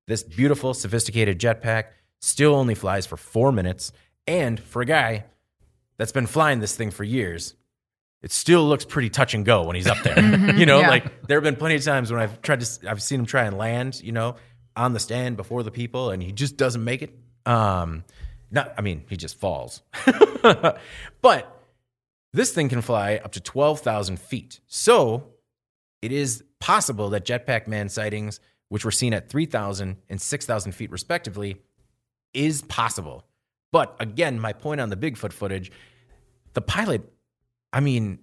this 0.06 0.22
beautiful, 0.22 0.74
sophisticated 0.74 1.38
jetpack 1.38 1.84
still 2.20 2.54
only 2.54 2.74
flies 2.74 3.06
for 3.06 3.16
four 3.16 3.52
minutes, 3.52 3.92
and 4.26 4.60
for 4.60 4.82
a 4.82 4.86
guy 4.86 5.24
that's 5.96 6.12
been 6.12 6.26
flying 6.26 6.60
this 6.60 6.76
thing 6.76 6.90
for 6.90 7.04
years, 7.04 7.54
it 8.22 8.32
still 8.32 8.66
looks 8.66 8.84
pretty 8.84 9.08
touch 9.08 9.34
and 9.34 9.44
go 9.44 9.64
when 9.64 9.76
he's 9.76 9.86
up 9.86 10.02
there. 10.02 10.18
you 10.54 10.66
know, 10.66 10.80
yeah. 10.80 10.88
like 10.88 11.26
there 11.26 11.38
have 11.38 11.44
been 11.44 11.56
plenty 11.56 11.76
of 11.76 11.84
times 11.84 12.12
when 12.12 12.20
I've 12.20 12.42
tried 12.42 12.60
to, 12.60 12.90
I've 12.90 13.02
seen 13.02 13.20
him 13.20 13.26
try 13.26 13.44
and 13.44 13.56
land, 13.56 14.00
you 14.02 14.12
know, 14.12 14.36
on 14.76 14.92
the 14.92 15.00
stand 15.00 15.36
before 15.36 15.62
the 15.62 15.70
people, 15.70 16.10
and 16.10 16.22
he 16.22 16.32
just 16.32 16.56
doesn't 16.56 16.84
make 16.84 17.02
it. 17.02 17.18
Um, 17.46 18.04
not, 18.50 18.74
I 18.76 18.82
mean, 18.82 19.04
he 19.08 19.16
just 19.16 19.38
falls. 19.38 19.82
but 21.22 21.60
this 22.32 22.52
thing 22.52 22.68
can 22.68 22.82
fly 22.82 23.20
up 23.24 23.32
to 23.32 23.40
12,000 23.40 24.18
feet. 24.20 24.60
So 24.66 25.34
it 26.02 26.12
is 26.12 26.44
possible 26.60 27.10
that 27.10 27.24
Jetpack 27.24 27.66
Man 27.66 27.88
sightings, 27.88 28.40
which 28.68 28.84
were 28.84 28.90
seen 28.90 29.14
at 29.14 29.28
3,000 29.28 29.96
and 30.08 30.20
6,000 30.20 30.72
feet 30.72 30.90
respectively, 30.90 31.56
is 32.34 32.62
possible. 32.62 33.24
But 33.72 33.96
again, 34.00 34.38
my 34.40 34.52
point 34.52 34.80
on 34.80 34.90
the 34.90 34.96
Bigfoot 34.96 35.32
footage, 35.32 35.70
the 36.54 36.60
pilot, 36.60 37.10
I 37.72 37.80
mean, 37.80 38.18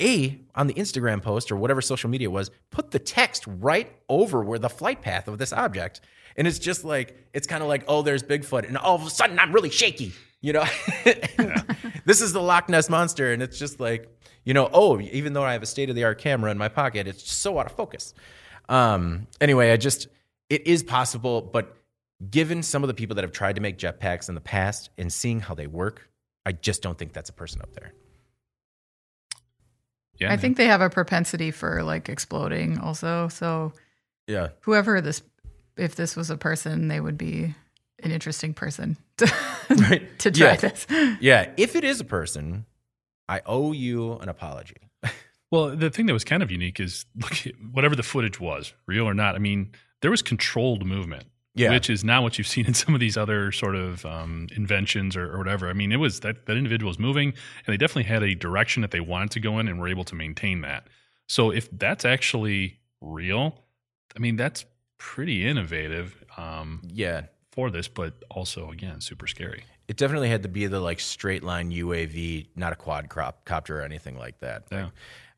A, 0.00 0.40
on 0.54 0.66
the 0.66 0.74
Instagram 0.74 1.22
post 1.22 1.50
or 1.50 1.56
whatever 1.56 1.80
social 1.80 2.10
media 2.10 2.30
was, 2.30 2.50
put 2.70 2.90
the 2.90 2.98
text 2.98 3.44
right 3.46 3.92
over 4.08 4.42
where 4.42 4.58
the 4.58 4.68
flight 4.68 5.02
path 5.02 5.28
of 5.28 5.38
this 5.38 5.52
object. 5.52 6.00
And 6.36 6.46
it's 6.46 6.58
just 6.58 6.84
like, 6.84 7.16
it's 7.32 7.46
kind 7.46 7.62
of 7.62 7.68
like, 7.68 7.84
oh, 7.88 8.02
there's 8.02 8.22
Bigfoot. 8.22 8.66
And 8.66 8.76
all 8.76 8.94
of 8.94 9.06
a 9.06 9.10
sudden, 9.10 9.38
I'm 9.38 9.52
really 9.52 9.70
shaky. 9.70 10.12
You 10.42 10.52
know, 10.52 10.64
this 12.04 12.20
is 12.20 12.32
the 12.32 12.42
Loch 12.42 12.68
Ness 12.68 12.88
monster, 12.88 13.32
and 13.32 13.42
it's 13.42 13.58
just 13.58 13.80
like, 13.80 14.08
you 14.44 14.54
know, 14.54 14.68
oh, 14.72 15.00
even 15.00 15.32
though 15.32 15.42
I 15.42 15.54
have 15.54 15.62
a 15.62 15.66
state 15.66 15.88
of 15.88 15.96
the 15.96 16.04
art 16.04 16.18
camera 16.18 16.50
in 16.50 16.58
my 16.58 16.68
pocket, 16.68 17.08
it's 17.08 17.22
just 17.22 17.38
so 17.38 17.58
out 17.58 17.66
of 17.66 17.72
focus. 17.72 18.14
Um, 18.68 19.26
anyway, 19.40 19.72
I 19.72 19.76
just, 19.76 20.08
it 20.50 20.66
is 20.66 20.82
possible, 20.82 21.40
but 21.40 21.76
given 22.30 22.62
some 22.62 22.84
of 22.84 22.88
the 22.88 22.94
people 22.94 23.16
that 23.16 23.24
have 23.24 23.32
tried 23.32 23.56
to 23.56 23.60
make 23.60 23.78
jetpacks 23.78 24.28
in 24.28 24.34
the 24.34 24.40
past 24.40 24.90
and 24.96 25.12
seeing 25.12 25.40
how 25.40 25.54
they 25.54 25.66
work, 25.66 26.08
I 26.44 26.52
just 26.52 26.82
don't 26.82 26.96
think 26.96 27.12
that's 27.12 27.30
a 27.30 27.32
person 27.32 27.60
up 27.60 27.72
there. 27.74 27.92
Yeah, 30.18 30.28
I 30.28 30.30
man. 30.30 30.38
think 30.38 30.56
they 30.56 30.66
have 30.66 30.80
a 30.80 30.90
propensity 30.90 31.50
for 31.50 31.82
like 31.82 32.08
exploding 32.08 32.78
also. 32.78 33.28
So 33.28 33.72
Yeah. 34.26 34.48
whoever 34.60 35.00
this, 35.00 35.22
if 35.76 35.94
this 35.94 36.16
was 36.16 36.30
a 36.30 36.36
person, 36.36 36.88
they 36.88 37.00
would 37.00 37.18
be 37.18 37.54
an 38.02 38.10
interesting 38.10 38.54
person 38.54 38.96
to, 39.18 39.26
Right. 39.70 40.18
to 40.20 40.30
try 40.30 40.50
Yeah. 40.50 40.56
this. 40.56 40.86
Yeah. 41.20 41.50
If 41.56 41.76
it 41.76 41.84
is 41.84 42.00
a 42.00 42.04
person, 42.04 42.66
I 43.28 43.40
owe 43.46 43.72
you 43.72 44.14
an 44.14 44.28
apology. 44.28 44.76
Well, 45.52 45.76
the 45.76 45.90
thing 45.90 46.06
that 46.06 46.12
was 46.12 46.24
kind 46.24 46.42
of 46.42 46.50
unique 46.50 46.80
is 46.80 47.06
look, 47.14 47.34
whatever 47.70 47.94
the 47.94 48.02
footage 48.02 48.40
was, 48.40 48.72
real 48.86 49.04
or 49.08 49.14
not. 49.14 49.36
I 49.36 49.38
mean, 49.38 49.70
there 50.02 50.10
was 50.10 50.20
controlled 50.20 50.84
movement, 50.84 51.26
Yeah. 51.56 51.70
which 51.72 51.88
is 51.90 52.04
not 52.04 52.22
what 52.22 52.36
you've 52.38 52.46
seen 52.46 52.66
in 52.66 52.74
some 52.74 52.94
of 52.94 53.00
these 53.00 53.16
other 53.16 53.50
sort 53.50 53.74
of 53.74 54.04
um, 54.06 54.46
inventions 54.54 55.16
or, 55.16 55.32
or 55.34 55.38
whatever. 55.38 55.68
I 55.68 55.72
mean, 55.72 55.90
it 55.90 55.96
was 55.96 56.20
that 56.20 56.46
that 56.46 56.56
individual 56.56 56.88
was 56.90 56.98
moving, 56.98 57.28
and 57.30 57.72
they 57.72 57.76
definitely 57.76 58.04
had 58.04 58.22
a 58.22 58.34
direction 58.34 58.82
that 58.82 58.90
they 58.90 59.00
wanted 59.00 59.30
to 59.32 59.40
go 59.40 59.58
in, 59.58 59.66
and 59.68 59.80
were 59.80 59.88
able 59.88 60.04
to 60.04 60.14
maintain 60.14 60.60
that. 60.60 60.86
So, 61.28 61.50
if 61.50 61.68
that's 61.72 62.04
actually 62.04 62.78
real, 63.00 63.64
I 64.14 64.18
mean, 64.20 64.36
that's 64.36 64.64
pretty 64.98 65.46
innovative 65.46 66.22
um, 66.36 66.82
Yeah. 66.92 67.22
for 67.52 67.70
this, 67.70 67.88
but 67.88 68.14
also 68.30 68.70
again, 68.70 69.00
super 69.00 69.26
scary. 69.26 69.64
It 69.88 69.96
definitely 69.96 70.28
had 70.30 70.42
to 70.42 70.48
be 70.48 70.66
the 70.66 70.80
like 70.80 71.00
straight 71.00 71.42
line 71.44 71.70
UAV, 71.70 72.48
not 72.56 72.72
a 72.72 72.76
quad 72.76 73.08
crop 73.08 73.44
copter 73.44 73.78
or 73.80 73.82
anything 73.82 74.18
like 74.18 74.38
that. 74.40 74.64
Yeah. 74.70 74.88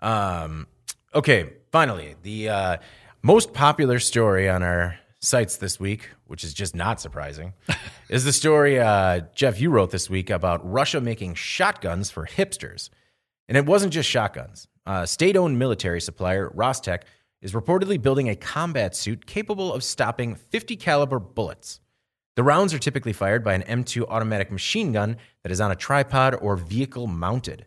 Um, 0.00 0.66
okay, 1.14 1.52
finally, 1.72 2.14
the 2.22 2.48
uh, 2.48 2.76
most 3.22 3.52
popular 3.52 3.98
story 3.98 4.48
on 4.48 4.62
our 4.62 4.98
sites 5.20 5.56
this 5.56 5.80
week, 5.80 6.10
which 6.26 6.44
is 6.44 6.54
just 6.54 6.74
not 6.74 7.00
surprising, 7.00 7.54
is 8.08 8.24
the 8.24 8.32
story 8.32 8.78
uh, 8.78 9.20
Jeff 9.34 9.60
you 9.60 9.70
wrote 9.70 9.90
this 9.90 10.08
week 10.08 10.30
about 10.30 10.68
Russia 10.68 11.00
making 11.00 11.34
shotguns 11.34 12.10
for 12.10 12.26
hipsters, 12.26 12.90
and 13.48 13.56
it 13.56 13.66
wasn't 13.66 13.92
just 13.92 14.08
shotguns. 14.08 14.68
Uh, 14.86 15.04
state-owned 15.04 15.58
military 15.58 16.00
supplier 16.00 16.50
Rostec 16.50 17.02
is 17.42 17.52
reportedly 17.52 18.00
building 18.00 18.28
a 18.28 18.36
combat 18.36 18.96
suit 18.96 19.26
capable 19.26 19.72
of 19.72 19.84
stopping 19.84 20.34
50 20.34 20.76
caliber 20.76 21.18
bullets. 21.18 21.80
The 22.36 22.42
rounds 22.42 22.72
are 22.72 22.78
typically 22.78 23.12
fired 23.12 23.42
by 23.42 23.54
an 23.54 23.62
M2 23.62 24.06
automatic 24.08 24.50
machine 24.50 24.92
gun 24.92 25.16
that 25.42 25.52
is 25.52 25.60
on 25.60 25.70
a 25.70 25.76
tripod 25.76 26.36
or 26.40 26.56
vehicle 26.56 27.06
mounted. 27.06 27.66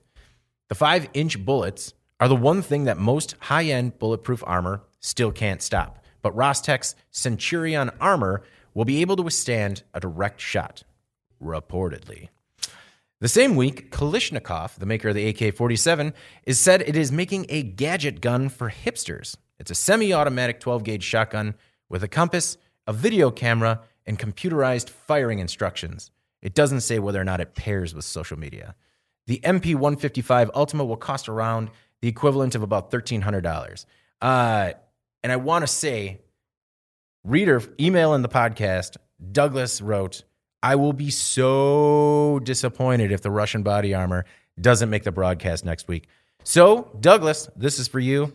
The 0.69 0.75
5 0.75 1.09
inch 1.13 1.43
bullets 1.43 1.93
are 2.19 2.27
the 2.27 2.35
one 2.35 2.61
thing 2.61 2.85
that 2.85 2.97
most 2.97 3.35
high 3.39 3.65
end 3.65 3.99
bulletproof 3.99 4.43
armor 4.45 4.83
still 4.99 5.31
can't 5.31 5.61
stop. 5.61 6.00
But 6.21 6.35
Rostec's 6.35 6.95
Centurion 7.09 7.91
armor 7.99 8.43
will 8.73 8.85
be 8.85 9.01
able 9.01 9.15
to 9.17 9.23
withstand 9.23 9.83
a 9.93 9.99
direct 9.99 10.39
shot, 10.39 10.83
reportedly. 11.43 12.29
The 13.19 13.27
same 13.27 13.55
week, 13.55 13.91
Kalashnikov, 13.91 14.75
the 14.75 14.85
maker 14.85 15.09
of 15.09 15.15
the 15.15 15.27
AK 15.27 15.55
47, 15.55 16.13
is 16.45 16.57
said 16.57 16.81
it 16.81 16.95
is 16.95 17.11
making 17.11 17.45
a 17.49 17.61
gadget 17.61 18.19
gun 18.19 18.49
for 18.49 18.71
hipsters. 18.71 19.37
It's 19.59 19.69
a 19.69 19.75
semi 19.75 20.11
automatic 20.11 20.59
12 20.59 20.83
gauge 20.83 21.03
shotgun 21.03 21.53
with 21.87 22.03
a 22.03 22.07
compass, 22.07 22.57
a 22.87 22.93
video 22.93 23.29
camera, 23.29 23.81
and 24.07 24.17
computerized 24.17 24.89
firing 24.89 25.37
instructions. 25.37 26.09
It 26.41 26.55
doesn't 26.55 26.81
say 26.81 26.97
whether 26.97 27.21
or 27.21 27.23
not 27.23 27.41
it 27.41 27.53
pairs 27.53 27.93
with 27.93 28.05
social 28.05 28.39
media. 28.39 28.73
The 29.27 29.39
MP 29.43 29.75
155 29.75 30.49
Ultima 30.55 30.83
will 30.83 30.97
cost 30.97 31.29
around 31.29 31.69
the 32.01 32.07
equivalent 32.07 32.55
of 32.55 32.63
about 32.63 32.89
$1,300. 32.89 33.85
Uh, 34.19 34.71
and 35.23 35.31
I 35.31 35.35
want 35.37 35.63
to 35.63 35.67
say, 35.67 36.19
reader, 37.23 37.61
email 37.79 38.13
in 38.13 38.21
the 38.21 38.29
podcast, 38.29 38.97
Douglas 39.31 39.81
wrote, 39.81 40.23
I 40.63 40.75
will 40.75 40.93
be 40.93 41.09
so 41.09 42.39
disappointed 42.43 43.11
if 43.11 43.21
the 43.21 43.31
Russian 43.31 43.63
body 43.63 43.93
armor 43.93 44.25
doesn't 44.59 44.89
make 44.89 45.03
the 45.03 45.11
broadcast 45.11 45.65
next 45.65 45.87
week. 45.87 46.07
So, 46.43 46.95
Douglas, 46.99 47.49
this 47.55 47.79
is 47.79 47.87
for 47.87 47.99
you. 47.99 48.33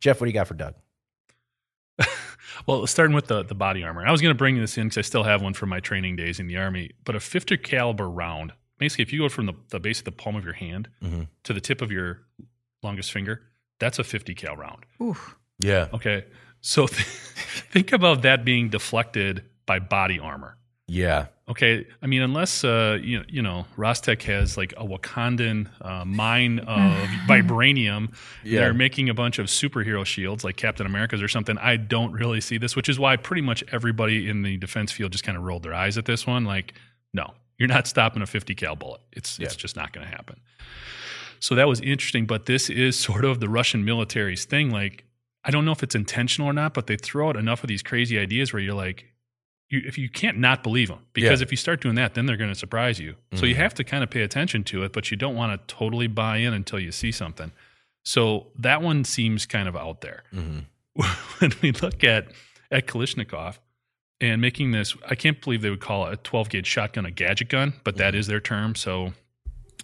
Jeff, 0.00 0.20
what 0.20 0.26
do 0.26 0.30
you 0.30 0.34
got 0.34 0.46
for 0.48 0.54
Doug? 0.54 0.74
Well, 2.66 2.86
starting 2.88 3.14
with 3.14 3.28
the 3.28 3.44
the 3.44 3.54
body 3.54 3.84
armor, 3.84 4.04
I 4.04 4.10
was 4.10 4.20
going 4.20 4.34
to 4.34 4.36
bring 4.38 4.58
this 4.58 4.76
in 4.76 4.88
because 4.88 4.98
I 4.98 5.02
still 5.02 5.22
have 5.22 5.40
one 5.42 5.54
from 5.54 5.68
my 5.68 5.78
training 5.80 6.16
days 6.16 6.40
in 6.40 6.48
the 6.48 6.56
army. 6.56 6.90
But 7.04 7.14
a 7.14 7.20
50 7.20 7.56
caliber 7.58 8.10
round, 8.10 8.52
basically, 8.78 9.02
if 9.04 9.12
you 9.12 9.20
go 9.20 9.28
from 9.28 9.46
the, 9.46 9.54
the 9.70 9.78
base 9.78 10.00
of 10.00 10.04
the 10.06 10.12
palm 10.12 10.34
of 10.34 10.44
your 10.44 10.54
hand 10.54 10.88
Mhm. 11.02 11.28
to 11.44 11.52
the 11.52 11.60
tip 11.60 11.80
of 11.82 11.92
your 11.92 12.22
longest 12.82 13.12
finger, 13.12 13.42
that's 13.78 13.98
a 14.00 14.04
50 14.04 14.34
cal 14.34 14.56
round. 14.56 14.84
Oof. 15.00 15.36
Yeah. 15.58 15.88
Okay, 15.92 16.24
so 16.60 16.86
th- 16.86 17.02
think 17.70 17.92
about 17.92 18.22
that 18.22 18.44
being 18.44 18.68
deflected 18.68 19.44
by 19.66 19.78
body 19.78 20.18
armor. 20.18 20.56
Yeah. 20.86 21.26
Okay, 21.50 21.86
I 22.02 22.06
mean, 22.06 22.20
unless 22.22 22.62
uh, 22.64 22.98
you 23.02 23.24
you 23.28 23.42
know 23.42 23.66
Rostec 23.76 24.22
has 24.22 24.56
like 24.56 24.72
a 24.76 24.84
Wakandan 24.86 25.68
uh, 25.80 26.04
mine 26.04 26.58
of 26.60 26.92
vibranium, 27.28 28.14
Yeah. 28.44 28.60
they're 28.60 28.74
making 28.74 29.08
a 29.08 29.14
bunch 29.14 29.38
of 29.38 29.46
superhero 29.46 30.04
shields 30.04 30.44
like 30.44 30.56
Captain 30.56 30.86
America's 30.86 31.22
or 31.22 31.28
something. 31.28 31.56
I 31.58 31.76
don't 31.76 32.12
really 32.12 32.40
see 32.40 32.58
this, 32.58 32.76
which 32.76 32.88
is 32.88 32.98
why 32.98 33.16
pretty 33.16 33.42
much 33.42 33.64
everybody 33.72 34.28
in 34.28 34.42
the 34.42 34.56
defense 34.58 34.92
field 34.92 35.12
just 35.12 35.24
kind 35.24 35.36
of 35.38 35.44
rolled 35.44 35.62
their 35.62 35.74
eyes 35.74 35.96
at 35.98 36.04
this 36.04 36.26
one. 36.26 36.44
Like, 36.44 36.74
no, 37.14 37.32
you're 37.58 37.68
not 37.68 37.86
stopping 37.86 38.22
a 38.22 38.26
50 38.26 38.54
cal 38.54 38.76
bullet. 38.76 39.00
It's 39.12 39.38
it's 39.40 39.56
just 39.56 39.74
not 39.76 39.92
going 39.92 40.06
to 40.06 40.10
happen. 40.14 40.36
So 41.40 41.54
that 41.54 41.68
was 41.68 41.80
interesting, 41.80 42.26
but 42.26 42.46
this 42.46 42.68
is 42.68 42.98
sort 42.98 43.24
of 43.24 43.40
the 43.40 43.48
Russian 43.48 43.84
military's 43.84 44.44
thing. 44.44 44.70
Like, 44.70 45.04
I 45.44 45.50
don't 45.50 45.64
know 45.64 45.72
if 45.72 45.82
it's 45.82 45.94
intentional 45.94 46.48
or 46.50 46.52
not, 46.52 46.74
but 46.74 46.86
they 46.86 46.96
throw 46.96 47.28
out 47.30 47.36
enough 47.36 47.62
of 47.64 47.68
these 47.68 47.82
crazy 47.82 48.18
ideas 48.18 48.52
where 48.52 48.60
you're 48.60 48.74
like, 48.74 49.06
you, 49.70 49.82
if 49.86 49.96
you 49.98 50.08
can't 50.08 50.38
not 50.38 50.62
believe 50.62 50.88
them, 50.88 50.98
because 51.12 51.40
Yeah. 51.40 51.44
if 51.44 51.50
you 51.50 51.56
start 51.56 51.80
doing 51.80 51.94
that, 51.96 52.14
then 52.14 52.26
they're 52.26 52.36
going 52.38 52.50
to 52.52 52.58
surprise 52.58 52.98
you. 52.98 53.16
So 53.34 53.44
you 53.46 53.54
have 53.54 53.74
to 53.74 53.84
kind 53.84 54.02
of 54.02 54.10
pay 54.10 54.22
attention 54.22 54.64
to 54.64 54.82
it, 54.82 54.92
but 54.92 55.10
you 55.10 55.16
don't 55.16 55.36
want 55.36 55.52
to 55.68 55.74
totally 55.74 56.06
buy 56.06 56.38
in 56.38 56.54
until 56.54 56.78
you 56.80 56.90
see 56.90 57.12
something. 57.12 57.52
So 58.04 58.46
that 58.58 58.80
one 58.82 59.04
seems 59.04 59.44
kind 59.46 59.68
of 59.68 59.76
out 59.76 60.00
there. 60.00 60.22
hmm 60.32 60.60
when 61.38 61.52
we 61.62 61.70
look 61.72 62.02
at 62.02 62.28
at 62.72 62.86
Kalashnikov 62.86 63.58
and 64.20 64.40
making 64.40 64.72
this, 64.72 64.96
I 65.08 65.14
can't 65.14 65.40
believe 65.40 65.62
they 65.62 65.70
would 65.70 65.80
call 65.80 66.06
a 66.06 66.16
12 66.16 66.48
gauge 66.48 66.66
shotgun 66.66 67.06
a 67.06 67.10
gadget 67.10 67.48
gun, 67.48 67.74
but 67.84 67.96
that 67.98 68.14
is 68.16 68.26
their 68.26 68.40
term. 68.40 68.74
So 68.74 69.12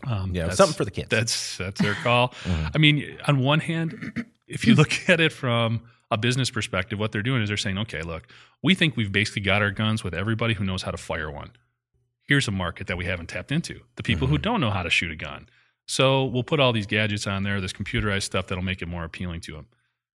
um, 0.07 0.35
Yeah, 0.35 0.49
something 0.51 0.75
for 0.77 0.85
the 0.85 0.91
kids. 0.91 1.09
That's 1.11 1.57
that's 1.59 1.81
their 1.81 1.95
call. 1.95 2.29
Mhm. 2.45 2.71
I 2.75 2.79
mean, 2.79 3.19
on 3.29 3.39
one 3.39 3.61
hand, 3.61 4.25
if 4.47 4.67
you 4.67 4.75
look 4.75 4.93
at 5.09 5.21
it 5.21 5.33
from 5.33 5.83
a 6.11 6.19
business 6.19 6.51
perspective, 6.51 6.99
what 6.99 7.13
they're 7.13 7.23
doing 7.23 7.43
is 7.43 7.49
they're 7.49 7.57
saying, 7.57 7.79
okay, 7.79 8.03
look, 8.03 8.29
we 8.63 8.75
think 8.75 8.97
we've 8.97 9.13
basically 9.13 9.43
got 9.43 9.63
our 9.63 9.71
guns 9.71 10.05
with 10.05 10.15
everybody 10.15 10.55
who 10.55 10.65
knows 10.65 10.83
how 10.83 10.91
to 10.91 10.97
fire 10.97 11.31
one. 11.31 11.51
Here's 12.23 12.49
a 12.49 12.53
market 12.53 12.87
that 12.87 12.97
we 12.97 13.05
haven't 13.05 13.29
tapped 13.29 13.53
into 13.53 13.81
the 13.97 14.03
people 14.03 14.29
who 14.29 14.37
mm-hmm. 14.37 14.43
don't 14.43 14.61
know 14.61 14.71
how 14.71 14.83
to 14.83 14.91
shoot 14.91 15.11
a 15.11 15.17
gun. 15.17 15.49
So 15.87 16.25
we'll 16.25 16.45
put 16.45 16.61
all 16.61 16.73
these 16.73 16.87
gadgets 16.87 17.27
on 17.27 17.43
there, 17.43 17.61
this 17.61 17.73
computerized 17.73 18.23
stuff 18.23 18.47
that'll 18.47 18.65
make 18.65 18.81
it 18.81 18.89
more 18.89 19.05
appealing 19.05 19.41
to 19.43 19.53
them. 19.53 19.67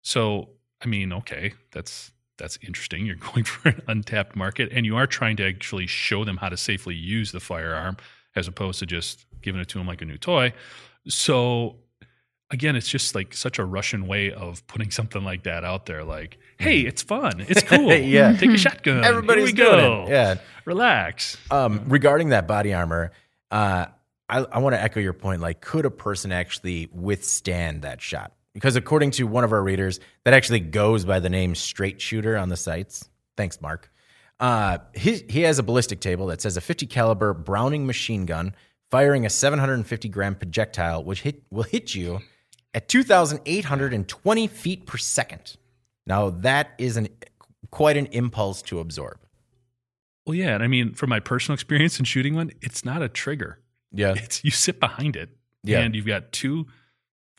So, 0.03 0.51
I 0.83 0.87
mean, 0.87 1.13
okay, 1.13 1.53
that's 1.73 2.13
that's 2.39 2.59
interesting. 2.63 3.05
You're 3.05 3.17
going 3.33 3.45
for 3.45 3.71
an 3.71 3.83
untapped 3.89 4.37
market, 4.37 4.71
and 4.73 4.87
you 4.87 4.97
are 4.97 5.07
trying 5.07 5.37
to 5.37 5.47
actually 5.47 5.87
show 5.87 6.25
them 6.25 6.39
how 6.39 6.49
to 6.49 6.57
safely 6.57 6.95
use 6.95 7.33
the 7.33 7.41
firearm, 7.41 7.97
as 8.35 8.49
opposed 8.49 8.79
to 8.79 8.87
just 8.87 9.27
giving 9.43 9.61
it 9.61 9.69
to 9.69 9.79
them 9.79 9.87
like 9.87 10.01
a 10.01 10.05
new 10.05 10.17
toy. 10.17 10.53
So 11.07 11.77
again, 12.51 12.77
it's 12.77 12.89
just 12.89 13.15
like 13.15 13.35
such 13.35 13.59
a 13.59 13.65
Russian 13.65 14.07
way 14.07 14.33
of 14.33 14.67
putting 14.67 14.91
something 14.91 15.23
like 15.25 15.45
that 15.45 15.65
out 15.65 15.87
there. 15.87 16.05
Like, 16.05 16.39
hey, 16.59 16.81
it's 16.81 17.03
fun, 17.03 17.45
it's 17.49 17.63
cool. 17.69 17.93
Yeah. 17.93 18.37
take 18.37 18.51
a 18.51 18.59
shotgun. 18.59 19.05
Everybody's 19.05 19.51
Here 19.51 19.67
we 19.67 19.71
go. 19.81 20.05
it. 20.05 20.11
Yeah. 20.11 20.35
relax. 20.65 21.37
Um, 21.51 21.85
regarding 21.87 22.31
that 22.31 22.47
body 22.47 22.73
armor, 22.75 23.13
uh, 23.51 23.87
I, 24.29 24.39
I 24.39 24.59
want 24.59 24.75
to 24.75 24.83
echo 24.83 25.01
your 25.01 25.15
point. 25.15 25.41
Like, 25.41 25.61
could 25.61 25.87
a 25.87 25.91
person 25.91 26.33
actually 26.33 26.89
withstand 26.93 27.83
that 27.83 28.01
shot? 28.01 28.33
Because 28.55 28.77
according 28.77 29.13
to 29.13 29.25
one 29.25 29.45
of 29.45 29.53
our 29.53 29.63
readers, 29.63 30.01
that 30.25 30.35
actually 30.35 30.61
goes 30.61 31.05
by 31.05 31.21
the 31.21 31.31
name 31.31 31.55
Straight 31.55 32.01
Shooter 32.01 32.37
on 32.37 32.49
the 32.49 32.57
sites. 32.57 33.09
Thanks, 33.37 33.61
Mark. 33.61 33.91
Uh, 34.41 34.79
he 34.95 35.25
he 35.29 35.43
has 35.43 35.59
a 35.59 35.63
ballistic 35.63 36.01
table 36.01 36.27
that 36.29 36.41
says 36.41 36.57
a 36.57 36.61
50 36.61 36.87
caliber 36.87 37.35
Browning 37.35 37.87
machine 37.87 38.25
gun 38.27 38.55
firing 38.91 39.27
a 39.27 39.31
750 39.31 40.09
gram 40.09 40.35
projectile, 40.35 41.03
which 41.05 41.23
hit 41.23 41.43
will 41.51 41.65
hit 41.65 41.95
you 41.95 42.21
at 42.75 42.89
2,820 42.89 44.47
feet 44.47 44.87
per 44.87 44.97
second. 44.99 45.57
Now 46.07 46.31
that 46.31 46.71
is 46.79 46.97
an 46.97 47.09
quite 47.71 47.97
an 47.97 48.07
impulse 48.07 48.63
to 48.63 48.81
absorb. 48.81 49.19
Well, 50.27 50.35
yeah, 50.35 50.55
and 50.55 50.63
I 50.63 50.67
mean, 50.69 50.95
from 50.95 51.11
my 51.11 51.21
personal 51.21 51.55
experience 51.55 51.99
in 51.99 52.05
shooting 52.05 52.35
one, 52.35 52.51
it's 52.61 52.85
not 52.85 53.03
a 53.03 53.09
trigger. 53.09 53.61
Yeah. 53.93 54.15
It's 54.17 54.45
you 54.45 54.51
sit 54.51 54.79
behind 54.81 55.17
it, 55.17 55.31
Yeah. 55.65 55.81
and 55.81 55.95
you've 55.95 56.07
got 56.07 56.33
two 56.33 56.67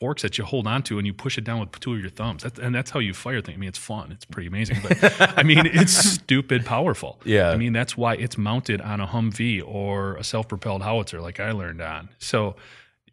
forks 0.00 0.22
that 0.22 0.38
you 0.38 0.44
hold 0.44 0.66
onto, 0.66 0.98
and 0.98 1.06
you 1.06 1.12
push 1.12 1.36
it 1.38 1.44
down 1.44 1.60
with 1.60 1.70
two 1.78 1.94
of 1.94 2.00
your 2.00 2.10
thumbs. 2.10 2.42
That's, 2.42 2.58
and 2.58 2.74
that's 2.74 2.90
how 2.90 2.98
you 3.00 3.12
fire 3.12 3.40
things. 3.40 3.56
I 3.56 3.60
mean, 3.60 3.68
it's 3.68 3.78
fun. 3.78 4.10
It's 4.10 4.24
pretty 4.24 4.48
amazing. 4.48 4.78
But 4.82 4.98
I 5.38 5.42
mean, 5.42 5.66
it's 5.66 5.92
stupid 5.92 6.64
powerful. 6.64 7.20
Yeah. 7.24 7.50
I 7.50 7.56
mean, 7.56 7.72
that's 7.72 7.96
why 7.96 8.14
it's 8.14 8.36
mounted 8.38 8.80
on 8.80 9.00
a 9.00 9.06
Humvee 9.06 9.62
or 9.64 10.16
a 10.16 10.24
self-propelled 10.24 10.82
howitzer, 10.82 11.20
like 11.20 11.38
I 11.38 11.52
learned 11.52 11.80
on. 11.82 12.08
So, 12.18 12.56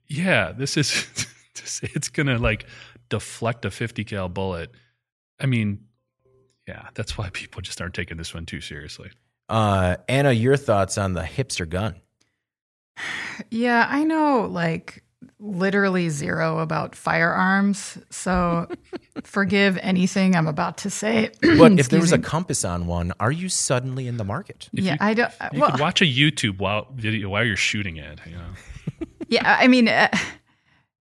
yeah, 0.08 0.54
this 0.54 0.78
is 0.78 1.06
it's 1.84 2.10
gonna 2.10 2.38
like 2.38 2.66
deflect 3.10 3.66
a 3.66 3.72
50 3.72 4.04
cal 4.04 4.30
bullet. 4.30 4.72
I 5.40 5.46
mean, 5.46 5.86
yeah, 6.68 6.90
that's 6.94 7.18
why 7.18 7.30
people 7.30 7.62
just 7.62 7.80
aren't 7.82 7.94
taking 7.94 8.18
this 8.18 8.34
one 8.34 8.46
too 8.46 8.62
seriously. 8.62 9.10
Uh, 9.50 9.96
Anna, 10.10 10.32
your 10.32 10.58
thoughts 10.58 10.98
on 10.98 11.14
the 11.14 11.24
hipster 11.24 11.68
gun? 11.68 11.96
Yeah, 13.52 13.86
I 13.88 14.04
know 14.04 14.48
like 14.50 15.04
literally 15.40 16.10
zero 16.10 16.60
about 16.60 16.96
firearms. 16.96 17.98
So 18.10 18.68
forgive 19.24 19.78
anything 19.82 20.36
I'm 20.36 20.48
about 20.48 20.78
to 20.80 20.90
say. 20.90 21.30
But 21.42 21.80
if 21.80 21.90
there 21.90 22.02
was 22.02 22.12
a 22.12 22.18
compass 22.18 22.66
on 22.66 22.88
one, 22.88 23.14
are 23.20 23.32
you 23.32 23.50
suddenly 23.50 24.08
in 24.08 24.18
the 24.18 24.24
market? 24.24 24.70
If 24.74 24.84
yeah, 24.84 24.94
you- 24.94 24.98
I 25.02 25.14
don't. 25.14 25.32
You 25.54 25.62
well, 25.62 25.72
could 25.72 25.80
watch 25.80 26.02
a 26.02 26.06
YouTube 26.06 26.58
while 26.58 26.88
video 26.96 27.30
while 27.30 27.46
you're 27.46 27.56
shooting 27.56 27.98
it. 27.98 28.20
You 28.26 28.34
know, 28.38 29.06
yeah, 29.28 29.58
I 29.60 29.68
mean, 29.68 29.88
uh, 29.88 30.10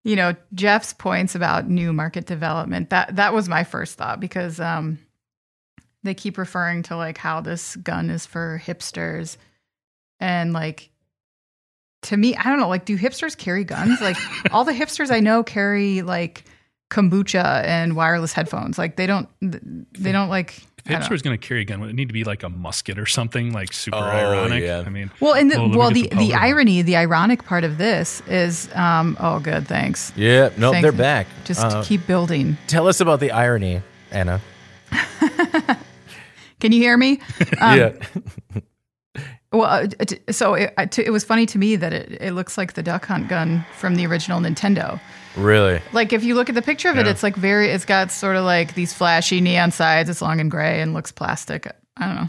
you 0.07 0.15
know, 0.15 0.37
Jeff's 0.55 0.93
points 0.93 1.35
about 1.35 1.69
new 1.69 1.93
market 1.93 2.27
development. 2.27 2.91
That 2.91 3.17
that 3.17 3.35
was 3.35 3.49
my 3.49 3.65
first 3.65 3.99
thought 3.99 4.21
because 4.21 4.61
um, 4.61 5.01
they 6.05 6.15
keep 6.15 6.39
referring 6.39 6.85
to 6.85 6.97
like 6.97 7.19
how 7.19 7.41
this 7.41 7.75
gun 7.75 8.09
is 8.09 8.25
for 8.25 8.63
hipsters, 8.65 9.37
and 10.21 10.53
like 10.53 10.91
to 12.03 12.17
me, 12.17 12.37
I 12.37 12.45
don't 12.45 12.61
know. 12.61 12.69
Like, 12.69 12.85
do 12.85 12.97
hipsters 12.97 13.37
carry 13.37 13.65
guns? 13.65 14.01
Like, 14.01 14.17
all 14.53 14.63
the 14.63 14.73
hipsters 14.73 15.11
I 15.11 15.19
know 15.19 15.43
carry 15.43 16.03
like 16.03 16.45
kombucha 16.89 17.65
and 17.65 17.97
wireless 17.97 18.33
headphones. 18.33 18.79
Like, 18.79 18.95
they 18.95 19.09
don't. 19.09 19.29
They 19.41 20.13
don't 20.13 20.29
like. 20.29 20.63
If 20.89 21.01
hipster 21.01 21.13
is 21.13 21.23
going 21.23 21.39
to 21.39 21.47
carry 21.49 21.63
a 21.63 21.65
gun, 21.65 21.81
would 21.81 21.91
it 21.91 21.95
need 21.95 22.09
to 22.09 22.13
be 22.15 22.25
like 22.25 22.43
a 22.43 22.49
musket 22.49 22.99
or 22.99 23.07
something 23.07 23.53
like 23.53 23.73
super 23.73 23.97
Oh, 23.97 24.01
ironic? 24.03 24.63
yeah. 24.63 24.83
I 24.87 24.89
mean, 24.89 25.11
Well, 25.21 25.35
and 25.35 25.51
the, 25.51 25.57
Oh, 25.59 25.69
well, 25.77 25.91
the, 25.91 26.09
the 26.09 26.17
the 26.17 26.35
irony, 26.35 26.83
the 26.83 26.97
ironic 26.97 27.45
part 27.45 27.65
of 27.65 27.79
this 27.79 28.23
is, 28.29 28.69
um, 28.75 29.17
oh, 29.21 29.41
good, 29.41 29.67
thanks. 29.69 30.13
Yeah, 30.17 30.51
no, 30.57 30.71
Thank 30.73 30.83
they're 30.83 30.93
back. 30.93 31.27
Just 31.45 31.61
Uh, 31.65 31.83
keep 31.85 32.07
building. 32.07 32.57
tell 32.67 32.87
us 32.89 33.01
about 33.01 33.21
the 33.21 33.31
irony, 33.33 33.83
Anna. 34.11 34.41
Can 36.61 36.73
you 36.73 36.81
hear 36.81 36.97
me? 36.97 37.21
Um, 37.61 37.79
yeah, 37.79 37.93
Well, 39.53 39.63
uh, 39.65 40.05
so 40.31 40.55
it, 40.55 40.75
uh, 40.77 40.87
it 40.99 41.11
was 41.11 41.25
funny 41.25 41.47
to 41.47 41.59
me 41.59 41.77
that 41.77 41.93
it, 41.93 42.19
it 42.21 42.33
looks 42.33 42.59
like 42.59 42.75
the 42.75 42.83
Duck 42.83 43.07
Hunt 43.07 43.29
gun 43.29 43.65
from 43.79 43.95
the 43.95 44.05
original 44.07 44.41
Nintendo. 44.41 45.01
Really. 45.37 45.81
Like 45.93 46.13
if 46.13 46.25
you 46.25 46.35
look 46.35 46.49
at 46.49 46.55
the 46.55 46.63
picture 46.63 46.89
of 46.89 46.97
it, 46.99 47.07
Yeah. 47.07 47.13
it's 47.13 47.23
like 47.23 47.37
very, 47.37 47.69
it's 47.71 47.85
got 47.85 48.11
sort 48.11 48.37
of 48.37 48.45
like 48.45 48.75
these 48.75 48.93
flashy 48.93 49.41
neon 49.41 49.71
sides. 49.71 50.09
It's 50.11 50.23
long 50.23 50.41
and 50.41 50.51
gray 50.51 50.81
and 50.81 50.95
looks 50.95 51.13
plastic. 51.13 51.71
I 51.97 52.07
don't 52.07 52.15
know. 52.17 52.29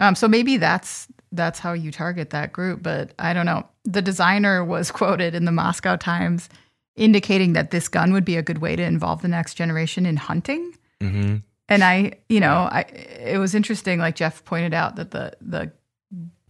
Um, 0.00 0.14
so 0.14 0.28
maybe 0.28 0.56
that's 0.56 1.08
that's 1.32 1.58
how 1.58 1.72
you 1.74 1.90
target 1.92 2.30
that 2.30 2.52
group, 2.52 2.82
but 2.82 3.12
I 3.18 3.32
don't 3.34 3.44
know. 3.46 3.66
The 3.84 4.00
designer 4.02 4.64
was 4.64 4.90
quoted 5.00 5.34
in 5.34 5.44
the 5.44 5.52
Moscow 5.52 5.96
Times 5.96 6.48
indicating 6.96 7.52
that 7.52 7.70
this 7.70 7.86
gun 7.88 8.12
would 8.12 8.24
be 8.24 8.36
a 8.36 8.42
good 8.42 8.58
way 8.58 8.74
to 8.76 8.82
involve 8.82 9.22
the 9.22 9.28
next 9.28 9.54
generation 9.54 10.04
in 10.06 10.16
hunting. 10.16 10.72
hmm 11.00 11.36
And 11.68 11.84
I, 11.84 12.14
you 12.28 12.40
know, 12.40 12.68
I 12.70 12.80
it 12.82 13.38
was 13.38 13.54
interesting. 13.54 13.98
Like 13.98 14.16
Jeff 14.16 14.44
pointed 14.44 14.74
out 14.74 14.96
that 14.96 15.10
the 15.10 15.32
the 15.40 15.70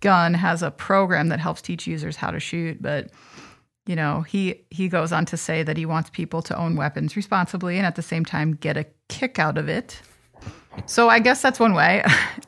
gun 0.00 0.32
has 0.34 0.62
a 0.62 0.70
program 0.70 1.28
that 1.28 1.40
helps 1.40 1.60
teach 1.60 1.86
users 1.88 2.16
how 2.16 2.30
to 2.30 2.38
shoot, 2.38 2.80
but 2.80 3.10
you 3.88 3.96
know, 3.96 4.20
he 4.20 4.60
he 4.70 4.86
goes 4.88 5.12
on 5.12 5.24
to 5.24 5.38
say 5.38 5.62
that 5.62 5.78
he 5.78 5.86
wants 5.86 6.10
people 6.10 6.42
to 6.42 6.56
own 6.56 6.76
weapons 6.76 7.16
responsibly 7.16 7.78
and 7.78 7.86
at 7.86 7.96
the 7.96 8.02
same 8.02 8.22
time 8.22 8.54
get 8.54 8.76
a 8.76 8.84
kick 9.08 9.38
out 9.38 9.56
of 9.56 9.66
it. 9.70 10.02
So 10.84 11.08
I 11.08 11.20
guess 11.20 11.40
that's 11.40 11.58
one 11.58 11.72
way. 11.72 12.04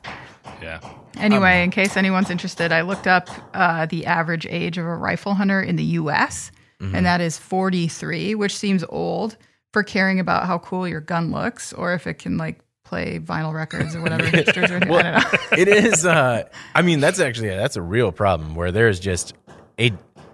yeah. 0.61 0.79
anyway, 1.17 1.63
in 1.63 1.71
case 1.71 1.97
anyone's 1.97 2.29
interested, 2.29 2.71
I 2.71 2.81
looked 2.81 3.07
up 3.07 3.27
uh, 3.55 3.87
the 3.87 4.05
average 4.05 4.45
age 4.45 4.77
of 4.77 4.85
a 4.85 4.95
rifle 4.95 5.33
hunter 5.33 5.59
in 5.59 5.77
the 5.77 5.83
U.S. 5.83 6.51
and 6.79 7.05
that 7.07 7.21
is 7.21 7.39
43, 7.39 8.35
which 8.35 8.55
seems 8.55 8.83
old 8.87 9.35
for 9.73 9.81
caring 9.81 10.19
about 10.19 10.45
how 10.45 10.59
cool 10.59 10.87
your 10.87 11.01
gun 11.01 11.31
looks 11.31 11.73
or 11.73 11.95
if 11.95 12.05
it 12.05 12.19
can 12.19 12.37
like 12.37 12.59
play 12.83 13.17
vinyl 13.17 13.51
records 13.51 13.95
or 13.95 14.01
whatever 14.01 14.23
hipsters 14.25 14.69
are. 14.69 14.91
I 14.91 15.55
it 15.57 15.67
is. 15.67 16.05
Uh, 16.05 16.43
I 16.75 16.83
mean, 16.83 16.99
that's 16.99 17.19
actually 17.19 17.49
that's 17.49 17.77
a 17.77 17.81
real 17.81 18.11
problem 18.11 18.53
where 18.53 18.71
there 18.71 18.89
is 18.89 18.99
just 18.99 19.33
a 19.79 19.91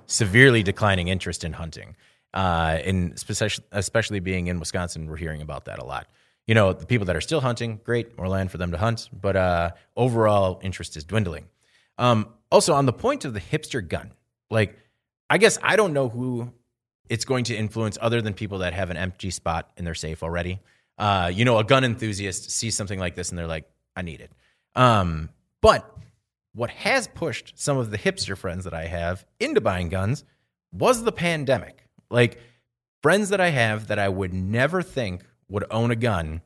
severely 0.07 0.63
declining 0.63 1.07
interest 1.07 1.43
in 1.43 1.53
hunting. 1.53 1.95
Uh, 2.33 2.79
and 2.83 3.13
especially, 3.13 3.63
especially 3.71 4.19
being 4.19 4.47
in 4.47 4.59
Wisconsin, 4.59 5.07
we're 5.07 5.17
hearing 5.17 5.41
about 5.41 5.65
that 5.65 5.79
a 5.79 5.85
lot. 5.85 6.07
You 6.45 6.55
know, 6.55 6.73
the 6.73 6.85
people 6.85 7.05
that 7.05 7.15
are 7.15 7.21
still 7.21 7.41
hunting, 7.41 7.79
great, 7.83 8.17
more 8.17 8.27
land 8.27 8.51
for 8.51 8.57
them 8.57 8.71
to 8.71 8.77
hunt, 8.77 9.09
but 9.11 9.35
uh, 9.35 9.71
overall 9.95 10.59
interest 10.63 10.95
is 10.95 11.03
dwindling. 11.03 11.45
Um, 11.97 12.29
also, 12.51 12.73
on 12.73 12.85
the 12.85 12.93
point 12.93 13.25
of 13.25 13.33
the 13.33 13.41
hipster 13.41 13.85
gun, 13.85 14.11
like, 14.49 14.77
I 15.29 15.37
guess 15.37 15.59
I 15.61 15.75
don't 15.75 15.93
know 15.93 16.07
who 16.07 16.53
it's 17.09 17.25
going 17.25 17.43
to 17.45 17.55
influence 17.55 17.97
other 17.99 18.21
than 18.21 18.33
people 18.33 18.59
that 18.59 18.73
have 18.73 18.89
an 18.89 18.97
empty 18.97 19.29
spot 19.29 19.69
in 19.77 19.85
their 19.85 19.95
safe 19.95 20.23
already. 20.23 20.59
Uh, 20.97 21.31
you 21.33 21.45
know, 21.45 21.57
a 21.57 21.63
gun 21.63 21.83
enthusiast 21.83 22.49
sees 22.49 22.75
something 22.75 22.99
like 22.99 23.15
this 23.15 23.29
and 23.29 23.37
they're 23.37 23.47
like, 23.47 23.69
I 23.95 24.01
need 24.01 24.21
it. 24.21 24.31
Um, 24.75 25.29
but 25.61 25.89
what 26.57 26.71
has 26.71 27.07
pushed 27.07 27.53
some 27.55 27.77
of 27.77 27.91
the 27.91 27.99
hipster 27.99 28.35
friends 28.35 28.63
that 28.63 28.73
I 28.73 28.87
have 28.87 29.23
into 29.39 29.61
buying 29.61 29.89
guns 29.89 30.23
was 30.71 31.03
the 31.03 31.11
pandemic. 31.11 31.85
Like 32.09 32.41
friends 33.03 33.29
that 33.29 33.39
I 33.39 33.49
have 33.49 33.87
that 33.87 33.99
I 33.99 34.09
would 34.09 34.33
never 34.33 34.81
think 34.81 35.21
would 35.49 35.65
own 35.69 35.91
a 35.91 35.95
gun 35.95 36.41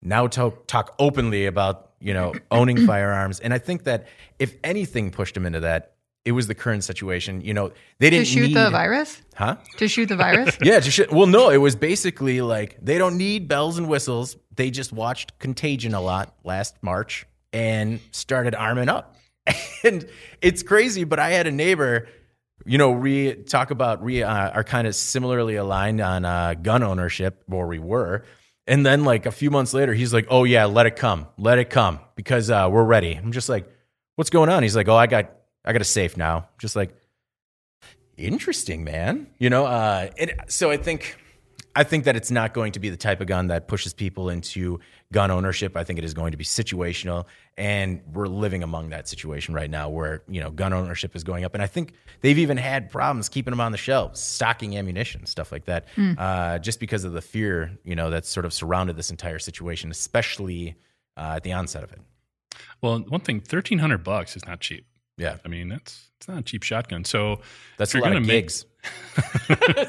now 0.00 0.26
talk, 0.26 0.66
talk 0.66 0.94
openly 0.98 1.44
about, 1.44 1.90
you 2.00 2.14
know, 2.14 2.32
owning 2.50 2.86
firearms. 2.86 3.40
And 3.40 3.52
I 3.52 3.58
think 3.58 3.84
that 3.84 4.08
if 4.38 4.56
anything 4.64 5.10
pushed 5.10 5.34
them 5.34 5.44
into 5.44 5.60
that, 5.60 5.96
it 6.24 6.32
was 6.32 6.46
the 6.46 6.54
current 6.54 6.82
situation. 6.82 7.42
You 7.42 7.52
know, 7.52 7.72
they 7.98 8.08
didn't 8.08 8.28
shoot 8.28 8.48
need, 8.48 8.56
the 8.56 8.70
virus? 8.70 9.20
Huh? 9.34 9.56
To 9.76 9.86
shoot 9.86 10.06
the 10.06 10.16
virus? 10.16 10.56
Yeah, 10.62 10.80
just 10.80 10.96
shit. 10.96 11.12
Well, 11.12 11.26
no, 11.26 11.50
it 11.50 11.58
was 11.58 11.76
basically 11.76 12.40
like 12.40 12.78
they 12.80 12.96
don't 12.96 13.18
need 13.18 13.48
bells 13.48 13.76
and 13.76 13.86
whistles. 13.86 14.34
They 14.56 14.70
just 14.70 14.94
watched 14.94 15.38
Contagion 15.38 15.92
a 15.92 16.00
lot 16.00 16.34
last 16.42 16.76
March 16.82 17.26
and 17.52 18.00
started 18.12 18.54
arming 18.54 18.88
up. 18.88 19.16
And 19.84 20.06
it's 20.40 20.62
crazy, 20.62 21.02
but 21.02 21.18
I 21.18 21.30
had 21.30 21.48
a 21.48 21.50
neighbor, 21.50 22.06
you 22.64 22.78
know, 22.78 22.92
we 22.92 23.34
talk 23.34 23.72
about 23.72 24.00
we 24.00 24.22
uh, 24.22 24.50
are 24.50 24.62
kind 24.62 24.86
of 24.86 24.94
similarly 24.94 25.56
aligned 25.56 26.00
on 26.00 26.24
uh, 26.24 26.54
gun 26.54 26.84
ownership, 26.84 27.42
or 27.50 27.66
we 27.66 27.80
were. 27.80 28.24
And 28.68 28.86
then 28.86 29.04
like 29.04 29.26
a 29.26 29.32
few 29.32 29.50
months 29.50 29.74
later, 29.74 29.92
he's 29.92 30.14
like, 30.14 30.26
"Oh 30.30 30.44
yeah, 30.44 30.66
let 30.66 30.86
it 30.86 30.94
come, 30.94 31.26
let 31.36 31.58
it 31.58 31.68
come, 31.68 31.98
because 32.14 32.48
uh, 32.48 32.68
we're 32.70 32.84
ready." 32.84 33.14
I'm 33.14 33.32
just 33.32 33.48
like, 33.48 33.68
"What's 34.14 34.30
going 34.30 34.48
on?" 34.48 34.62
He's 34.62 34.76
like, 34.76 34.86
"Oh, 34.86 34.94
I 34.94 35.08
got, 35.08 35.32
I 35.64 35.72
got 35.72 35.80
a 35.80 35.84
safe 35.84 36.16
now." 36.16 36.48
Just 36.58 36.76
like, 36.76 36.94
interesting, 38.16 38.84
man. 38.84 39.26
You 39.38 39.50
know, 39.50 39.66
uh, 39.66 40.10
it, 40.16 40.30
so 40.48 40.70
I 40.70 40.76
think 40.76 41.16
I 41.74 41.84
think 41.84 42.04
that 42.04 42.16
it's 42.16 42.30
not 42.30 42.52
going 42.52 42.72
to 42.72 42.80
be 42.80 42.90
the 42.90 42.96
type 42.96 43.20
of 43.20 43.26
gun 43.26 43.46
that 43.46 43.66
pushes 43.66 43.94
people 43.94 44.28
into 44.28 44.78
gun 45.10 45.30
ownership. 45.30 45.76
I 45.76 45.84
think 45.84 45.98
it 45.98 46.04
is 46.04 46.12
going 46.12 46.32
to 46.32 46.36
be 46.36 46.44
situational, 46.44 47.26
and 47.56 48.02
we're 48.12 48.26
living 48.26 48.62
among 48.62 48.90
that 48.90 49.08
situation 49.08 49.54
right 49.54 49.70
now, 49.70 49.88
where 49.88 50.22
you 50.28 50.40
know 50.40 50.50
gun 50.50 50.72
ownership 50.72 51.16
is 51.16 51.24
going 51.24 51.44
up, 51.44 51.54
and 51.54 51.62
I 51.62 51.66
think 51.66 51.94
they've 52.20 52.38
even 52.38 52.56
had 52.58 52.90
problems 52.90 53.28
keeping 53.28 53.52
them 53.52 53.60
on 53.60 53.72
the 53.72 53.78
shelves, 53.78 54.20
stocking 54.20 54.76
ammunition, 54.76 55.24
stuff 55.26 55.50
like 55.50 55.64
that, 55.64 55.86
uh, 56.18 56.58
just 56.58 56.78
because 56.78 57.04
of 57.04 57.12
the 57.12 57.22
fear 57.22 57.78
you 57.84 57.96
know 57.96 58.10
that's 58.10 58.28
sort 58.28 58.44
of 58.44 58.52
surrounded 58.52 58.96
this 58.96 59.10
entire 59.10 59.38
situation, 59.38 59.90
especially 59.90 60.74
uh, 61.16 61.34
at 61.36 61.42
the 61.42 61.52
onset 61.52 61.82
of 61.84 61.92
it. 61.92 62.00
Well, 62.82 62.98
one 63.08 63.20
thing, 63.20 63.40
thirteen 63.40 63.78
hundred 63.78 64.04
bucks 64.04 64.36
is 64.36 64.44
not 64.46 64.60
cheap. 64.60 64.84
Yeah, 65.18 65.36
I 65.44 65.48
mean 65.48 65.68
that's 65.68 66.08
it's 66.18 66.28
not 66.28 66.38
a 66.38 66.42
cheap 66.42 66.62
shotgun. 66.62 67.04
So 67.04 67.40
that's 67.78 67.94
a 67.94 67.98
lot 67.98 68.08
of 68.08 68.12
gonna 68.14 68.26
make- 68.26 68.44
gigs. 68.46 68.64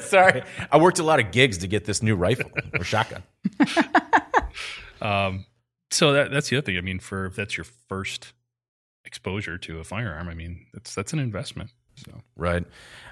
Sorry, 0.00 0.42
I 0.70 0.78
worked 0.78 0.98
a 0.98 1.02
lot 1.02 1.18
of 1.20 1.32
gigs 1.32 1.58
to 1.58 1.66
get 1.66 1.84
this 1.84 2.02
new 2.02 2.14
rifle 2.14 2.50
or 2.78 2.84
shotgun. 2.84 3.22
Um, 5.00 5.44
so 5.90 6.12
that 6.12 6.30
that's 6.30 6.48
the 6.48 6.56
other 6.56 6.64
thing. 6.64 6.78
I 6.78 6.80
mean, 6.80 6.98
for 6.98 7.26
if 7.26 7.36
that's 7.36 7.56
your 7.56 7.64
first 7.88 8.32
exposure 9.04 9.58
to 9.58 9.80
a 9.80 9.84
firearm, 9.84 10.28
I 10.28 10.34
mean 10.34 10.66
that's 10.72 10.94
that's 10.94 11.12
an 11.12 11.18
investment. 11.18 11.70
So 11.96 12.22
Right. 12.36 12.64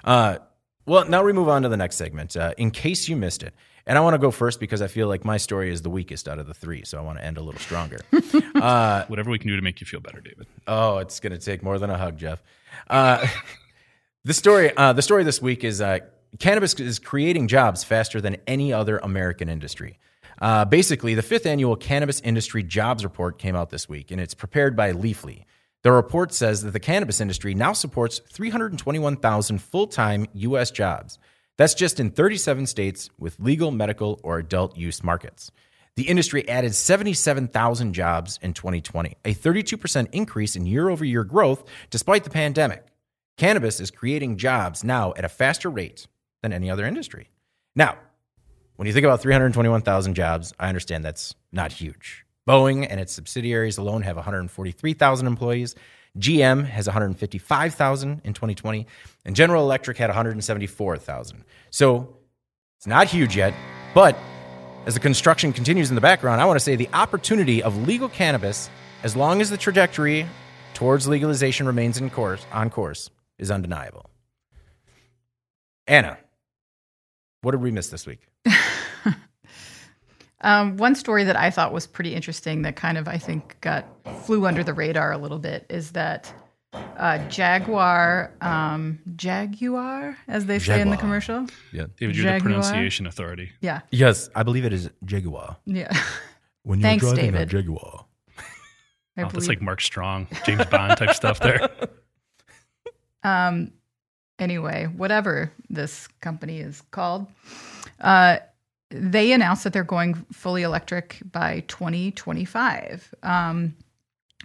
Uh, 0.03 0.37
well, 0.85 1.05
now 1.07 1.23
we 1.23 1.31
move 1.33 1.49
on 1.49 1.61
to 1.61 1.69
the 1.69 1.77
next 1.77 1.95
segment. 1.97 2.35
Uh, 2.35 2.53
in 2.57 2.71
case 2.71 3.07
you 3.07 3.15
missed 3.15 3.43
it, 3.43 3.53
and 3.85 3.97
I 3.97 4.01
want 4.01 4.13
to 4.13 4.17
go 4.17 4.31
first 4.31 4.59
because 4.59 4.81
I 4.81 4.87
feel 4.87 5.07
like 5.07 5.25
my 5.25 5.37
story 5.37 5.71
is 5.71 5.81
the 5.81 5.89
weakest 5.89 6.27
out 6.27 6.39
of 6.39 6.47
the 6.47 6.53
three, 6.53 6.83
so 6.85 6.97
I 6.97 7.01
want 7.01 7.17
to 7.17 7.25
end 7.25 7.37
a 7.37 7.41
little 7.41 7.59
stronger. 7.59 7.99
uh, 8.55 9.05
whatever 9.05 9.29
we 9.29 9.39
can 9.39 9.49
do 9.49 9.55
to 9.55 9.61
make 9.61 9.81
you 9.81 9.87
feel 9.87 9.99
better, 9.99 10.21
David. 10.21 10.47
oh, 10.67 10.99
it's 10.99 11.19
going 11.19 11.33
to 11.33 11.39
take 11.39 11.63
more 11.63 11.77
than 11.79 11.89
a 11.89 11.97
hug, 11.97 12.17
Jeff. 12.17 12.41
Uh, 12.89 13.25
the 14.23 14.33
story, 14.33 14.75
uh, 14.75 14.93
the 14.93 15.01
story 15.01 15.23
this 15.23 15.41
week 15.41 15.63
is 15.63 15.81
uh, 15.81 15.99
cannabis 16.39 16.73
is 16.75 16.99
creating 16.99 17.47
jobs 17.47 17.83
faster 17.83 18.21
than 18.21 18.37
any 18.47 18.71
other 18.71 18.99
American 18.99 19.49
industry. 19.49 19.99
Uh, 20.41 20.65
basically, 20.65 21.13
the 21.13 21.21
fifth 21.21 21.45
annual 21.45 21.75
Cannabis 21.75 22.19
Industry 22.21 22.63
Jobs 22.63 23.03
Report 23.03 23.37
came 23.37 23.55
out 23.55 23.69
this 23.69 23.87
week, 23.87 24.11
and 24.11 24.19
it's 24.19 24.33
prepared 24.33 24.75
by 24.75 24.91
Leafly. 24.91 25.45
The 25.83 25.91
report 25.91 26.33
says 26.33 26.63
that 26.63 26.71
the 26.71 26.79
cannabis 26.79 27.21
industry 27.21 27.53
now 27.53 27.73
supports 27.73 28.19
321,000 28.31 29.61
full 29.61 29.87
time 29.87 30.25
U.S. 30.33 30.71
jobs. 30.71 31.19
That's 31.57 31.75
just 31.75 31.99
in 31.99 32.11
37 32.11 32.65
states 32.67 33.09
with 33.19 33.39
legal, 33.39 33.71
medical, 33.71 34.19
or 34.23 34.39
adult 34.39 34.77
use 34.77 35.03
markets. 35.03 35.51
The 35.95 36.07
industry 36.09 36.47
added 36.49 36.73
77,000 36.73 37.93
jobs 37.93 38.39
in 38.41 38.53
2020, 38.53 39.15
a 39.25 39.35
32% 39.35 40.07
increase 40.11 40.55
in 40.55 40.65
year 40.65 40.89
over 40.89 41.05
year 41.05 41.23
growth 41.23 41.63
despite 41.91 42.23
the 42.23 42.31
pandemic. 42.31 42.87
Cannabis 43.37 43.79
is 43.79 43.91
creating 43.91 44.37
jobs 44.37 44.83
now 44.83 45.13
at 45.15 45.25
a 45.25 45.29
faster 45.29 45.69
rate 45.69 46.07
than 46.41 46.53
any 46.53 46.71
other 46.71 46.85
industry. 46.85 47.29
Now, 47.75 47.97
when 48.75 48.87
you 48.87 48.93
think 48.93 49.05
about 49.05 49.21
321,000 49.21 50.15
jobs, 50.15 50.53
I 50.59 50.67
understand 50.67 51.05
that's 51.05 51.35
not 51.51 51.71
huge. 51.71 52.25
Boeing 52.47 52.87
and 52.89 52.99
its 52.99 53.13
subsidiaries 53.13 53.77
alone 53.77 54.01
have 54.01 54.15
143,000 54.15 55.27
employees. 55.27 55.75
GM 56.19 56.65
has 56.65 56.85
155,000 56.85 58.21
in 58.23 58.33
2020, 58.33 58.85
and 59.25 59.35
General 59.35 59.63
Electric 59.63 59.97
had 59.97 60.09
174,000. 60.09 61.43
So 61.71 62.15
it's 62.77 62.87
not 62.87 63.07
huge 63.07 63.35
yet, 63.35 63.53
but 63.93 64.15
as 64.85 64.93
the 64.93 64.99
construction 64.99 65.53
continues 65.53 65.89
in 65.89 65.95
the 65.95 66.01
background, 66.01 66.41
I 66.41 66.45
want 66.45 66.57
to 66.57 66.63
say 66.63 66.75
the 66.75 66.89
opportunity 66.93 67.63
of 67.63 67.87
legal 67.87 68.09
cannabis, 68.09 68.69
as 69.01 69.15
long 69.15 69.41
as 69.41 69.49
the 69.49 69.57
trajectory 69.57 70.27
towards 70.73 71.07
legalization 71.07 71.65
remains 71.65 71.97
in 71.97 72.09
course, 72.09 72.45
on 72.51 72.69
course, 72.69 73.09
is 73.39 73.49
undeniable. 73.49 74.09
Anna, 75.87 76.17
what 77.41 77.51
did 77.51 77.61
we 77.61 77.71
miss 77.71 77.87
this 77.87 78.05
week? 78.05 78.27
Um, 80.43 80.77
one 80.77 80.93
story 80.95 81.23
that 81.23 81.35
I 81.35 81.49
thought 81.49 81.71
was 81.73 81.87
pretty 81.87 82.13
interesting 82.13 82.61
that 82.63 82.75
kind 82.75 82.97
of 82.97 83.07
I 83.07 83.17
think 83.17 83.55
got 83.61 83.85
flew 84.25 84.45
under 84.45 84.63
the 84.63 84.73
radar 84.73 85.11
a 85.11 85.17
little 85.17 85.39
bit 85.39 85.65
is 85.69 85.91
that 85.93 86.31
uh, 86.97 87.17
Jaguar, 87.29 88.31
um, 88.41 88.99
Jaguar, 89.15 90.17
as 90.27 90.45
they 90.45 90.59
say 90.59 90.81
in 90.81 90.89
the 90.89 90.97
commercial. 90.97 91.45
Yeah. 91.71 91.85
David, 91.97 92.17
you're 92.17 92.33
the 92.33 92.39
pronunciation 92.39 93.07
authority. 93.07 93.51
Yeah, 93.61 93.81
Yes, 93.91 94.29
I 94.35 94.43
believe 94.43 94.65
it 94.65 94.73
is 94.73 94.89
Jaguar. 95.05 95.57
yeah. 95.65 95.95
When 96.65 96.79
you're 96.79 96.87
Thanks, 96.89 97.03
driving 97.03 97.35
a 97.35 97.45
Jaguar. 97.45 98.05
I 99.17 99.23
Oh, 99.23 99.27
that's 99.29 99.49
like 99.49 99.61
Mark 99.61 99.81
Strong, 99.81 100.27
James 100.45 100.65
Bond 100.67 100.97
type 100.97 101.13
stuff 101.13 101.39
there. 101.39 101.69
Um, 103.23 103.71
anyway, 104.39 104.85
whatever 104.85 105.51
this 105.69 106.07
company 106.19 106.59
is 106.59 106.81
called, 106.91 107.27
uh, 108.01 108.37
they 108.93 109.31
announced 109.31 109.63
that 109.63 109.73
they're 109.73 109.83
going 109.83 110.13
fully 110.31 110.61
electric 110.61 111.17
by 111.31 111.63
2025, 111.67 113.13
um, 113.23 113.75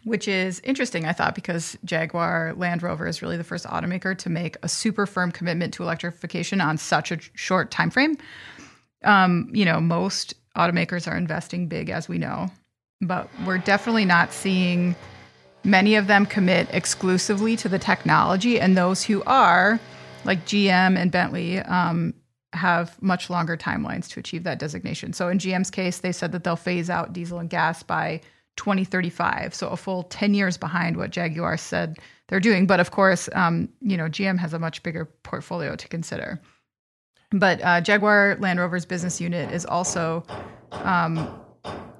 which 0.04 0.26
is 0.26 0.60
interesting, 0.60 1.04
I 1.04 1.12
thought, 1.12 1.34
because 1.34 1.76
Jaguar 1.84 2.54
Land 2.56 2.82
Rover 2.82 3.06
is 3.06 3.20
really 3.20 3.36
the 3.36 3.44
first 3.44 3.66
automaker 3.66 4.16
to 4.18 4.30
make 4.30 4.56
a 4.62 4.68
super 4.68 5.06
firm 5.06 5.30
commitment 5.30 5.74
to 5.74 5.82
electrification 5.82 6.60
on 6.60 6.78
such 6.78 7.12
a 7.12 7.18
short 7.34 7.70
time 7.70 7.90
frame. 7.90 8.16
Um, 9.04 9.50
you 9.52 9.64
know, 9.64 9.80
most 9.80 10.34
automakers 10.56 11.10
are 11.10 11.16
investing 11.16 11.68
big, 11.68 11.90
as 11.90 12.08
we 12.08 12.18
know, 12.18 12.50
but 13.00 13.28
we're 13.44 13.58
definitely 13.58 14.06
not 14.06 14.32
seeing 14.32 14.96
many 15.62 15.94
of 15.94 16.06
them 16.06 16.24
commit 16.24 16.68
exclusively 16.72 17.56
to 17.56 17.68
the 17.68 17.78
technology, 17.78 18.58
and 18.58 18.76
those 18.76 19.04
who 19.04 19.22
are, 19.24 19.78
like 20.24 20.44
GM 20.46 20.96
and 20.96 21.12
Bentley, 21.12 21.58
um, 21.58 22.14
have 22.52 23.00
much 23.02 23.28
longer 23.30 23.56
timelines 23.56 24.08
to 24.08 24.20
achieve 24.20 24.44
that 24.44 24.58
designation. 24.58 25.12
So 25.12 25.28
in 25.28 25.38
GM's 25.38 25.70
case, 25.70 25.98
they 25.98 26.12
said 26.12 26.32
that 26.32 26.44
they'll 26.44 26.56
phase 26.56 26.88
out 26.88 27.12
diesel 27.12 27.38
and 27.38 27.50
gas 27.50 27.82
by 27.82 28.20
2035, 28.56 29.54
so 29.54 29.68
a 29.68 29.76
full 29.76 30.04
10 30.04 30.34
years 30.34 30.56
behind 30.56 30.96
what 30.96 31.10
Jaguar 31.10 31.56
said 31.56 31.98
they're 32.28 32.40
doing. 32.40 32.66
But 32.66 32.80
of 32.80 32.90
course, 32.90 33.28
um, 33.34 33.68
you 33.80 33.96
know, 33.96 34.04
GM 34.04 34.38
has 34.38 34.52
a 34.52 34.58
much 34.58 34.82
bigger 34.82 35.04
portfolio 35.22 35.76
to 35.76 35.88
consider. 35.88 36.40
But 37.30 37.62
uh, 37.62 37.80
Jaguar 37.80 38.36
Land 38.40 38.58
Rover's 38.58 38.86
business 38.86 39.20
unit 39.20 39.52
is 39.52 39.66
also 39.66 40.24
um, 40.72 41.38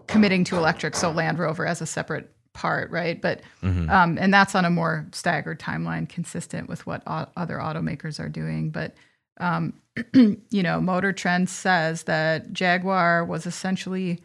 committing 0.07 0.43
to 0.45 0.57
electric, 0.57 0.97
so 0.97 1.11
Land 1.11 1.39
Rover 1.39 1.67
as 1.67 1.83
a 1.83 1.87
separate 1.87 2.33
part, 2.55 2.91
right? 2.91 3.21
But 3.21 3.43
um, 3.91 4.19
and 4.19 4.33
that's 4.33 4.55
on 4.55 4.65
a 4.65 4.71
more 4.71 5.07
staggered 5.13 5.61
timeline, 5.61 6.09
consistent 6.09 6.69
with 6.69 6.87
what 6.87 7.03
o- 7.07 7.29
other 7.37 7.59
automakers 7.59 8.19
are 8.19 8.31
doing. 8.31 8.71
But 8.71 8.95
um, 9.39 9.75
you 10.51 10.63
know, 10.63 10.81
Motor 10.81 11.13
Trend 11.13 11.49
says 11.49 12.05
that 12.05 12.53
Jaguar 12.53 13.25
was 13.25 13.47
essentially 13.47 14.21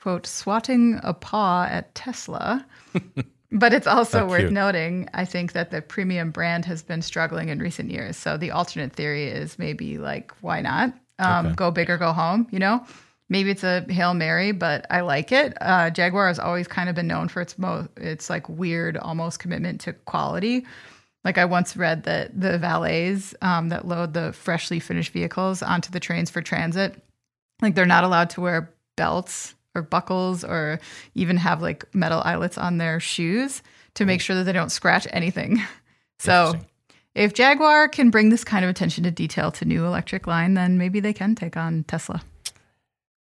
quote 0.00 0.26
swatting 0.26 1.00
a 1.02 1.12
paw 1.14 1.66
at 1.70 1.94
Tesla. 1.94 2.66
But 3.50 3.72
it's 3.72 3.86
also 3.86 4.18
How 4.18 4.26
worth 4.28 4.40
cute. 4.40 4.52
noting, 4.52 5.08
I 5.14 5.24
think, 5.24 5.52
that 5.52 5.70
the 5.70 5.80
premium 5.80 6.30
brand 6.30 6.66
has 6.66 6.82
been 6.82 7.00
struggling 7.00 7.48
in 7.48 7.60
recent 7.60 7.90
years. 7.90 8.18
So 8.18 8.36
the 8.36 8.50
alternate 8.50 8.92
theory 8.92 9.24
is 9.28 9.58
maybe 9.58 9.96
like, 9.96 10.32
why 10.42 10.60
not? 10.60 10.92
Um, 11.18 11.46
Okay. 11.46 11.54
Go 11.54 11.70
big 11.70 11.88
or 11.88 11.96
go 11.96 12.12
home, 12.12 12.46
you 12.50 12.58
know? 12.58 12.84
Maybe 13.30 13.50
it's 13.50 13.64
a 13.64 13.86
Hail 13.88 14.12
Mary, 14.12 14.52
but 14.52 14.84
I 14.90 15.00
like 15.00 15.32
it. 15.32 15.56
Uh, 15.62 15.88
Jaguar 15.88 16.28
has 16.28 16.38
always 16.38 16.68
kind 16.68 16.90
of 16.90 16.94
been 16.94 17.06
known 17.06 17.28
for 17.28 17.40
its 17.40 17.58
mo- 17.58 17.88
its 17.96 18.28
like 18.28 18.46
weird, 18.50 18.98
almost 18.98 19.38
commitment 19.38 19.80
to 19.80 19.94
quality. 19.94 20.66
Like 21.28 21.36
I 21.36 21.44
once 21.44 21.76
read 21.76 22.04
that 22.04 22.40
the 22.40 22.56
valets 22.56 23.34
um, 23.42 23.68
that 23.68 23.86
load 23.86 24.14
the 24.14 24.32
freshly 24.32 24.80
finished 24.80 25.12
vehicles 25.12 25.62
onto 25.62 25.90
the 25.90 26.00
trains 26.00 26.30
for 26.30 26.40
transit, 26.40 27.02
like 27.60 27.74
they're 27.74 27.84
not 27.84 28.02
allowed 28.02 28.30
to 28.30 28.40
wear 28.40 28.72
belts 28.96 29.54
or 29.74 29.82
buckles 29.82 30.42
or 30.42 30.80
even 31.14 31.36
have 31.36 31.60
like 31.60 31.84
metal 31.94 32.22
eyelets 32.24 32.56
on 32.56 32.78
their 32.78 32.98
shoes 32.98 33.62
to 33.92 34.06
make 34.06 34.22
sure 34.22 34.36
that 34.36 34.44
they 34.44 34.54
don't 34.54 34.72
scratch 34.72 35.06
anything. 35.10 35.62
So 36.20 36.54
if 37.14 37.32
Jaguar 37.32 37.88
can 37.88 38.10
bring 38.10 38.30
this 38.30 38.42
kind 38.42 38.64
of 38.64 38.70
attention 38.70 39.04
to 39.04 39.10
detail 39.12 39.52
to 39.52 39.64
new 39.64 39.84
electric 39.84 40.26
line, 40.26 40.54
then 40.54 40.78
maybe 40.78 40.98
they 40.98 41.12
can 41.12 41.36
take 41.36 41.56
on 41.56 41.84
Tesla. 41.84 42.22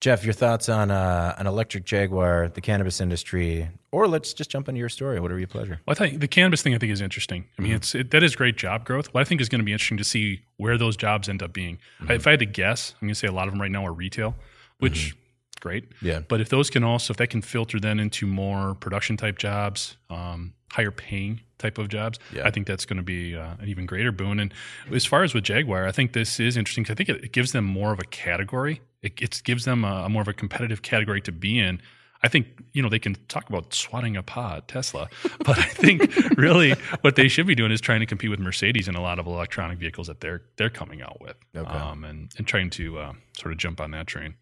Jeff, 0.02 0.24
your 0.24 0.34
thoughts 0.34 0.68
on 0.68 0.90
uh, 0.90 1.34
an 1.38 1.46
electric 1.46 1.84
Jaguar, 1.84 2.50
the 2.50 2.60
cannabis 2.60 3.00
industry, 3.00 3.70
or 3.92 4.08
let's 4.08 4.32
just 4.32 4.50
jump 4.50 4.68
into 4.68 4.78
your 4.78 4.88
story, 4.88 5.20
whatever 5.20 5.38
your 5.38 5.46
pleasure. 5.48 5.80
Well, 5.86 5.92
I 5.92 5.94
think 5.94 6.20
the 6.20 6.28
cannabis 6.28 6.62
thing 6.62 6.74
I 6.74 6.78
think 6.78 6.92
is 6.92 7.00
interesting. 7.00 7.44
I 7.58 7.62
mean, 7.62 7.72
it's 7.72 7.94
it, 7.94 8.10
that 8.10 8.22
is 8.22 8.34
great 8.34 8.56
job 8.56 8.84
growth. 8.84 9.12
What 9.14 9.20
I 9.20 9.24
think 9.24 9.40
is 9.40 9.48
going 9.48 9.60
to 9.60 9.64
be 9.64 9.72
interesting 9.72 9.98
to 9.98 10.04
see 10.04 10.40
where 10.56 10.76
those 10.78 10.96
jobs 10.96 11.28
end 11.28 11.42
up 11.42 11.52
being. 11.52 11.78
If 12.08 12.26
I 12.26 12.30
had 12.30 12.40
to 12.40 12.46
guess, 12.46 12.94
I'm 13.00 13.06
going 13.06 13.14
to 13.14 13.18
say 13.18 13.28
a 13.28 13.32
lot 13.32 13.46
of 13.46 13.52
them 13.52 13.60
right 13.60 13.70
now 13.70 13.86
are 13.86 13.92
retail, 13.92 14.34
which 14.78 15.14
great. 15.60 15.84
Yeah. 16.02 16.20
But 16.26 16.40
if 16.40 16.48
those 16.48 16.70
can 16.70 16.82
also, 16.82 17.12
if 17.12 17.18
that 17.18 17.28
can 17.30 17.40
filter 17.40 17.78
then 17.78 18.00
into 18.00 18.26
more 18.26 18.74
production 18.74 19.16
type 19.16 19.38
jobs, 19.38 19.96
um, 20.10 20.54
higher 20.72 20.90
paying 20.90 21.40
type 21.58 21.78
of 21.78 21.88
jobs, 21.88 22.18
Yeah. 22.34 22.44
I 22.44 22.50
think 22.50 22.66
that's 22.66 22.84
going 22.84 22.96
to 22.96 23.02
be 23.04 23.36
uh, 23.36 23.54
an 23.60 23.68
even 23.68 23.86
greater 23.86 24.10
boon. 24.10 24.40
And 24.40 24.52
as 24.90 25.04
far 25.04 25.22
as 25.22 25.34
with 25.34 25.44
Jaguar, 25.44 25.86
I 25.86 25.92
think 25.92 26.14
this 26.14 26.40
is 26.40 26.56
interesting 26.56 26.82
because 26.82 26.94
I 26.94 26.96
think 26.96 27.08
it, 27.10 27.24
it 27.26 27.32
gives 27.32 27.52
them 27.52 27.64
more 27.64 27.92
of 27.92 28.00
a 28.00 28.04
category. 28.04 28.80
It, 29.02 29.20
it 29.22 29.40
gives 29.44 29.64
them 29.64 29.84
a, 29.84 30.04
a 30.06 30.08
more 30.08 30.22
of 30.22 30.28
a 30.28 30.32
competitive 30.32 30.82
category 30.82 31.20
to 31.20 31.30
be 31.32 31.60
in. 31.60 31.80
I 32.24 32.28
think 32.28 32.46
you 32.72 32.82
know 32.82 32.88
they 32.88 32.98
can 32.98 33.16
talk 33.28 33.48
about 33.48 33.74
swatting 33.74 34.16
a 34.16 34.24
at 34.36 34.68
Tesla, 34.68 35.08
but 35.44 35.58
I 35.58 35.62
think 35.64 36.14
really 36.38 36.74
what 37.00 37.16
they 37.16 37.28
should 37.28 37.46
be 37.46 37.54
doing 37.54 37.72
is 37.72 37.80
trying 37.80 38.00
to 38.00 38.06
compete 38.06 38.30
with 38.30 38.38
Mercedes 38.40 38.86
in 38.88 38.94
a 38.94 39.00
lot 39.02 39.18
of 39.18 39.26
electronic 39.26 39.78
vehicles 39.78 40.06
that 40.06 40.20
they're 40.20 40.42
they're 40.56 40.70
coming 40.70 41.02
out 41.02 41.20
with, 41.20 41.36
Okay. 41.56 41.68
um, 41.70 42.04
and 42.04 42.30
and 42.38 42.46
trying 42.46 42.70
to 42.70 42.98
uh, 42.98 43.12
sort 43.36 43.52
of 43.52 43.58
jump 43.58 43.80
on 43.80 43.90
that 43.90 44.06
train. 44.06 44.34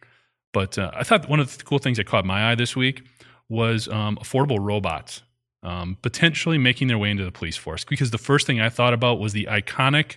But 0.53 0.78
uh, 0.78 0.91
I 0.95 1.05
thought 1.05 1.28
one 1.28 1.41
of 1.41 1.57
the 1.57 1.64
cool 1.64 1.78
things 1.78 1.97
that 1.97 2.07
caught 2.07 2.24
my 2.24 2.51
eye 2.51 2.55
this 2.55 2.74
week 2.76 3.03
was 3.49 3.89
um, 3.89 4.16
affordable 4.16 4.59
robots 4.61 5.22
um, 5.62 5.97
potentially 6.03 6.59
making 6.59 6.89
their 6.89 6.99
way 6.99 7.11
into 7.11 7.24
the 7.24 7.33
police 7.33 7.57
force. 7.57 7.85
Because 7.85 8.11
the 8.11 8.18
first 8.18 8.47
thing 8.47 8.61
I 8.61 8.68
thought 8.68 8.93
about 8.95 9.20
was 9.20 9.33
the 9.33 9.47
iconic 9.51 10.16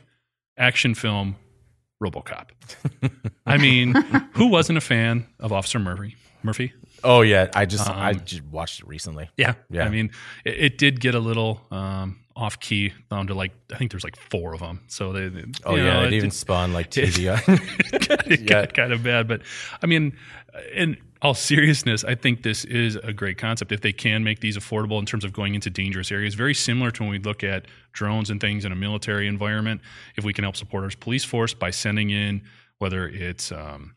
action 0.57 0.95
film 0.95 1.35
RoboCop. 2.03 2.49
I 3.45 3.57
mean, 3.57 3.93
who 4.33 4.47
wasn't 4.47 4.77
a 4.77 4.81
fan 4.81 5.27
of 5.39 5.51
Officer 5.53 5.79
Murphy? 5.79 6.15
Murphy. 6.43 6.73
Oh 7.03 7.21
yeah, 7.21 7.49
I 7.53 7.65
just 7.65 7.89
I 7.89 8.13
just 8.13 8.43
watched 8.45 8.79
it 8.81 8.87
recently. 8.87 9.29
Yeah, 9.37 9.55
Yeah. 9.69 9.85
I 9.85 9.89
mean, 9.89 10.11
it, 10.45 10.55
it 10.57 10.77
did 10.77 10.99
get 10.99 11.15
a 11.15 11.19
little 11.19 11.61
um, 11.71 12.19
off 12.35 12.59
key 12.59 12.93
down 13.11 13.27
to 13.27 13.33
like 13.33 13.51
I 13.71 13.77
think 13.77 13.91
there's 13.91 14.03
like 14.03 14.15
four 14.15 14.53
of 14.53 14.59
them. 14.61 14.81
So 14.87 15.11
they, 15.11 15.27
they- 15.27 15.45
Oh 15.65 15.75
yeah, 15.75 15.83
know, 15.93 16.03
it, 16.03 16.13
it, 16.13 16.17
even 16.17 16.31
spawned 16.31 16.73
like 16.73 16.89
TV. 16.91 17.27
it 17.93 18.39
Yeah. 18.41 18.45
got 18.45 18.73
kind 18.73 18.93
of 18.93 19.03
bad. 19.03 19.27
But 19.27 19.41
I 19.81 19.85
mean, 19.85 20.15
in 20.73 20.97
all 21.21 21.33
seriousness, 21.33 22.03
I 22.03 22.15
think 22.15 22.43
this 22.43 22.65
is 22.65 22.95
a 22.97 23.13
great 23.13 23.37
concept. 23.37 23.71
If 23.71 23.81
they 23.81 23.93
can 23.93 24.23
make 24.23 24.39
these 24.41 24.57
affordable 24.57 24.99
in 24.99 25.05
terms 25.05 25.23
of 25.23 25.31
going 25.33 25.55
into 25.55 25.69
dangerous 25.69 26.11
areas, 26.11 26.35
very 26.35 26.53
similar 26.53 26.91
to 26.91 27.03
when 27.03 27.11
we 27.11 27.19
look 27.19 27.43
at 27.43 27.65
drones 27.93 28.29
and 28.29 28.41
things 28.41 28.65
in 28.65 28.71
a 28.71 28.75
military 28.75 29.27
environment. 29.27 29.81
If 30.17 30.23
we 30.25 30.33
can 30.33 30.43
help 30.43 30.55
support 30.57 30.83
our 30.83 30.89
police 30.99 31.23
force 31.23 31.53
by 31.53 31.69
sending 31.71 32.09
in, 32.09 32.41
whether 32.79 33.07
it's 33.07 33.51
um, 33.53 33.95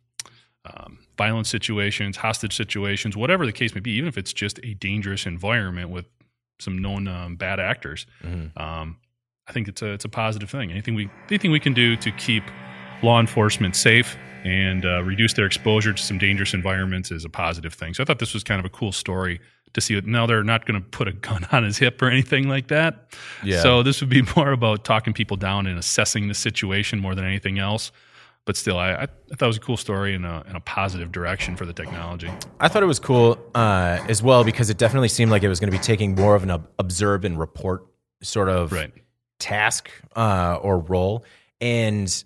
um, 0.74 0.98
violent 1.18 1.46
situations, 1.46 2.16
hostage 2.16 2.56
situations, 2.56 3.16
whatever 3.16 3.46
the 3.46 3.52
case 3.52 3.74
may 3.74 3.80
be, 3.80 3.92
even 3.92 4.08
if 4.08 4.18
it's 4.18 4.32
just 4.32 4.58
a 4.62 4.74
dangerous 4.74 5.26
environment 5.26 5.90
with 5.90 6.06
some 6.58 6.78
known 6.78 7.06
um, 7.08 7.36
bad 7.36 7.60
actors, 7.60 8.06
Mhm. 8.24 8.58
um, 8.60 8.96
I 9.48 9.52
think 9.52 9.68
it's 9.68 9.80
a 9.82 9.86
it's 9.92 10.04
a 10.04 10.08
positive 10.08 10.50
thing. 10.50 10.70
Anything 10.72 10.94
we 10.94 11.08
anything 11.28 11.50
we 11.52 11.60
can 11.60 11.72
do 11.72 11.96
to 11.96 12.10
keep 12.12 12.42
law 13.02 13.20
enforcement 13.20 13.76
safe 13.76 14.16
and 14.44 14.84
uh, 14.84 15.02
reduce 15.04 15.34
their 15.34 15.46
exposure 15.46 15.92
to 15.92 16.02
some 16.02 16.18
dangerous 16.18 16.52
environments 16.54 17.10
is 17.10 17.24
a 17.24 17.28
positive 17.28 17.72
thing. 17.74 17.94
So 17.94 18.02
I 18.02 18.06
thought 18.06 18.18
this 18.18 18.34
was 18.34 18.42
kind 18.42 18.58
of 18.58 18.64
a 18.64 18.68
cool 18.70 18.90
story 18.92 19.40
to 19.74 19.80
see. 19.80 19.94
It. 19.94 20.06
Now 20.06 20.26
they're 20.26 20.42
not 20.44 20.66
going 20.66 20.80
to 20.82 20.88
put 20.88 21.06
a 21.08 21.12
gun 21.12 21.46
on 21.52 21.62
his 21.62 21.78
hip 21.78 22.00
or 22.02 22.08
anything 22.10 22.48
like 22.48 22.68
that. 22.68 23.10
Yeah. 23.44 23.60
So 23.62 23.82
this 23.82 24.00
would 24.00 24.08
be 24.10 24.22
more 24.36 24.50
about 24.52 24.84
talking 24.84 25.12
people 25.12 25.36
down 25.36 25.66
and 25.66 25.78
assessing 25.78 26.26
the 26.28 26.34
situation 26.34 26.98
more 26.98 27.14
than 27.14 27.24
anything 27.24 27.58
else. 27.58 27.92
But 28.46 28.56
still, 28.56 28.78
I, 28.78 28.92
I, 28.92 29.06
thought 29.06 29.42
it 29.42 29.46
was 29.46 29.56
a 29.56 29.60
cool 29.60 29.76
story 29.76 30.14
and 30.14 30.24
a, 30.24 30.42
and 30.46 30.56
a 30.56 30.60
positive 30.60 31.10
direction 31.10 31.56
for 31.56 31.66
the 31.66 31.72
technology. 31.72 32.30
I 32.60 32.68
thought 32.68 32.82
it 32.84 32.86
was 32.86 33.00
cool 33.00 33.36
uh, 33.56 33.98
as 34.08 34.22
well 34.22 34.44
because 34.44 34.70
it 34.70 34.78
definitely 34.78 35.08
seemed 35.08 35.32
like 35.32 35.42
it 35.42 35.48
was 35.48 35.58
going 35.58 35.70
to 35.70 35.76
be 35.76 35.82
taking 35.82 36.14
more 36.14 36.36
of 36.36 36.44
an 36.44 36.52
ob- 36.52 36.68
observe 36.78 37.24
and 37.24 37.38
report 37.38 37.86
sort 38.22 38.48
of 38.48 38.70
Right. 38.72 38.92
task 39.40 39.90
uh, 40.14 40.58
or 40.62 40.78
role. 40.78 41.24
And 41.60 42.24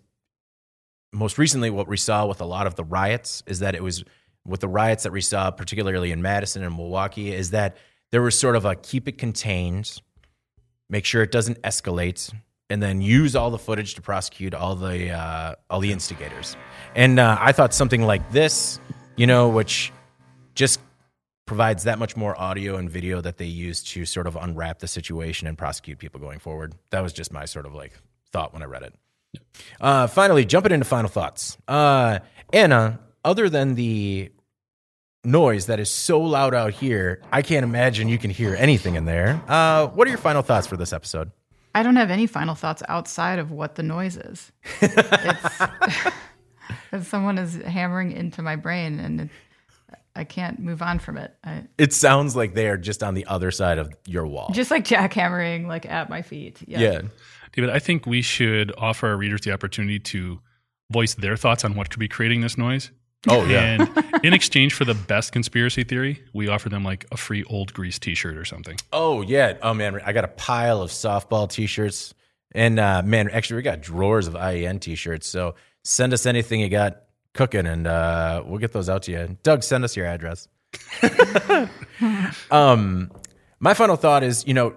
most 1.12 1.38
recently, 1.38 1.70
what 1.70 1.88
we 1.88 1.96
saw 1.96 2.26
with 2.26 2.42
a 2.42 2.44
lot 2.44 2.66
of 2.66 2.74
the 2.74 2.84
riots 2.84 3.42
is 3.46 3.60
that 3.60 3.74
it 3.74 3.82
was 3.82 4.04
with 4.46 4.60
the 4.60 4.68
riots 4.68 5.04
that 5.04 5.12
we 5.12 5.22
saw, 5.22 5.50
particularly 5.50 6.12
in 6.12 6.20
Madison 6.20 6.62
and 6.62 6.76
Milwaukee, 6.76 7.32
is 7.32 7.50
that 7.50 7.76
there 8.10 8.20
was 8.22 8.38
sort 8.38 8.56
of 8.56 8.66
a 8.66 8.74
keep 8.74 9.08
it 9.08 9.16
contained, 9.16 10.00
make 10.90 11.04
sure 11.06 11.22
it 11.22 11.32
doesn't 11.32 11.60
escalate, 11.62 12.32
and 12.70 12.82
then 12.82 13.00
use 13.00 13.36
all 13.36 13.50
the 13.50 13.58
footage 13.58 13.94
to 13.94 14.02
prosecute 14.02 14.54
all 14.54 14.76
the 14.76 15.10
uh, 15.10 15.54
all 15.68 15.80
the 15.80 15.92
instigators. 15.92 16.56
And 16.94 17.18
uh, 17.18 17.36
I 17.40 17.52
thought 17.52 17.74
something 17.74 18.02
like 18.02 18.30
this, 18.32 18.80
you 19.16 19.26
know, 19.26 19.48
which 19.48 19.92
just 20.54 20.80
provides 21.46 21.82
that 21.82 21.98
much 21.98 22.16
more 22.16 22.40
audio 22.40 22.76
and 22.76 22.88
video 22.88 23.20
that 23.20 23.36
they 23.36 23.44
use 23.44 23.82
to 23.82 24.06
sort 24.06 24.28
of 24.28 24.36
unwrap 24.36 24.78
the 24.78 24.86
situation 24.86 25.48
and 25.48 25.58
prosecute 25.58 25.98
people 25.98 26.20
going 26.20 26.38
forward. 26.38 26.74
That 26.90 27.02
was 27.02 27.12
just 27.12 27.32
my 27.32 27.44
sort 27.44 27.66
of 27.66 27.74
like 27.74 27.92
thought 28.30 28.52
when 28.52 28.62
I 28.62 28.66
read 28.66 28.84
it. 28.84 28.94
Uh, 29.80 30.06
finally, 30.06 30.44
jumping 30.44 30.72
into 30.72 30.84
final 30.84 31.10
thoughts. 31.10 31.58
Uh, 31.66 32.20
Anna, 32.52 33.00
other 33.24 33.48
than 33.48 33.74
the 33.74 34.30
noise 35.24 35.66
that 35.66 35.80
is 35.80 35.90
so 35.90 36.20
loud 36.20 36.54
out 36.54 36.72
here, 36.72 37.20
I 37.32 37.42
can't 37.42 37.64
imagine 37.64 38.08
you 38.08 38.18
can 38.18 38.30
hear 38.30 38.54
anything 38.54 38.94
in 38.94 39.04
there. 39.04 39.42
Uh, 39.48 39.88
what 39.88 40.06
are 40.06 40.10
your 40.10 40.18
final 40.18 40.42
thoughts 40.42 40.66
for 40.66 40.76
this 40.76 40.92
episode? 40.92 41.30
I 41.74 41.82
don't 41.82 41.96
have 41.96 42.10
any 42.10 42.26
final 42.26 42.54
thoughts 42.54 42.82
outside 42.88 43.38
of 43.38 43.50
what 43.50 43.76
the 43.76 43.82
noise 43.82 44.16
is. 44.16 44.50
it's, 44.80 45.60
it's 46.92 47.08
someone 47.08 47.38
is 47.38 47.54
hammering 47.56 48.12
into 48.12 48.42
my 48.42 48.56
brain, 48.56 48.98
and 48.98 49.20
it, 49.22 49.30
I 50.16 50.24
can't 50.24 50.58
move 50.58 50.82
on 50.82 50.98
from 50.98 51.16
it. 51.16 51.34
I, 51.44 51.64
It 51.78 51.92
sounds 51.92 52.34
like 52.34 52.54
they 52.54 52.68
are 52.68 52.76
just 52.76 53.02
on 53.02 53.14
the 53.14 53.26
other 53.26 53.50
side 53.50 53.78
of 53.78 53.92
your 54.06 54.26
wall. 54.26 54.50
just 54.52 54.70
like 54.70 54.84
jackhammering, 54.84 55.66
like 55.66 55.86
at 55.86 56.10
my 56.10 56.22
feet. 56.22 56.58
Yeah. 56.66 56.80
yeah. 56.80 57.00
David, 57.52 57.70
I 57.70 57.78
think 57.78 58.06
we 58.06 58.22
should 58.22 58.72
offer 58.76 59.08
our 59.08 59.16
readers 59.16 59.42
the 59.42 59.52
opportunity 59.52 59.98
to 59.98 60.40
voice 60.90 61.14
their 61.14 61.36
thoughts 61.36 61.64
on 61.64 61.74
what 61.74 61.90
could 61.90 62.00
be 62.00 62.08
creating 62.08 62.40
this 62.40 62.58
noise. 62.58 62.90
Oh, 63.28 63.44
yeah. 63.44 63.76
And 63.76 64.24
in 64.24 64.32
exchange 64.32 64.72
for 64.72 64.84
the 64.84 64.94
best 64.94 65.32
conspiracy 65.32 65.84
theory, 65.84 66.22
we 66.32 66.48
offer 66.48 66.68
them 66.68 66.84
like 66.84 67.06
a 67.12 67.16
free 67.16 67.44
old 67.44 67.72
grease 67.74 67.98
T-shirt 67.98 68.36
or 68.36 68.44
something. 68.44 68.76
Oh 68.92 69.20
yeah. 69.20 69.58
Oh 69.62 69.74
man, 69.74 70.00
I 70.04 70.12
got 70.12 70.24
a 70.24 70.28
pile 70.28 70.80
of 70.80 70.90
softball 70.90 71.48
t-shirts. 71.50 72.14
And 72.52 72.80
uh, 72.80 73.02
man, 73.02 73.28
actually 73.30 73.56
we 73.56 73.62
got 73.62 73.80
drawers 73.82 74.26
of 74.26 74.34
IEN 74.34 74.80
t-shirts. 74.80 75.26
So 75.26 75.54
send 75.84 76.12
us 76.12 76.24
anything 76.26 76.60
you 76.60 76.68
got 76.68 77.02
cooking 77.34 77.66
and 77.66 77.86
uh, 77.86 78.42
we'll 78.46 78.58
get 78.58 78.72
those 78.72 78.88
out 78.88 79.02
to 79.04 79.12
you. 79.12 79.36
Doug, 79.42 79.62
send 79.62 79.84
us 79.84 79.96
your 79.96 80.06
address. 80.06 80.48
um 82.50 83.10
my 83.58 83.74
final 83.74 83.96
thought 83.96 84.22
is, 84.22 84.46
you 84.46 84.54
know, 84.54 84.74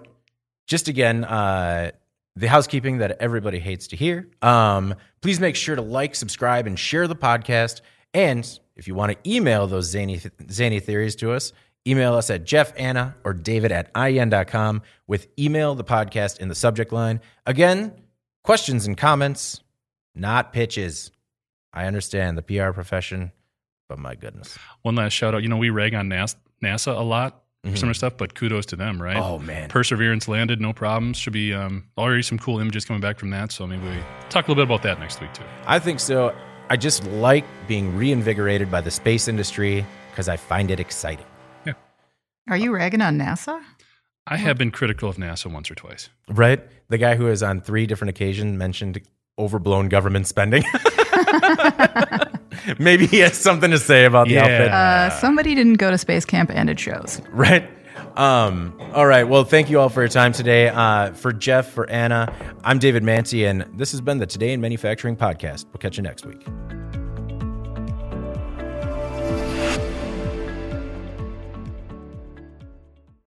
just 0.66 0.88
again, 0.88 1.24
uh 1.24 1.92
the 2.36 2.48
housekeeping 2.48 2.98
that 2.98 3.16
everybody 3.20 3.58
hates 3.58 3.86
to 3.88 3.96
hear. 3.96 4.28
Um, 4.42 4.96
please 5.20 5.38
make 5.38 5.54
sure 5.56 5.76
to 5.76 5.82
like, 5.82 6.14
subscribe, 6.14 6.66
and 6.66 6.76
share 6.78 7.06
the 7.06 7.14
podcast. 7.16 7.80
And 8.14 8.48
if 8.76 8.88
you 8.88 8.94
want 8.94 9.12
to 9.12 9.30
email 9.30 9.66
those 9.66 9.86
zany, 9.86 10.20
zany 10.50 10.80
theories 10.80 11.16
to 11.16 11.32
us, 11.32 11.52
email 11.86 12.14
us 12.14 12.30
at 12.30 12.44
Jeff, 12.44 12.72
Anna, 12.76 13.16
or 13.24 13.34
David 13.34 13.72
at 13.72 13.92
IEN.com 13.94 14.82
with 15.06 15.26
email 15.38 15.74
the 15.74 15.84
podcast 15.84 16.38
in 16.38 16.48
the 16.48 16.54
subject 16.54 16.92
line. 16.92 17.20
Again, 17.44 17.92
questions 18.42 18.86
and 18.86 18.96
comments, 18.96 19.60
not 20.14 20.52
pitches. 20.52 21.10
I 21.72 21.86
understand 21.86 22.38
the 22.38 22.42
PR 22.42 22.70
profession, 22.70 23.32
but 23.88 23.98
my 23.98 24.14
goodness. 24.14 24.56
One 24.82 24.94
last 24.94 25.12
shout 25.12 25.34
out. 25.34 25.42
You 25.42 25.48
know, 25.48 25.56
we 25.56 25.70
rag 25.70 25.94
on 25.94 26.08
NASA, 26.08 26.36
NASA 26.62 26.96
a 26.96 27.02
lot 27.02 27.42
for 27.64 27.76
some 27.76 27.88
of 27.88 27.94
the 27.94 27.98
stuff, 27.98 28.16
but 28.18 28.34
kudos 28.34 28.66
to 28.66 28.76
them, 28.76 29.00
right? 29.00 29.16
Oh, 29.16 29.38
man. 29.38 29.70
Perseverance 29.70 30.28
landed, 30.28 30.60
no 30.60 30.74
problems. 30.74 31.16
Should 31.16 31.32
be 31.32 31.54
um, 31.54 31.88
already 31.96 32.22
some 32.22 32.38
cool 32.38 32.60
images 32.60 32.84
coming 32.84 33.00
back 33.00 33.18
from 33.18 33.30
that. 33.30 33.52
So 33.52 33.66
maybe 33.66 33.88
we 33.88 33.96
talk 34.28 34.46
a 34.46 34.50
little 34.50 34.54
bit 34.54 34.70
about 34.70 34.82
that 34.82 35.00
next 35.00 35.20
week 35.20 35.32
too. 35.32 35.44
I 35.66 35.78
think 35.78 35.98
so. 35.98 36.36
I 36.70 36.76
just 36.76 37.04
like 37.04 37.44
being 37.68 37.96
reinvigorated 37.96 38.70
by 38.70 38.80
the 38.80 38.90
space 38.90 39.28
industry 39.28 39.84
because 40.10 40.28
I 40.28 40.36
find 40.36 40.70
it 40.70 40.80
exciting. 40.80 41.26
Yeah. 41.66 41.74
Are 42.48 42.56
you 42.56 42.74
ragging 42.74 43.02
on 43.02 43.18
NASA? 43.18 43.60
I 44.26 44.36
have 44.38 44.56
been 44.56 44.70
critical 44.70 45.08
of 45.08 45.16
NASA 45.16 45.52
once 45.52 45.70
or 45.70 45.74
twice. 45.74 46.08
Right? 46.28 46.60
The 46.88 46.98
guy 46.98 47.16
who 47.16 47.26
has 47.26 47.42
on 47.42 47.60
three 47.60 47.86
different 47.86 48.10
occasions 48.10 48.56
mentioned 48.56 49.00
overblown 49.38 49.88
government 49.88 50.26
spending. 50.26 50.64
Maybe 52.78 53.06
he 53.06 53.18
has 53.18 53.34
something 53.36 53.70
to 53.70 53.78
say 53.78 54.06
about 54.06 54.28
the 54.28 54.34
Yeah. 54.34 54.42
outfit. 54.42 54.68
Uh, 54.70 55.10
somebody 55.20 55.54
didn't 55.54 55.74
go 55.74 55.90
to 55.90 55.98
space 55.98 56.24
camp, 56.24 56.50
and 56.50 56.70
it 56.70 56.80
shows. 56.80 57.20
Right? 57.30 57.68
Um, 58.14 58.78
all 58.92 59.06
right. 59.06 59.24
Well, 59.24 59.44
thank 59.44 59.70
you 59.70 59.80
all 59.80 59.88
for 59.88 60.02
your 60.02 60.08
time 60.08 60.32
today. 60.32 60.68
Uh, 60.68 61.12
for 61.12 61.32
Jeff, 61.32 61.72
for 61.72 61.88
Anna, 61.90 62.32
I'm 62.62 62.78
David 62.78 63.02
Mantey, 63.02 63.48
and 63.48 63.66
this 63.76 63.90
has 63.92 64.00
been 64.00 64.18
the 64.18 64.26
Today 64.26 64.52
in 64.52 64.60
Manufacturing 64.60 65.16
podcast. 65.16 65.66
We'll 65.66 65.80
catch 65.80 65.96
you 65.96 66.02
next 66.02 66.24
week. 66.24 66.46